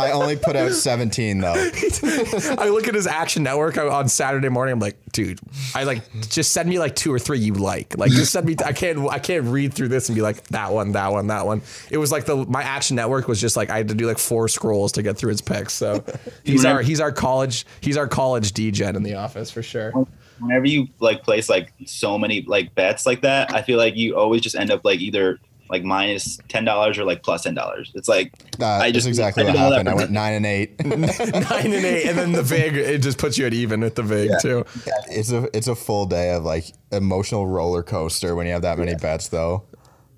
I 0.00 0.10
only 0.10 0.36
put 0.36 0.56
out 0.56 0.72
17 0.72 1.38
though. 1.38 1.52
I 2.58 2.68
look 2.68 2.88
at 2.88 2.94
his 2.94 3.06
Action 3.06 3.44
Network 3.44 3.78
on 3.78 4.08
Saturday 4.08 4.48
morning. 4.48 4.72
I'm 4.72 4.80
like, 4.80 4.96
dude, 5.12 5.38
I 5.74 5.84
like 5.84 6.02
just 6.30 6.52
send 6.52 6.68
me 6.68 6.80
like 6.80 6.96
two 6.96 7.12
or 7.12 7.20
three 7.20 7.38
you 7.38 7.54
like. 7.54 7.96
Like 7.96 8.10
just 8.10 8.32
send 8.32 8.46
me. 8.46 8.56
I 8.64 8.72
can't. 8.72 9.08
I 9.08 9.20
can't 9.20 9.44
read 9.44 9.72
through 9.72 9.88
this 9.88 10.08
and 10.08 10.16
be 10.16 10.22
like 10.22 10.42
that 10.48 10.72
one, 10.72 10.92
that 10.92 11.12
one, 11.12 11.28
that 11.28 11.46
one. 11.46 11.62
It 11.90 11.98
was 11.98 12.10
like 12.10 12.24
the 12.24 12.44
my 12.46 12.64
Action 12.64 12.96
Network 12.96 13.28
was 13.28 13.40
just 13.40 13.56
like 13.56 13.70
I 13.70 13.76
had 13.76 13.88
to 13.88 13.94
do 13.94 14.08
like 14.08 14.18
four 14.18 14.48
scrolls 14.48 14.90
to 14.92 15.02
get 15.02 15.16
through 15.16 15.30
his 15.30 15.40
picks. 15.40 15.74
So 15.74 16.04
he's 16.44 16.64
our 16.64 16.82
he's 16.82 17.00
our 17.00 17.12
college 17.12 17.66
he's 17.82 17.96
our 17.96 18.08
college 18.08 18.52
DGen 18.52 18.96
in 18.96 19.04
the 19.04 19.14
office 19.14 19.48
for 19.48 19.62
sure. 19.62 19.92
whenever 20.40 20.66
you 20.66 20.88
like 20.98 21.22
place 21.22 21.48
like 21.48 21.72
so 21.86 22.18
many 22.18 22.42
like 22.42 22.74
bets 22.74 23.06
like 23.06 23.20
that, 23.20 23.54
I 23.54 23.62
feel 23.62 23.78
like 23.78 23.94
you 23.94 24.16
always 24.16 24.40
just 24.40 24.56
end 24.56 24.72
up 24.72 24.84
like 24.84 24.98
either 24.98 25.38
like 25.70 25.82
minus 25.82 26.38
ten 26.48 26.64
dollars 26.64 26.98
or 26.98 27.04
like 27.04 27.22
plus 27.22 27.42
ten 27.42 27.54
dollars. 27.54 27.90
It's 27.94 28.08
like 28.08 28.32
Uh, 28.60 28.66
I 28.66 28.92
just 28.92 29.06
exactly 29.06 29.42
I 29.42 29.46
what 29.46 29.52
did 29.52 29.60
that 29.60 29.72
happened. 29.72 29.88
I 29.88 29.94
went 29.94 30.10
nine 30.10 30.34
and 30.34 30.46
eight. 30.46 30.84
Nine 30.84 31.72
and 31.72 31.84
eight, 31.84 32.06
and 32.06 32.18
then 32.18 32.32
the 32.32 32.42
vig 32.42 32.76
it 32.76 33.02
just 33.02 33.18
puts 33.18 33.38
you 33.38 33.46
at 33.46 33.54
even 33.54 33.80
with 33.80 33.94
the 33.94 34.02
vig 34.02 34.30
too. 34.40 34.64
it's 35.10 35.32
a 35.32 35.48
it's 35.56 35.68
a 35.68 35.74
full 35.74 36.06
day 36.06 36.32
of 36.34 36.44
like 36.44 36.66
emotional 36.92 37.46
roller 37.46 37.82
coaster 37.82 38.34
when 38.36 38.46
you 38.46 38.52
have 38.52 38.62
that 38.62 38.78
many 38.78 38.94
bets 38.94 39.28
though. 39.28 39.64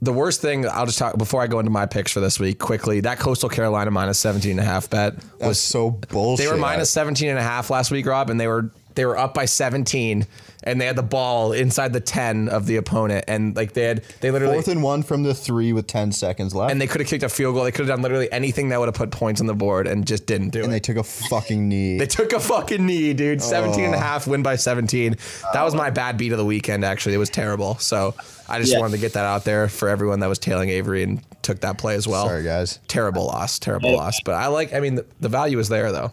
The 0.02 0.12
worst 0.12 0.42
thing 0.42 0.68
I'll 0.68 0.84
just 0.84 0.98
talk 0.98 1.16
before 1.16 1.40
I 1.42 1.46
go 1.46 1.58
into 1.58 1.70
my 1.70 1.86
picks 1.86 2.12
for 2.12 2.20
this 2.20 2.38
week 2.38 2.58
quickly. 2.58 3.00
That 3.00 3.18
Coastal 3.18 3.48
Carolina 3.48 3.90
minus 3.90 4.18
17 4.18 4.50
and 4.50 4.60
a 4.60 4.62
half 4.62 4.90
bet 4.90 5.16
That's 5.18 5.42
was 5.46 5.60
so 5.60 5.90
bullshit. 5.90 6.44
They 6.44 6.52
were 6.52 6.58
minus 6.58 6.90
17 6.90 7.28
and 7.30 7.38
a 7.38 7.42
half 7.42 7.70
last 7.70 7.90
week, 7.90 8.04
Rob, 8.04 8.28
and 8.28 8.38
they 8.38 8.46
were 8.46 8.70
they 8.94 9.06
were 9.06 9.16
up 9.16 9.32
by 9.32 9.46
17 9.46 10.26
and 10.66 10.80
they 10.80 10.86
had 10.86 10.96
the 10.96 11.02
ball 11.02 11.52
inside 11.52 11.92
the 11.92 12.00
10 12.00 12.48
of 12.48 12.66
the 12.66 12.76
opponent 12.76 13.24
and 13.28 13.54
like 13.56 13.72
they 13.72 13.84
had 13.84 14.02
they 14.20 14.30
literally 14.30 14.54
Fourth 14.56 14.68
and 14.68 14.82
one 14.82 15.02
from 15.02 15.22
the 15.22 15.32
three 15.32 15.72
with 15.72 15.86
10 15.86 16.12
seconds 16.12 16.54
left. 16.54 16.72
and 16.72 16.80
they 16.80 16.86
could 16.86 17.00
have 17.00 17.08
kicked 17.08 17.22
a 17.22 17.28
field 17.28 17.54
goal. 17.54 17.64
They 17.64 17.70
could 17.70 17.86
have 17.86 17.96
done 17.96 18.02
literally 18.02 18.30
anything 18.32 18.68
that 18.70 18.78
would 18.80 18.86
have 18.88 18.94
put 18.94 19.10
points 19.10 19.40
on 19.40 19.46
the 19.46 19.54
board 19.54 19.86
and 19.86 20.06
just 20.06 20.26
didn't 20.26 20.50
do 20.50 20.58
and 20.58 20.64
it. 20.64 20.64
And 20.64 20.72
they 20.74 20.80
took 20.80 20.96
a 20.96 21.02
fucking 21.04 21.68
knee. 21.68 21.98
They 21.98 22.06
took 22.06 22.32
a 22.32 22.40
fucking 22.40 22.84
knee, 22.84 23.14
dude. 23.14 23.40
17 23.40 23.84
and 23.84 23.94
a 23.94 23.98
half, 23.98 24.26
win 24.26 24.42
by 24.42 24.56
17. 24.56 25.16
That 25.52 25.62
was 25.62 25.74
my 25.74 25.90
bad 25.90 26.18
beat 26.18 26.32
of 26.32 26.38
the 26.38 26.44
weekend, 26.44 26.84
actually. 26.84 27.14
It 27.14 27.18
was 27.18 27.30
terrible. 27.30 27.76
So 27.78 28.14
I 28.48 28.58
just 28.58 28.72
Yeah. 28.72 28.80
wanted 28.80 28.92
to 28.96 29.00
get 29.00 29.12
that 29.14 29.24
out 29.24 29.44
there 29.44 29.68
for 29.68 29.88
everyone 29.88 30.20
that 30.20 30.28
was 30.28 30.38
tailing 30.38 30.68
Avery 30.70 31.02
and 31.04 31.22
took 31.42 31.60
that 31.60 31.78
play 31.78 31.94
as 31.94 32.08
well. 32.08 32.26
Sorry, 32.26 32.42
guys. 32.42 32.80
Terrible 32.88 33.26
loss, 33.26 33.58
terrible 33.60 33.92
loss. 33.94 34.20
But 34.24 34.34
I 34.34 34.48
like, 34.48 34.74
I 34.74 34.80
mean, 34.80 34.96
the, 34.96 35.06
the 35.20 35.28
value 35.28 35.58
is 35.60 35.68
there, 35.68 35.92
though. 35.92 36.12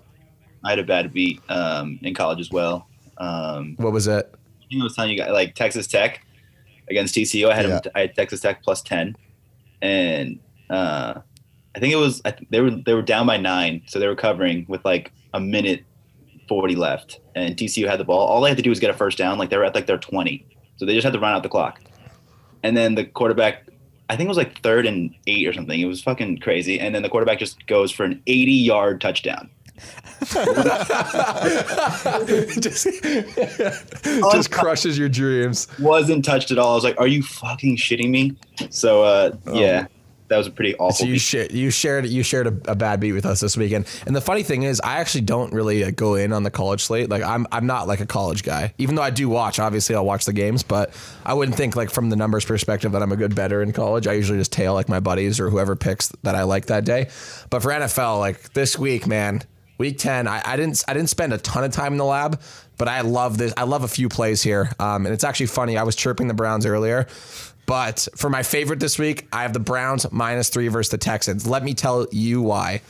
I 0.64 0.70
had 0.70 0.80
a 0.80 0.84
bad 0.84 1.12
beat 1.12 1.42
um, 1.50 2.00
in 2.04 2.14
college 2.14 2.40
as 2.40 2.52
well. 2.52 2.88
Um, 3.18 3.76
What 3.78 3.92
was 3.94 4.08
it? 4.08 4.34
I 4.74 4.76
think 4.76 4.82
I 4.82 4.84
was 4.86 4.96
telling 4.96 5.12
you 5.12 5.18
guys 5.18 5.32
like 5.32 5.54
Texas 5.54 5.86
Tech 5.86 6.26
against 6.90 7.14
TCU. 7.16 7.50
I 7.50 7.56
had 7.56 7.66
Yeah. 7.68 7.80
them, 7.80 7.92
I 7.96 8.00
had 8.02 8.16
Texas 8.16 8.40
Tech 8.42 8.64
plus 8.64 8.82
ten, 8.82 9.16
and 9.82 10.40
uh, 10.70 11.16
I 11.76 11.80
think 11.80 11.94
it 11.94 11.98
was 11.98 12.22
I 12.26 12.32
th- 12.32 12.48
they 12.50 12.60
were 12.62 12.72
they 12.72 12.94
were 12.96 13.02
down 13.04 13.28
by 13.28 13.38
nine, 13.38 13.84
so 13.86 14.00
they 14.00 14.08
were 14.08 14.16
covering 14.16 14.66
with 14.68 14.84
like 14.84 15.12
a 15.34 15.40
minute 15.40 15.84
forty 16.50 16.76
left, 16.76 17.20
and 17.36 17.56
TCU 17.56 17.88
had 17.88 18.00
the 18.00 18.04
ball. 18.04 18.26
All 18.28 18.42
they 18.42 18.50
had 18.50 18.58
to 18.58 18.64
do 18.64 18.70
was 18.72 18.80
get 18.80 18.90
a 18.90 18.94
first 18.94 19.18
down. 19.18 19.38
Like 19.38 19.50
they 19.50 19.58
were 19.58 19.66
at 19.66 19.76
like 19.76 19.86
their 19.86 19.98
twenty, 20.00 20.46
so 20.78 20.86
they 20.86 20.94
just 20.96 21.04
had 21.06 21.14
to 21.14 21.20
run 21.20 21.34
out 21.36 21.44
the 21.44 21.50
clock, 21.50 21.80
and 22.64 22.76
then 22.76 22.96
the 22.96 23.06
quarterback. 23.06 23.68
I 24.10 24.18
think 24.18 24.28
it 24.28 24.30
was 24.30 24.38
like 24.38 24.60
third 24.62 24.86
and 24.86 25.16
eight 25.28 25.48
or 25.48 25.54
something. 25.54 25.80
It 25.80 25.86
was 25.86 26.02
fucking 26.04 26.40
crazy. 26.40 26.78
And 26.80 26.94
then 26.94 27.04
the 27.04 27.10
quarterback 27.10 27.40
just 27.40 27.66
goes 27.68 27.90
for 27.90 28.04
an 28.04 28.22
80 28.28 28.52
yard 28.52 29.00
touchdown. 29.02 29.50
just, 32.60 32.88
just 34.32 34.52
crushes 34.52 34.98
your 34.98 35.10
dreams. 35.10 35.68
wasn't 35.80 36.24
touched 36.24 36.52
at 36.52 36.58
all. 36.58 36.72
I 36.72 36.76
was 36.76 36.84
like, 36.84 37.00
"Are 37.00 37.08
you 37.08 37.24
fucking 37.24 37.78
shitting 37.78 38.10
me?" 38.10 38.36
So 38.70 39.04
uh, 39.04 39.36
yeah, 39.52 39.88
that 40.30 40.38
was 40.38 40.48
a 40.48 40.52
pretty 40.52 40.76
awful. 40.76 40.92
So 40.92 41.06
you 41.06 41.20
shared 41.20 41.52
you 41.52 41.70
shared 41.70 42.08
you 42.08 42.24
shared 42.24 42.48
a, 42.48 42.72
a 42.72 42.76
bad 42.76 43.00
beat 43.00 43.12
with 43.12 43.26
us 43.26 43.40
this 43.40 43.58
weekend, 43.58 43.86
and 44.06 44.16
the 44.16 44.22
funny 44.22 44.44
thing 44.44 44.64
is, 44.64 44.82
I 44.82 45.00
actually 45.00 45.22
don't 45.22 45.54
really 45.54 45.84
uh, 45.84 45.92
go 45.92 46.16
in 46.16 46.34
on 46.34 46.44
the 46.44 46.52
college 46.52 46.84
slate. 46.84 47.10
Like 47.10 47.24
I'm 47.24 47.46
I'm 47.52 47.68
not 47.68 47.88
like 47.88 48.00
a 48.00 48.06
college 48.06 48.44
guy, 48.44 48.74
even 48.78 48.96
though 48.96 49.02
I 49.02 49.10
do 49.10 49.30
watch. 49.30 49.60
Obviously, 49.60 49.96
I'll 49.96 50.06
watch 50.06 50.26
the 50.26 50.34
games, 50.34 50.64
but 50.64 50.94
I 51.26 51.34
wouldn't 51.34 51.58
think 51.58 51.76
like 51.76 51.90
from 51.90 52.10
the 52.10 52.16
numbers 52.16 52.46
perspective 52.46 52.94
that 52.94 53.04
I'm 53.04 53.12
a 53.12 53.18
good 53.18 53.36
better 53.36 53.62
in 53.62 53.74
college. 53.74 54.08
I 54.08 54.14
usually 54.14 54.40
just 54.40 54.52
tail 54.52 54.74
like 54.74 54.90
my 54.90 55.00
buddies 55.00 55.40
or 55.40 55.50
whoever 55.50 55.76
picks 55.76 56.10
that 56.24 56.36
I 56.36 56.44
like 56.44 56.68
that 56.68 56.86
day. 56.86 57.10
But 57.50 57.62
for 57.62 57.72
NFL, 57.72 58.20
like 58.20 58.54
this 58.54 58.80
week, 58.80 59.06
man, 59.06 59.44
week 59.78 59.98
ten, 59.98 60.28
I, 60.28 60.42
I 60.46 60.56
didn't 60.56 60.84
I 60.88 60.94
didn't 60.94 61.10
spend 61.10 61.34
a 61.34 61.38
ton 61.38 61.64
of 61.64 61.72
time 61.72 61.94
in 61.94 61.98
the 61.98 62.06
lab, 62.06 62.42
but 62.78 62.88
I 62.88 63.02
love 63.02 63.38
this. 63.38 63.54
I 63.58 63.64
love 63.64 63.84
a 63.84 63.88
few 63.88 64.10
plays 64.10 64.42
here, 64.42 64.72
um, 64.80 65.06
and 65.06 65.14
it's 65.14 65.24
actually 65.24 65.48
funny. 65.48 65.78
I 65.78 65.84
was 65.84 65.96
chirping 65.96 66.28
the 66.28 66.34
Browns 66.34 66.66
earlier. 66.66 67.08
But 67.66 68.10
for 68.18 68.30
my 68.30 68.44
favorite 68.44 68.82
this 68.82 69.00
week, 69.00 69.26
I 69.32 69.44
have 69.44 69.54
the 69.54 69.60
Browns 69.60 70.06
minus 70.12 70.50
three 70.50 70.68
versus 70.68 70.92
the 70.92 70.98
Texans. 70.98 71.48
Let 71.48 71.64
me 71.64 71.74
tell 71.74 72.06
you 72.12 72.42
why. 72.42 72.82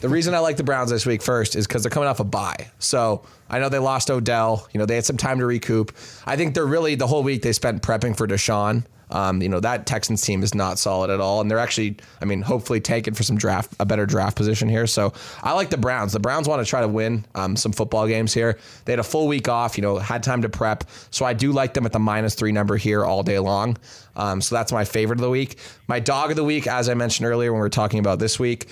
The 0.00 0.08
reason 0.08 0.34
I 0.34 0.38
like 0.38 0.56
the 0.56 0.64
Browns 0.64 0.90
this 0.90 1.04
week 1.04 1.20
first 1.20 1.54
is 1.54 1.66
because 1.66 1.82
they're 1.82 1.90
coming 1.90 2.08
off 2.08 2.18
a 2.18 2.24
bye. 2.24 2.70
So 2.78 3.26
I 3.50 3.58
know 3.58 3.68
they 3.68 3.78
lost 3.78 4.10
Odell. 4.10 4.66
You 4.72 4.78
know, 4.78 4.86
they 4.86 4.94
had 4.94 5.04
some 5.04 5.18
time 5.18 5.38
to 5.40 5.44
recoup. 5.44 5.94
I 6.24 6.36
think 6.36 6.54
they're 6.54 6.64
really, 6.64 6.94
the 6.94 7.06
whole 7.06 7.22
week 7.22 7.42
they 7.42 7.52
spent 7.52 7.82
prepping 7.82 8.16
for 8.16 8.26
Deshaun. 8.26 8.86
Um, 9.12 9.42
you 9.42 9.48
know, 9.48 9.60
that 9.60 9.86
Texans 9.86 10.22
team 10.22 10.42
is 10.42 10.54
not 10.54 10.78
solid 10.78 11.10
at 11.10 11.20
all. 11.20 11.40
And 11.40 11.50
they're 11.50 11.58
actually, 11.58 11.98
I 12.20 12.24
mean, 12.24 12.42
hopefully 12.42 12.80
taken 12.80 13.12
for 13.14 13.22
some 13.22 13.36
draft, 13.36 13.72
a 13.78 13.84
better 13.84 14.06
draft 14.06 14.36
position 14.36 14.68
here. 14.68 14.86
So 14.86 15.12
I 15.42 15.52
like 15.52 15.70
the 15.70 15.76
Browns. 15.76 16.12
The 16.12 16.20
Browns 16.20 16.48
want 16.48 16.64
to 16.64 16.68
try 16.68 16.80
to 16.80 16.88
win 16.88 17.24
um, 17.34 17.54
some 17.54 17.72
football 17.72 18.06
games 18.06 18.32
here. 18.32 18.58
They 18.86 18.92
had 18.92 18.98
a 18.98 19.04
full 19.04 19.28
week 19.28 19.48
off, 19.48 19.76
you 19.76 19.82
know, 19.82 19.98
had 19.98 20.22
time 20.22 20.42
to 20.42 20.48
prep. 20.48 20.84
So 21.10 21.24
I 21.26 21.34
do 21.34 21.52
like 21.52 21.74
them 21.74 21.84
at 21.86 21.92
the 21.92 21.98
minus 21.98 22.34
three 22.34 22.52
number 22.52 22.76
here 22.76 23.04
all 23.04 23.22
day 23.22 23.38
long. 23.38 23.76
Um, 24.16 24.40
so 24.40 24.54
that's 24.54 24.72
my 24.72 24.84
favorite 24.84 25.18
of 25.18 25.22
the 25.22 25.30
week. 25.30 25.58
My 25.88 26.00
dog 26.00 26.30
of 26.30 26.36
the 26.36 26.44
week, 26.44 26.66
as 26.66 26.88
I 26.88 26.94
mentioned 26.94 27.26
earlier 27.28 27.52
when 27.52 27.60
we 27.60 27.64
were 27.64 27.68
talking 27.68 28.00
about 28.00 28.18
this 28.18 28.38
week, 28.38 28.66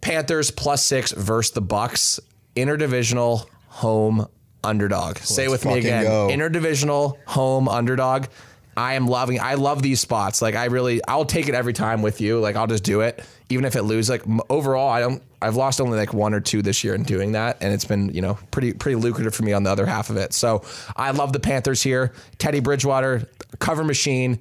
Panthers 0.00 0.50
plus 0.50 0.84
six 0.84 1.12
versus 1.12 1.52
the 1.52 1.62
Bucs. 1.62 2.18
Interdivisional 2.56 3.46
home 3.68 4.26
underdog. 4.64 5.18
Say 5.18 5.44
it 5.44 5.50
with 5.50 5.64
me 5.64 5.78
again. 5.78 6.04
go. 6.04 6.28
Interdivisional 6.28 7.16
home 7.26 7.68
underdog. 7.68 8.26
I 8.76 8.94
am 8.94 9.06
loving. 9.06 9.40
I 9.40 9.54
love 9.54 9.82
these 9.82 10.00
spots. 10.00 10.40
Like 10.40 10.54
I 10.54 10.66
really, 10.66 11.00
I'll 11.06 11.24
take 11.24 11.48
it 11.48 11.54
every 11.54 11.72
time 11.72 12.02
with 12.02 12.20
you. 12.20 12.40
Like 12.40 12.56
I'll 12.56 12.66
just 12.66 12.84
do 12.84 13.02
it, 13.02 13.22
even 13.48 13.64
if 13.64 13.76
it 13.76 13.82
loses. 13.82 14.08
Like 14.08 14.26
m- 14.26 14.40
overall, 14.48 14.88
I 14.88 15.00
don't. 15.00 15.22
I've 15.40 15.56
lost 15.56 15.80
only 15.80 15.98
like 15.98 16.14
one 16.14 16.34
or 16.34 16.40
two 16.40 16.62
this 16.62 16.84
year 16.84 16.94
in 16.94 17.02
doing 17.02 17.32
that, 17.32 17.58
and 17.60 17.74
it's 17.74 17.84
been 17.84 18.14
you 18.14 18.22
know 18.22 18.38
pretty 18.50 18.72
pretty 18.72 18.96
lucrative 18.96 19.34
for 19.34 19.42
me 19.42 19.52
on 19.52 19.62
the 19.62 19.70
other 19.70 19.86
half 19.86 20.08
of 20.10 20.16
it. 20.16 20.32
So 20.32 20.64
I 20.96 21.10
love 21.10 21.32
the 21.32 21.40
Panthers 21.40 21.82
here. 21.82 22.12
Teddy 22.38 22.60
Bridgewater, 22.60 23.28
cover 23.58 23.84
machine. 23.84 24.38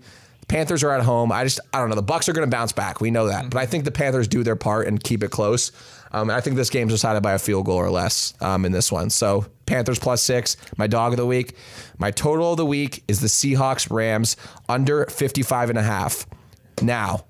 Panthers 0.47 0.83
are 0.83 0.91
at 0.91 1.03
home. 1.03 1.31
I 1.31 1.43
just 1.43 1.59
I 1.73 1.79
don't 1.79 1.89
know. 1.89 1.95
The 1.95 2.03
Bucs 2.03 2.29
are 2.29 2.33
going 2.33 2.47
to 2.47 2.55
bounce 2.55 2.71
back. 2.71 3.01
We 3.01 3.11
know 3.11 3.27
that, 3.27 3.41
mm-hmm. 3.41 3.49
but 3.49 3.59
I 3.59 3.65
think 3.65 3.83
the 3.83 3.91
Panthers 3.91 4.27
do 4.27 4.43
their 4.43 4.55
part 4.55 4.87
and 4.87 5.01
keep 5.01 5.23
it 5.23 5.31
close. 5.31 5.71
Um, 6.13 6.29
I 6.29 6.41
think 6.41 6.55
this 6.57 6.69
game's 6.69 6.91
decided 6.91 7.23
by 7.23 7.33
a 7.33 7.39
field 7.39 7.65
goal 7.65 7.77
or 7.77 7.89
less 7.89 8.33
um, 8.41 8.65
in 8.65 8.71
this 8.71 8.91
one. 8.91 9.09
So 9.09 9.45
Panthers 9.65 9.97
plus 9.99 10.21
six. 10.21 10.57
My 10.77 10.87
dog 10.87 11.13
of 11.13 11.17
the 11.17 11.25
week. 11.25 11.55
My 11.97 12.11
total 12.11 12.51
of 12.51 12.57
the 12.57 12.65
week 12.65 13.03
is 13.07 13.21
the 13.21 13.27
Seahawks 13.27 13.89
Rams 13.89 14.35
under 14.67 15.05
55 15.05 15.69
and 15.69 15.79
a 15.79 15.83
half. 15.83 16.25
Now, 16.81 17.25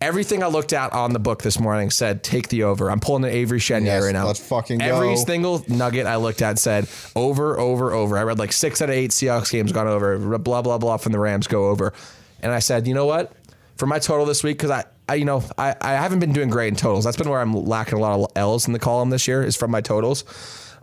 everything 0.00 0.42
I 0.42 0.48
looked 0.48 0.72
at 0.74 0.92
on 0.92 1.12
the 1.14 1.18
book 1.18 1.42
this 1.42 1.58
morning 1.58 1.90
said 1.90 2.22
take 2.22 2.48
the 2.48 2.64
over. 2.64 2.90
I'm 2.90 3.00
pulling 3.00 3.24
an 3.24 3.30
Avery 3.30 3.58
Chenier 3.60 3.86
Yes, 3.86 4.04
right 4.04 4.12
now. 4.12 4.26
let's 4.26 4.46
fucking 4.46 4.82
Every 4.82 5.14
go. 5.14 5.16
single 5.24 5.64
nugget 5.68 6.04
I 6.06 6.16
looked 6.16 6.42
at 6.42 6.58
said 6.58 6.88
over, 7.14 7.58
over, 7.58 7.92
over. 7.92 8.18
I 8.18 8.22
read 8.24 8.38
like 8.38 8.52
six 8.52 8.82
out 8.82 8.90
of 8.90 8.94
eight 8.94 9.10
Seahawks 9.12 9.50
games 9.50 9.72
gone 9.72 9.86
over. 9.88 10.18
Blah 10.38 10.60
blah 10.62 10.76
blah 10.78 10.96
from 10.98 11.12
the 11.12 11.18
Rams 11.18 11.46
go 11.46 11.68
over, 11.68 11.94
and 12.42 12.52
I 12.52 12.58
said, 12.58 12.86
you 12.86 12.92
know 12.94 13.06
what? 13.06 13.32
For 13.76 13.86
my 13.86 13.98
total 13.98 14.26
this 14.26 14.42
week, 14.42 14.56
because 14.58 14.70
I, 14.70 14.84
I, 15.08 15.14
you 15.14 15.24
know, 15.24 15.42
I, 15.56 15.74
I 15.80 15.92
haven't 15.92 16.18
been 16.18 16.32
doing 16.32 16.50
great 16.50 16.68
in 16.68 16.76
totals. 16.76 17.04
That's 17.04 17.16
been 17.16 17.28
where 17.28 17.40
I'm 17.40 17.54
lacking 17.54 17.98
a 17.98 18.00
lot 18.00 18.18
of 18.18 18.26
L's 18.34 18.66
in 18.66 18.72
the 18.72 18.78
column 18.78 19.10
this 19.10 19.28
year 19.28 19.42
is 19.42 19.56
from 19.56 19.70
my 19.70 19.80
totals. 19.80 20.24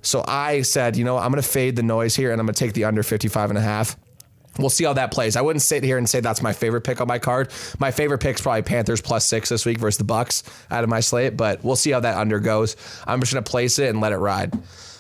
So 0.01 0.24
I 0.28 0.61
said, 0.61 0.97
you 0.97 1.05
know, 1.05 1.17
I'm 1.17 1.32
going 1.32 1.41
to 1.41 1.47
fade 1.47 1.76
the 1.76 1.84
noise 1.84 2.15
here 2.15 2.32
and 2.32 2.39
I'm 2.39 2.45
going 2.45 2.53
to 2.53 2.59
take 2.59 2.74
the 2.74 2.86
under 2.86 3.03
55 3.03 3.49
and 3.51 3.57
a 3.57 3.61
half. 3.61 3.97
We'll 4.59 4.69
see 4.69 4.84
how 4.84 4.93
that 4.93 5.11
plays. 5.11 5.36
I 5.36 5.41
wouldn't 5.41 5.63
sit 5.63 5.84
here 5.84 5.97
and 5.97 6.07
say 6.07 6.19
that's 6.19 6.41
my 6.41 6.53
favorite 6.53 6.82
pick 6.82 7.01
on 7.01 7.07
my 7.07 7.17
card. 7.17 7.51
My 7.80 7.89
favorite 7.89 8.19
pick's 8.19 8.39
probably 8.39 8.61
Panthers 8.61 9.01
plus 9.01 9.26
six 9.26 9.49
this 9.49 9.65
week 9.65 9.80
versus 9.80 9.97
the 9.97 10.03
Bucs 10.03 10.43
out 10.69 10.84
of 10.84 10.89
my 10.89 10.99
slate, 10.99 11.36
but 11.36 11.63
we'll 11.63 11.76
see 11.76 11.89
how 11.89 12.01
that 12.01 12.17
under 12.17 12.39
goes. 12.39 12.76
I'm 13.07 13.19
just 13.19 13.34
gonna 13.34 13.41
place 13.41 13.80
it 13.80 13.89
and 13.89 13.99
let 13.99 14.11
it 14.11 14.17
ride. 14.17 14.53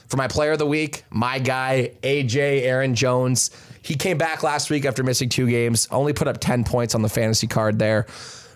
For 0.07 0.17
my 0.17 0.27
player 0.27 0.53
of 0.53 0.59
the 0.59 0.65
week, 0.65 1.03
my 1.11 1.37
guy, 1.37 1.91
AJ 2.01 2.63
Aaron 2.63 2.95
Jones. 2.95 3.51
He 3.83 3.95
came 3.95 4.17
back 4.17 4.43
last 4.43 4.69
week 4.69 4.85
after 4.85 5.03
missing 5.03 5.29
two 5.29 5.47
games, 5.47 5.87
only 5.91 6.13
put 6.13 6.27
up 6.27 6.39
10 6.39 6.63
points 6.63 6.95
on 6.95 7.01
the 7.01 7.09
fantasy 7.09 7.47
card 7.47 7.77
there. 7.77 8.07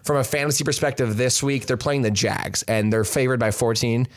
From 0.08 0.16
a 0.16 0.24
fantasy 0.24 0.64
perspective, 0.64 1.18
this 1.18 1.44
week 1.44 1.66
they're 1.66 1.76
playing 1.76 2.02
the 2.02 2.10
Jags 2.10 2.64
and 2.64 2.94
they're 2.94 3.04
favored 3.04 3.42
by 3.42 3.52
14. 3.52 4.08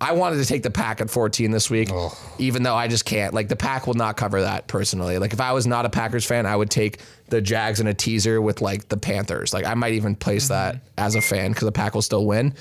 I 0.00 0.10
wanted 0.14 0.38
to 0.38 0.44
take 0.44 0.64
the 0.64 0.70
pack 0.70 1.00
at 1.00 1.10
14 1.10 1.52
this 1.52 1.70
week, 1.70 1.90
even 2.38 2.64
though 2.64 2.74
I 2.74 2.88
just 2.88 3.04
can't. 3.04 3.32
Like 3.32 3.46
the 3.46 3.54
pack 3.54 3.86
will 3.86 3.94
not 3.94 4.16
cover 4.16 4.40
that 4.40 4.66
personally. 4.66 5.18
Like 5.18 5.32
if 5.32 5.40
I 5.40 5.52
was 5.52 5.64
not 5.64 5.86
a 5.86 5.90
Packers 5.90 6.24
fan, 6.24 6.44
I 6.44 6.56
would 6.56 6.70
take 6.70 7.02
the 7.28 7.40
Jags 7.40 7.78
in 7.78 7.86
a 7.86 7.94
teaser 7.94 8.42
with 8.42 8.60
like 8.60 8.88
the 8.88 8.96
Panthers. 8.96 9.54
Like 9.54 9.64
I 9.64 9.74
might 9.74 9.92
even 9.92 10.16
place 10.16 10.48
mm-hmm. 10.48 10.54
that 10.54 10.82
as 10.98 11.14
a 11.14 11.20
fan 11.20 11.52
because 11.52 11.66
the 11.66 11.70
pack 11.70 11.94
will 11.94 12.02
still 12.02 12.26
win. 12.26 12.54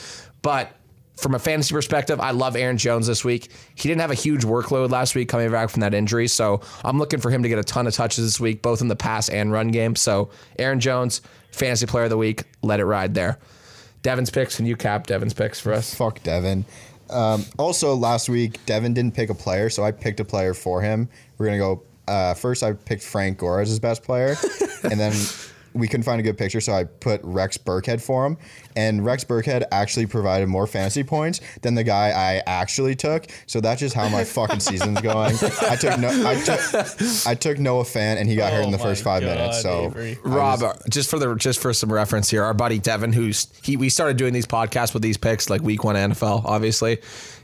But 0.44 0.72
from 1.16 1.34
a 1.34 1.40
fantasy 1.40 1.74
perspective, 1.74 2.20
I 2.20 2.30
love 2.30 2.56
Aaron 2.56 2.78
Jones 2.78 3.08
this 3.08 3.26
week. 3.26 3.50
He 3.74 3.90
didn't 3.90 4.02
have 4.02 4.12
a 4.12 4.16
huge 4.16 4.44
workload 4.44 4.92
last 4.92 5.16
week 5.16 5.30
coming 5.30 5.50
back 5.50 5.72
from 5.72 5.82
that 5.82 5.96
injury, 5.96 6.28
so 6.28 6.62
I'm 6.84 7.00
looking 7.00 7.20
for 7.20 7.32
him 7.32 7.42
to 7.42 7.50
get 7.50 7.58
a 7.58 7.64
ton 7.64 7.88
of 7.88 7.94
touches 7.96 8.24
this 8.24 8.40
week, 8.40 8.62
both 8.62 8.82
in 8.82 8.88
the 8.88 8.96
pass 8.96 9.30
and 9.30 9.52
run 9.52 9.70
game. 9.70 9.96
So 9.96 10.30
Aaron 10.58 10.80
Jones, 10.80 11.22
fantasy 11.52 11.86
player 11.86 12.06
of 12.06 12.10
the 12.10 12.18
week, 12.18 12.44
let 12.62 12.80
it 12.80 12.86
ride 12.86 13.14
there. 13.14 13.38
Devin's 14.02 14.30
picks, 14.30 14.60
and 14.60 14.68
you 14.68 14.76
cap 14.76 15.08
Devin's 15.08 15.34
picks 15.34 15.60
for 15.60 15.74
us. 15.74 15.94
Fuck 15.94 16.24
Devin. 16.24 16.66
Um, 17.10 17.46
also, 17.60 17.94
last 17.96 18.30
week, 18.30 18.66
Devin 18.66 18.94
didn't 18.94 19.14
pick 19.14 19.30
a 19.30 19.36
player, 19.36 19.70
so 19.70 19.84
I 19.84 19.92
picked 19.92 20.20
a 20.20 20.26
player 20.26 20.54
for 20.54 20.82
him. 20.82 21.10
We're 21.38 21.48
going 21.48 21.60
to 21.60 21.66
go. 21.66 21.84
Uh, 22.08 22.34
first, 22.34 22.64
I 22.64 22.74
picked 22.74 23.04
Frank 23.04 23.38
Gore 23.38 23.62
as 23.62 23.70
his 23.70 23.80
best 23.80 24.04
player. 24.04 24.36
and 24.84 25.00
then 25.00 25.14
we 25.74 25.88
couldn't 25.88 26.04
find 26.04 26.20
a 26.20 26.24
good 26.24 26.38
picture, 26.38 26.62
so 26.62 26.74
I 26.74 26.84
put 26.86 27.22
Rex 27.24 27.58
Burkhead 27.58 28.02
for 28.02 28.26
him. 28.26 28.38
And 28.76 29.06
Rex 29.06 29.24
Burkhead 29.24 29.64
actually 29.72 30.06
provided 30.06 30.48
more 30.48 30.68
fantasy 30.68 31.04
points 31.04 31.42
than 31.62 31.76
the 31.76 31.84
guy 31.84 32.10
I 32.10 32.42
actually 32.46 32.96
took. 32.96 33.26
So 33.46 33.62
that's 33.62 33.80
just 33.80 33.96
how 33.96 34.08
my 34.10 34.24
fucking 34.24 34.60
season's 34.60 35.02
going. 35.02 35.36
I 35.62 35.76
took 35.76 36.00
no, 36.00 36.10
I 36.28 36.36
took, 36.42 37.28
I 37.28 37.36
took 37.36 37.60
Noah 37.60 37.84
Fant, 37.84 38.18
and 38.18 38.30
he 38.30 38.36
got 38.36 38.54
hurt 38.54 38.64
in 38.64 38.72
the 38.72 38.80
Oh 38.80 38.84
first 38.84 39.04
my 39.06 39.20
five 39.20 39.24
minutes. 39.24 39.62
So 39.62 39.86
Avery. 39.86 40.18
Rob, 40.24 40.64
uh, 40.64 40.74
just 40.90 41.10
for 41.10 41.20
the 41.20 41.36
just 41.36 41.60
for 41.60 41.74
some 41.74 41.92
reference 41.92 42.30
here, 42.30 42.44
our 42.44 42.54
buddy 42.54 42.80
Devin, 42.80 43.14
who's 43.14 43.48
he 43.64 43.78
we 43.78 43.90
started 43.90 44.18
doing 44.18 44.34
these 44.34 44.48
podcasts 44.48 44.94
with 44.94 45.04
these 45.04 45.18
picks 45.18 45.50
like 45.50 45.62
week 45.62 45.84
one 45.84 45.96
NFL, 45.96 46.46
obviously, 46.46 47.00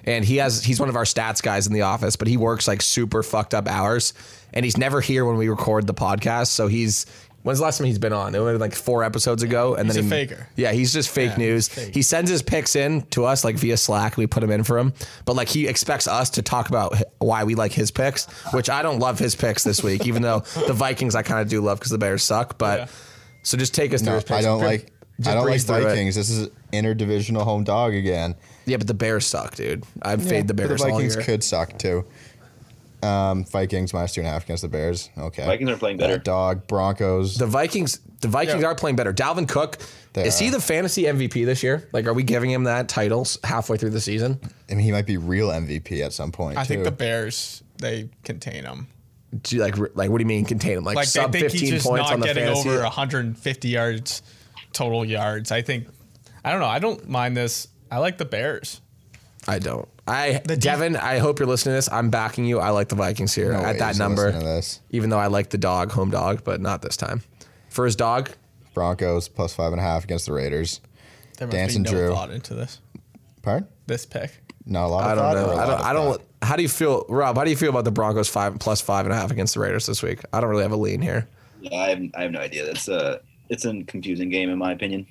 and 0.05 0.23
he 0.23 0.37
has 0.37 0.63
he's 0.63 0.79
one 0.79 0.89
of 0.89 0.95
our 0.95 1.03
stats 1.03 1.41
guys 1.41 1.67
in 1.67 1.73
the 1.73 1.81
office, 1.81 2.15
but 2.15 2.27
he 2.27 2.37
works 2.37 2.67
like 2.67 2.81
super 2.81 3.23
fucked 3.23 3.53
up 3.53 3.67
hours, 3.67 4.13
and 4.53 4.63
he's 4.63 4.77
never 4.77 5.01
here 5.01 5.25
when 5.25 5.35
we 5.37 5.49
record 5.49 5.87
the 5.87 5.93
podcast. 5.93 6.47
So 6.47 6.67
he's 6.67 7.05
when's 7.47 7.59
the 7.59 7.63
last 7.65 7.77
time 7.77 7.87
he's 7.87 7.97
been 7.97 8.11
on? 8.13 8.35
It 8.35 8.39
was 8.39 8.59
like 8.59 8.75
four 8.75 9.03
episodes 9.03 9.41
ago, 9.41 9.75
and 9.75 9.87
He's 9.87 9.95
then 9.95 10.03
a 10.03 10.05
he, 10.05 10.09
faker. 10.27 10.47
Yeah, 10.57 10.73
he's 10.73 10.91
just 10.91 11.09
fake 11.09 11.31
Yeah, 11.31 11.37
news. 11.37 11.69
fake. 11.69 11.93
He 11.95 12.01
sends 12.01 12.29
his 12.29 12.41
picks 12.41 12.75
in 12.75 13.03
to 13.11 13.23
us 13.25 13.43
like 13.45 13.55
via 13.55 13.77
Slack. 13.77 14.17
We 14.17 14.27
put 14.27 14.41
them 14.41 14.51
in 14.51 14.63
for 14.63 14.77
him, 14.77 14.93
but 15.25 15.35
like 15.37 15.47
he 15.47 15.67
expects 15.67 16.07
us 16.07 16.29
to 16.31 16.41
talk 16.41 16.67
about 16.69 16.95
why 17.19 17.45
we 17.45 17.55
like 17.55 17.71
his 17.71 17.89
picks, 17.89 18.25
which 18.53 18.69
I 18.69 18.81
don't 18.81 18.99
love 18.99 19.17
his 19.17 19.35
picks 19.35 19.63
this 19.63 19.81
week, 19.81 20.05
even 20.05 20.21
though 20.21 20.41
the 20.67 20.73
Vikings 20.73 21.15
I 21.15 21.23
kind 21.23 21.39
of 21.41 21.47
do 21.47 21.61
love 21.61 21.79
because 21.79 21.91
the 21.91 21.97
Bears 21.97 22.21
suck. 22.23 22.57
But 22.57 22.79
Yeah. 22.81 22.87
so 23.43 23.57
just 23.57 23.73
take 23.73 23.93
us 23.93 24.01
through 24.01 24.09
no, 24.11 24.15
his 24.15 24.23
picks. 24.25 24.31
I 24.39 24.41
don't 24.41 24.59
Just 24.59 24.69
like. 24.69 24.91
I 25.19 25.33
don't 25.33 25.35
like 25.37 25.45
breeze 25.45 25.63
through 25.63 25.77
it. 25.77 25.83
Vikings. 25.85 26.15
This 26.15 26.29
is 26.29 26.49
interdivisional 26.71 27.41
home 27.43 27.63
dog 27.63 27.95
again. 27.95 28.35
Yeah, 28.67 28.77
but 28.77 28.85
the 28.85 28.93
Bears 28.93 29.25
suck, 29.25 29.55
dude. 29.55 29.83
i've 30.03 30.21
fade 30.23 30.47
the 30.47 30.53
Bears. 30.53 30.67
But 30.69 30.77
Bears 30.77 30.81
the 30.81 30.87
all 30.89 30.93
Vikings 30.97 31.15
year. 31.15 31.23
could 31.23 31.43
suck 31.43 31.77
too. 31.79 32.05
Um, 33.03 33.45
Vikings 33.45 33.93
minus 33.93 34.13
two 34.13 34.21
and 34.21 34.27
a 34.27 34.31
half 34.31 34.43
against 34.45 34.63
the 34.63 34.67
Bears. 34.69 35.09
Okay. 35.17 35.45
Vikings 35.45 35.69
are 35.69 35.77
playing 35.77 35.99
Yeah, 35.99 36.07
better. 36.07 36.17
dog 36.19 36.65
Broncos. 36.67 37.37
The 37.37 37.45
Vikings, 37.45 37.99
the 38.21 38.27
Vikings 38.27 38.61
Yeah. 38.61 38.69
are 38.69 38.75
playing 38.75 38.95
better. 38.95 39.13
Dalvin 39.13 39.47
Cook, 39.47 39.77
They 40.13 40.25
is 40.27 40.39
he 40.39 40.49
the 40.49 40.59
fantasy 40.59 41.03
MVP 41.05 41.45
this 41.45 41.61
year? 41.61 41.87
Like, 41.93 42.07
are 42.07 42.13
we 42.13 42.23
giving 42.23 42.49
him 42.49 42.63
that 42.63 42.89
title 42.89 43.27
halfway 43.43 43.77
through 43.77 43.91
the 43.91 44.01
season? 44.01 44.39
I 44.69 44.73
mean, 44.73 44.83
he 44.83 44.91
might 44.91 45.05
be 45.05 45.17
real 45.17 45.49
MVP 45.51 46.01
at 46.03 46.11
some 46.11 46.31
point. 46.31 46.57
I 46.57 46.63
too. 46.63 46.69
think 46.69 46.83
the 46.85 46.91
Bears 46.91 47.61
they 47.79 48.09
contain 48.23 48.63
him. 48.63 48.87
Do 49.43 49.55
you 49.57 49.61
like, 49.61 49.77
like, 49.95 50.09
what 50.09 50.17
do 50.17 50.23
you 50.23 50.25
mean 50.27 50.45
contain 50.45 50.77
him? 50.79 50.83
Like, 50.83 50.95
Like 50.95 51.07
sub 51.07 51.31
fifteen 51.33 51.69
just 51.69 51.85
points 51.85 52.09
on 52.09 52.19
the 52.19 52.25
getting 52.25 52.45
fantasy. 52.45 52.69
over 52.69 52.81
150 52.81 53.67
yards 53.67 54.21
total 54.73 55.05
yards. 55.05 55.51
I 55.51 55.61
think 55.61 55.87
I 56.43 56.51
don't 56.51 56.61
know. 56.61 56.65
I 56.67 56.79
don't 56.79 57.07
mind 57.07 57.37
this. 57.37 57.67
I 57.91 57.99
like 57.99 58.17
the 58.17 58.25
Bears. 58.25 58.81
I 59.47 59.59
don't. 59.59 59.87
I 60.07 60.41
The 60.45 60.55
def- 60.55 60.59
Devin, 60.59 60.95
I 60.95 61.17
hope 61.17 61.39
you're 61.39 61.47
listening 61.47 61.73
to 61.73 61.77
this. 61.77 61.91
I'm 61.91 62.09
backing 62.09 62.45
you. 62.45 62.59
I 62.59 62.69
like 62.69 62.87
the 62.89 62.95
Vikings 62.95 63.33
here 63.35 63.51
No 63.53 63.59
at 63.59 63.79
that 63.79 63.97
number. 63.97 64.31
this. 64.31 64.79
Even 64.91 65.09
though 65.09 65.19
I 65.19 65.27
like 65.27 65.49
the 65.49 65.57
dog, 65.57 65.91
home 65.91 66.11
dog, 66.11 66.43
but 66.43 66.61
not 66.61 66.81
this 66.81 66.95
time. 66.95 67.21
For 67.69 67.83
his 67.85 67.95
dog, 67.95 68.29
Broncos 68.73 69.27
plus 69.27 69.53
five 69.53 69.71
and 69.73 69.79
a 69.81 69.83
half 69.83 70.03
against 70.03 70.25
the 70.25 70.33
Raiders. 70.33 70.79
There 71.37 71.47
must 71.47 71.55
Dancing 71.57 71.83
be 71.83 71.91
no 71.91 71.97
Drew. 71.97 72.13
thought 72.13 72.31
into 72.31 72.53
this. 72.55 72.79
Pardon? 73.41 73.67
This 73.85 74.05
pick. 74.05 74.31
Not 74.65 74.85
a 74.85 74.89
lot 74.89 75.17
of 75.17 75.23
I 75.23 75.33
don't 75.33 75.33
know. 75.35 75.49
or 75.49 75.53
a 75.53 75.55
I 75.55 75.65
lot 75.65 75.77
don't. 75.77 75.85
I 75.85 75.93
don't. 75.93 76.21
How 76.41 76.55
do 76.55 76.61
you 76.61 76.69
feel, 76.69 77.05
Rob? 77.09 77.37
How 77.37 77.43
do 77.43 77.49
you 77.49 77.55
feel 77.55 77.69
about 77.69 77.85
the 77.85 77.91
Broncos 77.91 78.29
five 78.29 78.57
plus 78.59 78.81
five 78.81 79.05
and 79.05 79.13
a 79.13 79.15
half 79.17 79.31
against 79.31 79.53
the 79.53 79.59
Raiders 79.59 79.85
this 79.85 80.03
week? 80.03 80.21
I 80.33 80.39
don't 80.41 80.49
really 80.49 80.63
have 80.63 80.71
a 80.71 80.77
lean 80.77 81.01
here. 81.01 81.27
Yeah, 81.61 81.75
I 81.77 81.89
have, 81.89 82.01
I 82.15 82.21
have 82.23 82.31
no 82.31 82.39
idea. 82.39 82.65
That's 82.65 82.87
a 82.87 83.21
it's 83.49 83.65
a 83.65 83.83
confusing 83.83 84.29
game 84.29 84.49
in 84.49 84.57
my 84.57 84.71
opinion. 84.71 85.07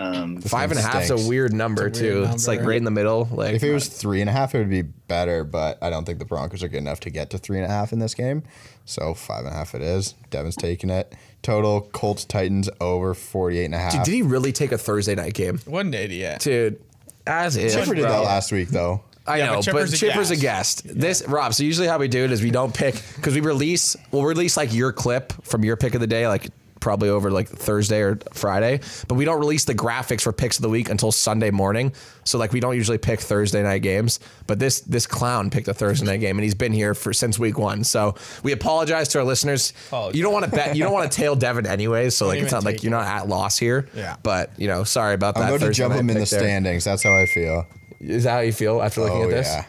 Um, 0.00 0.40
Five 0.40 0.70
and 0.70 0.80
a 0.80 0.98
is 1.00 1.10
a 1.10 1.28
weird 1.28 1.52
number 1.52 1.86
It's 1.88 2.00
a 2.00 2.02
weird 2.02 2.26
too. 2.28 2.32
It's 2.32 2.48
like 2.48 2.62
right 2.62 2.76
in 2.76 2.84
the 2.84 2.90
middle. 2.90 3.28
Like 3.30 3.54
If 3.54 3.62
it 3.62 3.72
was 3.72 3.88
three 3.88 4.20
and 4.20 4.30
a 4.30 4.32
half, 4.32 4.54
it 4.54 4.58
would 4.58 4.70
be 4.70 4.82
better. 4.82 5.44
But 5.44 5.78
I 5.82 5.90
don't 5.90 6.04
think 6.04 6.18
the 6.18 6.24
Broncos 6.24 6.62
are 6.62 6.68
good 6.68 6.78
enough 6.78 7.00
to 7.00 7.10
get 7.10 7.30
to 7.30 7.38
three 7.38 7.58
and 7.58 7.66
a 7.66 7.68
half 7.68 7.92
in 7.92 7.98
this 7.98 8.14
game. 8.14 8.42
So 8.84 9.14
five 9.14 9.40
and 9.44 9.48
a 9.48 9.52
half 9.56 9.74
it 9.74 9.82
is. 9.82 10.14
Devin's 10.30 10.56
taking 10.56 10.90
it. 10.90 11.14
Total 11.42 11.80
Colts 11.80 12.24
Titans 12.24 12.68
over 12.80 13.14
48 13.14 13.64
and 13.66 13.74
a 13.74 13.78
half. 13.78 13.92
Dude, 13.92 14.02
did 14.04 14.14
he 14.14 14.22
really 14.22 14.52
take 14.52 14.72
a 14.72 14.78
Thursday 14.78 15.14
night 15.14 15.34
game, 15.34 15.58
What 15.66 15.86
an 15.86 15.94
idiot. 15.94 16.40
dude? 16.40 16.80
As 17.26 17.56
is, 17.56 17.74
Chipper 17.74 17.94
did 17.94 18.04
that 18.04 18.24
last 18.24 18.50
week 18.50 18.68
though. 18.68 19.02
I 19.26 19.38
Yeah, 19.38 19.46
know, 19.46 19.52
but 19.56 19.56
but 19.56 19.64
Chipper's 19.64 20.00
Chipper's, 20.00 20.30
a 20.30 20.34
a 20.34 20.36
guest. 20.38 20.82
This 20.84 21.26
Rob. 21.28 21.54
So 21.54 21.62
usually 21.62 21.86
how 21.86 21.98
we 21.98 22.08
do 22.08 22.24
it 22.24 22.32
is 22.32 22.42
we 22.42 22.50
don't 22.50 22.74
pick 22.74 23.00
because 23.16 23.34
we 23.34 23.40
release. 23.40 23.94
We'll 24.10 24.24
release 24.24 24.56
like 24.56 24.72
your 24.74 24.92
clip 24.92 25.32
from 25.44 25.62
your 25.62 25.76
pick 25.76 25.94
of 25.94 26.00
the 26.00 26.06
day, 26.06 26.26
like 26.26 26.48
probably 26.80 27.08
over 27.08 27.30
like 27.30 27.48
Thursday 27.48 28.00
or 28.00 28.18
Friday. 28.32 28.80
But 29.08 29.14
we 29.14 29.24
don't 29.24 29.38
release 29.38 29.64
the 29.64 29.74
graphics 29.74 30.22
for 30.22 30.32
picks 30.32 30.56
of 30.58 30.62
the 30.62 30.68
week 30.68 30.88
until 30.90 31.12
Sunday 31.12 31.50
morning. 31.50 31.92
So 32.24 32.38
like 32.38 32.52
we 32.52 32.60
don't 32.60 32.74
usually 32.76 32.98
pick 32.98 33.20
Thursday 33.20 33.62
night 33.62 33.82
games. 33.82 34.20
But 34.46 34.58
this 34.58 34.80
this 34.80 35.06
clown 35.06 35.50
picked 35.50 35.68
a 35.68 35.74
Thursday 35.74 36.06
night 36.06 36.20
game, 36.20 36.36
and 36.36 36.44
he's 36.44 36.54
been 36.54 36.72
here 36.72 36.94
for 36.94 37.12
since 37.12 37.38
week 37.38 37.58
one. 37.58 37.84
So 37.84 38.14
we 38.42 38.52
apologize 38.52 39.08
to 39.08 39.18
our 39.18 39.24
listeners. 39.24 39.72
Apologize. 39.88 40.16
You 40.16 40.22
don't 40.24 40.32
want 40.32 40.44
to 40.46 40.50
bet. 40.50 40.76
You 40.76 40.82
don't 40.82 40.92
want 40.92 41.10
to 41.10 41.16
tail 41.16 41.36
Devin 41.36 41.66
anyways. 41.66 42.16
So 42.16 42.26
like 42.26 42.40
it's 42.40 42.52
not 42.52 42.64
like 42.64 42.82
you're 42.82 42.90
not 42.90 43.06
at 43.06 43.28
loss 43.28 43.58
here. 43.58 43.88
Yeah. 43.94 44.16
But 44.22 44.50
you 44.58 44.68
know, 44.68 44.84
sorry 44.84 45.14
about 45.14 45.34
that. 45.36 45.42
I'm 45.44 45.48
going 45.50 45.60
to 45.60 45.70
jump 45.72 45.94
him 45.94 46.08
in 46.10 46.14
the 46.14 46.20
there. 46.20 46.26
standings. 46.26 46.84
That's 46.84 47.02
how 47.02 47.14
I 47.14 47.26
feel. 47.26 47.66
Is 48.00 48.24
that 48.24 48.30
how 48.30 48.38
you 48.40 48.52
feel 48.52 48.80
after 48.80 49.02
looking 49.02 49.18
Oh 49.22 49.24
at 49.24 49.30
this? 49.30 49.46
yeah, 49.48 49.64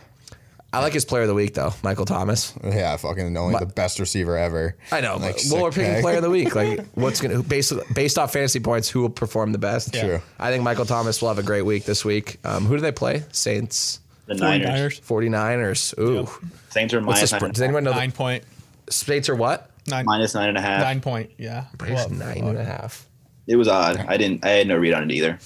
I 0.73 0.79
like 0.79 0.93
his 0.93 1.03
player 1.03 1.23
of 1.23 1.27
the 1.27 1.33
week 1.33 1.53
though, 1.53 1.73
Michael 1.83 2.05
Thomas. 2.05 2.53
yeah. 2.63 2.95
Fucking 2.95 3.35
only 3.35 3.59
the 3.59 3.65
best 3.65 3.99
receiver 3.99 4.37
ever. 4.37 4.77
I 4.91 5.01
know, 5.01 5.17
Like, 5.17 5.37
well, 5.51 5.63
we're 5.63 5.71
picking 5.71 5.93
pick. 5.95 6.01
player 6.01 6.15
of 6.17 6.23
the 6.23 6.29
week. 6.29 6.55
Like, 6.55 6.85
what's 6.95 7.19
gonna 7.19 7.43
based 7.43 7.73
based 7.93 8.17
off 8.17 8.31
fantasy 8.33 8.59
points, 8.61 8.87
who 8.89 9.01
will 9.01 9.09
perform 9.09 9.51
the 9.51 9.57
best? 9.57 9.93
Yeah. 9.93 10.01
True. 10.03 10.21
I 10.39 10.49
think 10.49 10.63
Michael 10.63 10.85
Thomas 10.85 11.21
will 11.21 11.27
have 11.29 11.39
a 11.39 11.43
great 11.43 11.63
week 11.63 11.83
this 11.85 12.05
week. 12.05 12.37
Um, 12.45 12.65
who 12.65 12.75
do 12.77 12.81
they 12.81 12.91
play? 12.93 13.23
Saints, 13.33 13.99
the 14.27 14.35
Niners. 14.35 14.99
49ers. 15.01 15.99
Ooh, 15.99 16.29
Saints 16.69 16.93
are 16.93 16.99
what's 17.01 17.17
minus 17.19 17.29
spread? 17.31 17.41
nine, 17.41 17.51
Does 17.51 17.61
anyone 17.61 17.83
know? 17.83 17.91
Nine 17.91 18.09
The, 18.11 18.15
point. 18.15 18.43
Saints 18.89 19.27
are 19.27 19.35
what? 19.35 19.69
Nine, 19.87 20.05
minus 20.05 20.33
nine 20.35 20.47
and 20.49 20.57
a 20.57 20.61
half. 20.61 20.81
nine 20.83 21.01
point. 21.01 21.31
Yeah. 21.37 21.65
Nine 21.81 22.43
and 22.45 22.57
a 22.57 22.63
half. 22.63 23.07
It 23.47 23.55
was 23.57 23.67
odd. 23.67 23.97
I 24.07 24.15
didn't. 24.15 24.45
I 24.45 24.49
had 24.51 24.67
no 24.67 24.77
read 24.77 24.93
on 24.93 25.09
it 25.09 25.13
either. 25.13 25.37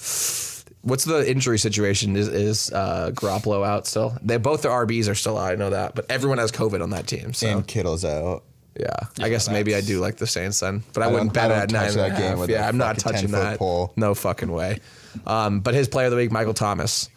What's 0.86 1.04
the 1.04 1.28
injury 1.28 1.58
situation? 1.58 2.14
Is 2.16 2.28
is 2.28 2.72
uh, 2.72 3.10
Garoppolo 3.12 3.66
out 3.66 3.86
still? 3.88 4.16
They 4.22 4.36
both 4.36 4.62
the 4.62 4.68
RBs 4.68 5.08
are 5.10 5.16
still 5.16 5.36
out. 5.36 5.50
I 5.50 5.56
know 5.56 5.70
that, 5.70 5.94
but 5.96 6.06
everyone 6.10 6.38
has 6.38 6.52
COVID 6.52 6.80
on 6.82 6.90
that 6.90 7.06
team. 7.08 7.32
So 7.34 7.48
And 7.48 7.66
Kittle's 7.66 8.04
out. 8.04 8.44
yeah, 8.78 8.94
I 9.20 9.28
guess 9.28 9.48
maybe 9.50 9.74
I 9.74 9.80
do 9.80 9.98
like 9.98 10.16
the 10.16 10.28
Saints 10.28 10.60
then, 10.60 10.84
but 10.92 11.02
I, 11.02 11.06
I 11.06 11.12
wouldn't 11.12 11.32
bet 11.32 11.50
I 11.50 11.56
at 11.62 11.68
don't 11.70 11.80
nine 11.80 11.86
touch 11.92 11.96
and 11.96 12.06
a 12.06 12.08
that 12.10 12.18
game 12.20 12.28
half. 12.30 12.38
with 12.38 12.50
Yeah, 12.50 12.68
I'm 12.68 12.78
not 12.78 12.98
touching 12.98 13.32
that. 13.32 13.58
pole. 13.58 13.92
No 13.96 14.14
fucking 14.14 14.50
way. 14.52 14.78
Um, 15.26 15.58
but 15.60 15.74
his 15.74 15.88
player 15.88 16.06
of 16.06 16.12
the 16.12 16.16
week, 16.16 16.30
Michael 16.30 16.54
Thomas. 16.54 17.08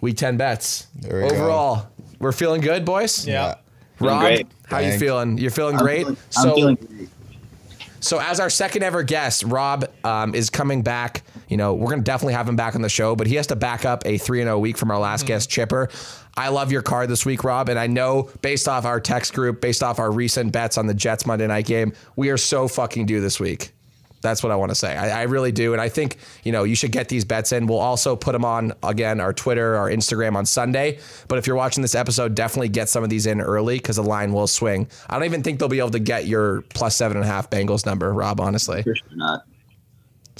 Week 0.00 0.16
ten 0.16 0.38
bets. 0.38 0.86
There 0.94 1.22
we 1.22 1.28
go. 1.28 1.34
Overall, 1.34 1.86
we're 2.18 2.32
feeling 2.32 2.62
good, 2.62 2.86
boys. 2.86 3.26
Yeah. 3.26 3.56
Feeling 3.96 4.14
Rob, 4.14 4.22
great. 4.22 4.46
how 4.64 4.78
you 4.78 4.96
feeling? 4.98 5.36
You're 5.36 5.50
feeling 5.50 5.76
I'm 5.76 5.82
great. 5.84 5.98
feeling- 6.04 6.16
so 6.30 6.48
I'm 6.48 6.54
feeling 6.54 6.74
great. 6.76 7.08
so 8.00 8.18
as 8.18 8.40
our 8.40 8.48
second 8.48 8.82
ever 8.84 9.02
guest, 9.02 9.42
Rob 9.42 9.86
um, 10.02 10.34
is 10.34 10.48
coming 10.48 10.80
back. 10.80 11.22
You 11.50 11.56
know, 11.56 11.74
we're 11.74 11.90
gonna 11.90 12.02
definitely 12.02 12.34
have 12.34 12.48
him 12.48 12.56
back 12.56 12.76
on 12.76 12.80
the 12.80 12.88
show, 12.88 13.16
but 13.16 13.26
he 13.26 13.34
has 13.34 13.48
to 13.48 13.56
back 13.56 13.84
up 13.84 14.06
a 14.06 14.16
three 14.16 14.40
and 14.40 14.46
zero 14.46 14.58
week 14.58 14.78
from 14.78 14.90
our 14.90 14.98
last 14.98 15.26
guest, 15.26 15.50
mm-hmm. 15.50 15.54
Chipper. 15.60 15.90
I 16.36 16.48
love 16.48 16.70
your 16.70 16.80
card 16.80 17.10
this 17.10 17.26
week, 17.26 17.42
Rob, 17.42 17.68
and 17.68 17.78
I 17.78 17.88
know 17.88 18.30
based 18.40 18.68
off 18.68 18.84
our 18.84 19.00
text 19.00 19.34
group, 19.34 19.60
based 19.60 19.82
off 19.82 19.98
our 19.98 20.10
recent 20.10 20.52
bets 20.52 20.78
on 20.78 20.86
the 20.86 20.94
Jets 20.94 21.26
Monday 21.26 21.48
night 21.48 21.66
game, 21.66 21.92
we 22.14 22.30
are 22.30 22.38
so 22.38 22.68
fucking 22.68 23.06
due 23.06 23.20
this 23.20 23.40
week. 23.40 23.72
That's 24.22 24.42
what 24.42 24.52
I 24.52 24.56
want 24.56 24.70
to 24.70 24.74
say. 24.74 24.94
I, 24.94 25.20
I, 25.20 25.22
really 25.22 25.50
do. 25.50 25.72
And 25.72 25.80
I 25.80 25.88
think, 25.88 26.18
you 26.44 26.52
know, 26.52 26.64
you 26.64 26.74
should 26.74 26.92
get 26.92 27.08
these 27.08 27.24
bets 27.24 27.52
in. 27.52 27.66
We'll 27.66 27.78
also 27.78 28.16
put 28.16 28.32
them 28.32 28.44
on, 28.44 28.74
again, 28.82 29.18
our 29.18 29.32
Twitter, 29.32 29.76
our 29.76 29.88
Instagram 29.88 30.36
on 30.36 30.44
Sunday. 30.44 30.98
But 31.26 31.38
if 31.38 31.46
you're 31.46 31.56
watching 31.56 31.80
this 31.80 31.94
episode, 31.94 32.34
definitely 32.34 32.68
get 32.68 32.90
some 32.90 33.02
of 33.02 33.08
these 33.08 33.24
in 33.26 33.40
early 33.40 33.78
because 33.78 33.96
the 33.96 34.02
line 34.02 34.32
will 34.32 34.46
swing. 34.46 34.88
I 35.08 35.14
don't 35.14 35.24
even 35.24 35.42
think 35.42 35.58
they'll 35.58 35.68
be 35.68 35.78
able 35.78 35.90
to 35.92 35.98
get 35.98 36.26
your 36.26 36.62
plus 36.74 36.96
seven 36.96 37.16
and 37.16 37.24
a 37.24 37.28
half 37.28 37.48
Bengals 37.48 37.86
number, 37.86 38.12
Rob, 38.12 38.40
honestly. 38.40 38.82
For 38.82 38.94
sure 38.94 39.16
not. 39.16 39.44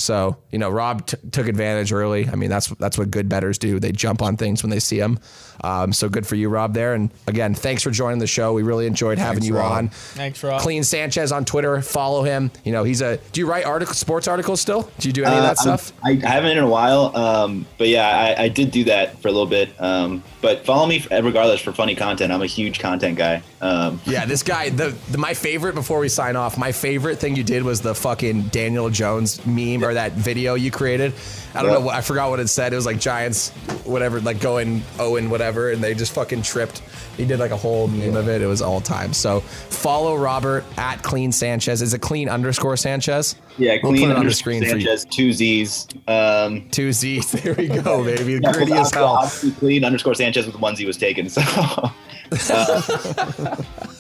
So 0.01 0.37
you 0.51 0.59
know, 0.59 0.71
Rob 0.71 1.07
t- 1.07 1.17
took 1.31 1.47
advantage 1.47 1.93
early. 1.93 2.29
I 2.29 2.35
mean, 2.35 2.51
that's 2.51 2.69
that's 2.69 2.99
what 2.99 3.11
good 3.11 3.29
betters 3.29 3.59
do. 3.59 3.79
They 3.79 3.93
jump 3.93 4.23
on 4.23 4.37
things 4.37 4.63
when 4.63 4.71
they 4.71 4.81
see 4.81 4.99
them. 4.99 5.19
Um, 5.63 5.93
so 5.93 6.09
good 6.09 6.27
for 6.27 6.37
you, 6.37 6.49
Rob. 6.49 6.75
There. 6.75 6.95
And 6.95 7.11
again, 7.27 7.55
thanks 7.55 7.83
for 7.83 7.91
joining 7.91 8.19
the 8.19 8.27
show. 8.27 8.53
We 8.53 8.63
really 8.63 8.87
enjoyed 8.87 9.19
having 9.19 9.41
thanks, 9.41 9.47
you 9.49 9.57
Rob. 9.57 9.73
on. 9.73 9.89
Thanks, 9.91 10.43
Rob. 10.43 10.61
Clean 10.61 10.83
Sanchez 10.83 11.33
on 11.33 11.45
Twitter. 11.45 11.83
Follow 11.83 12.23
him. 12.23 12.51
You 12.65 12.73
know, 12.73 12.85
he's 12.85 13.03
a. 13.03 13.19
Do 13.33 13.41
you 13.41 13.47
write 13.47 13.65
article 13.65 13.95
sports 13.95 14.27
articles 14.27 14.61
still? 14.61 14.91
Do 14.99 15.09
you 15.09 15.13
do 15.13 15.25
any 15.25 15.35
uh, 15.35 15.39
of 15.39 15.45
that 15.45 15.59
stuff? 15.59 15.93
I, 16.03 16.13
I, 16.13 16.27
haven't 16.27 16.57
in 16.57 16.65
a 16.65 16.69
while. 16.69 17.17
Um, 17.17 17.67
but 17.79 17.89
yeah, 17.89 18.09
I, 18.39 18.45
I, 18.45 18.49
did 18.49 18.71
do 18.71 18.85
that 18.85 19.21
for 19.21 19.29
a 19.29 19.33
little 19.33 19.47
bit. 19.47 19.79
Um, 19.81 20.23
but 20.41 20.65
follow 20.65 20.87
me 20.87 21.05
regardless 21.11 21.61
for 21.61 21.73
funny 21.73 21.95
content. 21.95 22.33
I'm 22.33 22.43
a 22.43 22.47
huge 22.47 22.79
content 22.79 23.19
guy. 23.19 23.43
Um, 23.61 24.01
yeah, 24.07 24.27
this 24.27 24.43
guy. 24.43 24.71
The, 24.71 24.97
the 25.11 25.19
my 25.19 25.35
favorite 25.35 25.75
before 25.75 25.99
we 25.99 26.09
sign 26.09 26.37
off. 26.37 26.57
My 26.57 26.73
favorite 26.73 27.19
thing 27.19 27.37
you 27.37 27.45
did 27.45 27.63
was 27.63 27.81
the 27.81 27.95
fucking 27.95 28.45
Daniel 28.49 28.91
Jones 28.91 29.45
meme 29.47 29.85
or 29.85 29.95
that 29.95 30.13
video 30.13 30.55
you 30.55 30.71
created. 30.71 31.15
I 31.55 31.63
don't 31.63 31.73
yep. 31.73 31.81
know. 31.81 31.89
I 31.89 32.01
forgot 32.01 32.31
what 32.31 32.39
it 32.39 32.49
said. 32.49 32.73
It 32.73 32.77
was 32.77 32.87
like 32.87 33.01
Giants, 33.01 33.51
whatever, 33.85 34.21
like 34.21 34.41
going 34.41 34.83
Owen, 34.99 35.31
whatever, 35.31 35.71
and 35.71 35.83
they 35.83 35.95
just 35.95 36.13
fucking 36.13 36.43
tripped. 36.43 36.81
He 37.17 37.25
did 37.25 37.41
like 37.41 37.51
a 37.51 37.57
whole 37.57 37.89
meme 37.89 38.15
of 38.17 38.29
it. 38.29 38.41
It 38.41 38.47
was 38.47 38.63
all 38.63 38.81
time. 38.81 39.13
So 39.13 39.41
follow 39.41 40.17
Robert 40.17 40.65
at 40.77 41.03
Clean 41.03 41.33
Sanchez. 41.33 41.83
Is 41.83 41.93
it 41.93 42.01
Clean 42.01 42.29
underscore 42.29 42.77
Sanchez? 42.77 43.35
Yeah, 43.59 43.77
we'll 43.83 43.93
Clean 43.93 44.11
underscore 44.13 44.55
Sanchez. 44.63 45.05
Two 45.07 45.33
Z's. 45.33 45.89
Um, 46.07 46.69
two 46.71 46.93
Z's. 46.93 47.31
There 47.41 47.55
we 47.55 47.69
go, 47.69 48.05
baby. 48.17 48.39
yeah, 48.43 48.53
Gritty 48.53 48.73
as 48.73 48.93
hell. 48.93 49.31
Clean 49.59 49.85
underscore 49.85 50.15
Sanchez 50.15 50.47
with 50.47 50.59
one 50.59 50.77
Z 50.77 50.87
was 50.87 50.97
taken. 50.97 51.29
So. 51.29 51.43
uh, 51.51 51.93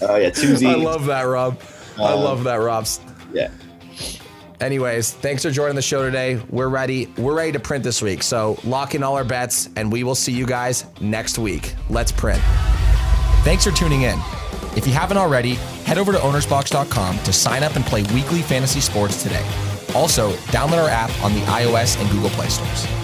uh, 0.02 0.16
yeah, 0.16 0.30
two 0.30 0.56
Z's. 0.56 0.64
I 0.64 0.74
love 0.74 1.06
that, 1.06 1.22
Rob. 1.22 1.60
I 1.98 2.12
um, 2.12 2.20
love 2.20 2.44
that, 2.44 2.56
Rob. 2.56 2.86
Yeah. 3.32 3.50
Anyways, 4.60 5.12
thanks 5.12 5.42
for 5.42 5.50
joining 5.50 5.74
the 5.74 5.82
show 5.82 6.04
today. 6.04 6.40
We're 6.50 6.68
ready. 6.68 7.06
We're 7.16 7.34
ready 7.34 7.52
to 7.52 7.60
print 7.60 7.82
this 7.82 8.02
week. 8.02 8.22
So 8.22 8.58
lock 8.62 8.94
in 8.94 9.02
all 9.02 9.16
our 9.16 9.24
bets, 9.24 9.70
and 9.76 9.90
we 9.90 10.04
will 10.04 10.14
see 10.14 10.32
you 10.32 10.46
guys 10.46 10.84
next 11.00 11.38
week. 11.38 11.74
Let's 11.88 12.12
print. 12.12 12.42
Thanks 13.42 13.64
for 13.64 13.70
tuning 13.70 14.02
in. 14.02 14.18
If 14.76 14.86
you 14.86 14.92
haven't 14.92 15.16
already, 15.16 15.54
head 15.84 15.98
over 15.98 16.12
to 16.12 16.18
ownersbox.com 16.18 17.18
to 17.18 17.32
sign 17.32 17.62
up 17.62 17.74
and 17.74 17.84
play 17.84 18.02
weekly 18.14 18.42
fantasy 18.42 18.80
sports 18.80 19.22
today. 19.22 19.44
Also, 19.94 20.32
download 20.52 20.82
our 20.82 20.90
app 20.90 21.10
on 21.24 21.32
the 21.32 21.40
iOS 21.40 22.00
and 22.00 22.08
Google 22.10 22.30
Play 22.30 22.48
stores. 22.48 22.99